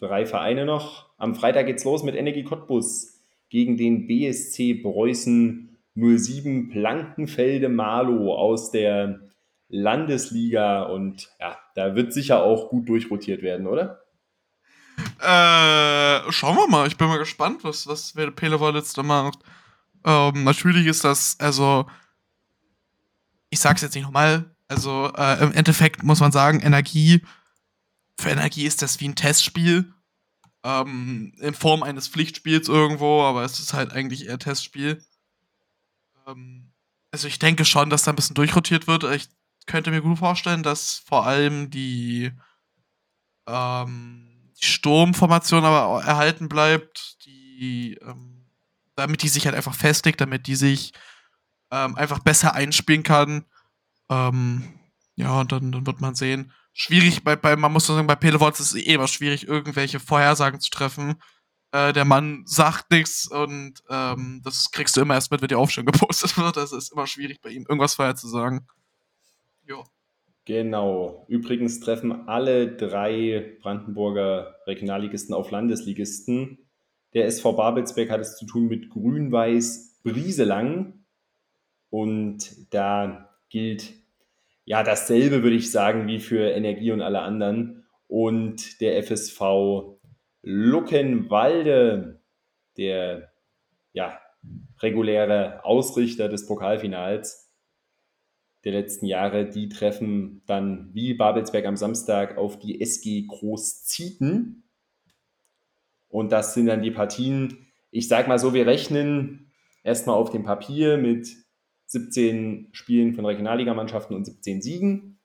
[0.00, 1.10] Drei Vereine noch.
[1.18, 8.70] Am Freitag geht's los mit Energie Cottbus gegen den BSC Preußen 07 Plankenfelde Malo aus
[8.70, 9.20] der
[9.74, 14.04] Landesliga und ja, da wird sicher auch gut durchrotiert werden, oder?
[15.18, 16.86] Äh, schauen wir mal.
[16.86, 19.38] Ich bin mal gespannt, was, was Pele Wallitz da macht.
[20.04, 21.86] Ähm, natürlich ist das, also,
[23.50, 27.24] ich sag's jetzt nicht nochmal, also äh, im Endeffekt muss man sagen, Energie,
[28.18, 29.92] für Energie ist das wie ein Testspiel.
[30.62, 35.04] Ähm, in Form eines Pflichtspiels irgendwo, aber es ist halt eigentlich eher Testspiel.
[36.26, 36.72] Ähm,
[37.10, 39.04] also ich denke schon, dass da ein bisschen durchrotiert wird.
[39.04, 39.28] Ich
[39.66, 42.32] könnte mir gut vorstellen, dass vor allem die,
[43.46, 48.46] ähm, Sturmformation aber erhalten bleibt, die, ähm,
[48.96, 50.92] damit die sich halt einfach festigt, damit die sich
[51.70, 53.44] ähm, einfach besser einspielen kann.
[54.10, 54.78] Ähm,
[55.16, 56.52] ja, und dann, dann wird man sehen.
[56.72, 60.60] Schwierig, bei, bei man muss sagen, bei Pelevots ist es eh immer schwierig, irgendwelche Vorhersagen
[60.60, 61.20] zu treffen.
[61.72, 65.54] Äh, der Mann sagt nichts und ähm, das kriegst du immer erst mit, wenn die
[65.54, 66.56] Aufstellung gepostet wird.
[66.56, 68.66] Das ist immer schwierig bei ihm, irgendwas vorher zu sagen.
[69.66, 69.84] Jo.
[70.44, 71.24] Genau.
[71.28, 76.58] Übrigens treffen alle drei Brandenburger Regionalligisten auf Landesligisten.
[77.14, 81.04] Der SV Babelsberg hat es zu tun mit Grün-Weiß Brieselang.
[81.88, 83.94] Und da gilt
[84.64, 87.86] ja dasselbe, würde ich sagen, wie für Energie und alle anderen.
[88.06, 89.40] Und der FSV
[90.42, 92.20] Luckenwalde,
[92.76, 93.32] der
[93.92, 94.20] ja,
[94.80, 97.43] reguläre Ausrichter des Pokalfinals,
[98.64, 104.68] der letzten Jahre, die treffen dann wie Babelsberg am Samstag auf die SG Großzieten.
[106.08, 110.44] Und das sind dann die Partien, ich sag mal so, wir rechnen erstmal auf dem
[110.44, 111.28] Papier mit
[111.86, 115.20] 17 Spielen von Regionalligamannschaften und 17 Siegen.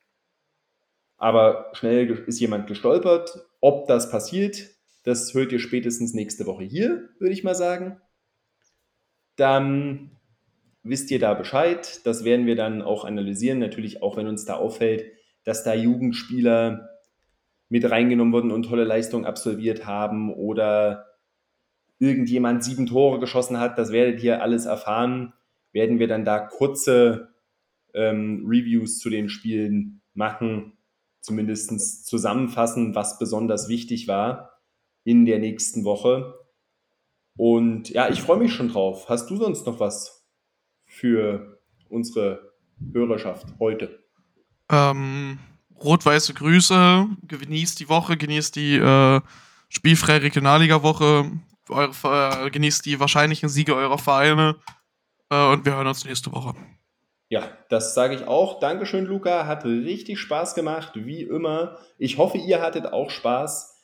[1.17, 3.45] Aber schnell ist jemand gestolpert.
[3.61, 4.69] Ob das passiert,
[5.03, 8.01] das hört ihr spätestens nächste Woche hier, würde ich mal sagen.
[9.35, 10.18] Dann
[10.83, 12.01] wisst ihr da Bescheid.
[12.05, 13.59] Das werden wir dann auch analysieren.
[13.59, 15.05] Natürlich auch, wenn uns da auffällt,
[15.43, 16.89] dass da Jugendspieler
[17.69, 21.05] mit reingenommen wurden und tolle Leistungen absolviert haben oder
[21.99, 23.77] irgendjemand sieben Tore geschossen hat.
[23.77, 25.33] Das werdet ihr alles erfahren.
[25.71, 27.29] Werden wir dann da kurze
[27.93, 30.77] ähm, Reviews zu den Spielen machen,
[31.21, 34.59] zumindest zusammenfassen, was besonders wichtig war
[35.03, 36.35] in der nächsten Woche.
[37.37, 39.09] Und ja, ich freue mich schon drauf.
[39.09, 40.18] Hast du sonst noch was
[40.89, 42.51] für unsere
[42.93, 44.03] Hörerschaft heute?
[44.69, 45.39] Ähm,
[45.81, 49.21] rot-weiße Grüße, genießt die Woche, genießt die äh,
[49.69, 51.31] spielfreie Regionalliga-Woche,
[51.69, 54.57] äh, genießt die wahrscheinlichen Siege eurer Vereine
[55.29, 56.55] äh, und wir hören uns nächste Woche.
[57.29, 58.59] Ja, das sage ich auch.
[58.59, 59.45] Dankeschön, Luca.
[59.45, 61.77] Hat richtig Spaß gemacht, wie immer.
[61.99, 63.77] Ich hoffe, ihr hattet auch Spaß.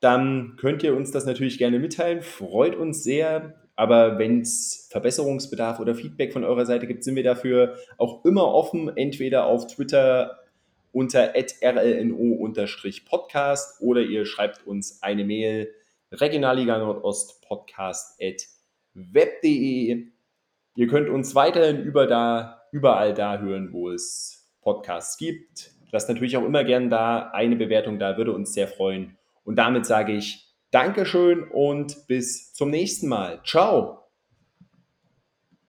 [0.00, 2.20] Dann könnt ihr uns das natürlich gerne mitteilen.
[2.20, 3.59] Freut uns sehr.
[3.80, 8.52] Aber wenn es Verbesserungsbedarf oder Feedback von eurer Seite gibt, sind wir dafür auch immer
[8.52, 8.94] offen.
[8.94, 10.40] Entweder auf Twitter
[10.92, 15.72] unter rlno-podcast oder ihr schreibt uns eine Mail
[16.12, 18.42] regionalliga nordost podcast at
[18.92, 20.08] web.de.
[20.74, 25.70] Ihr könnt uns weiterhin über da, überall da hören, wo es Podcasts gibt.
[25.90, 29.16] Lasst natürlich auch immer gern da eine Bewertung da, würde uns sehr freuen.
[29.42, 33.40] Und damit sage ich Dankeschön und bis zum nächsten Mal.
[33.44, 33.99] Ciao.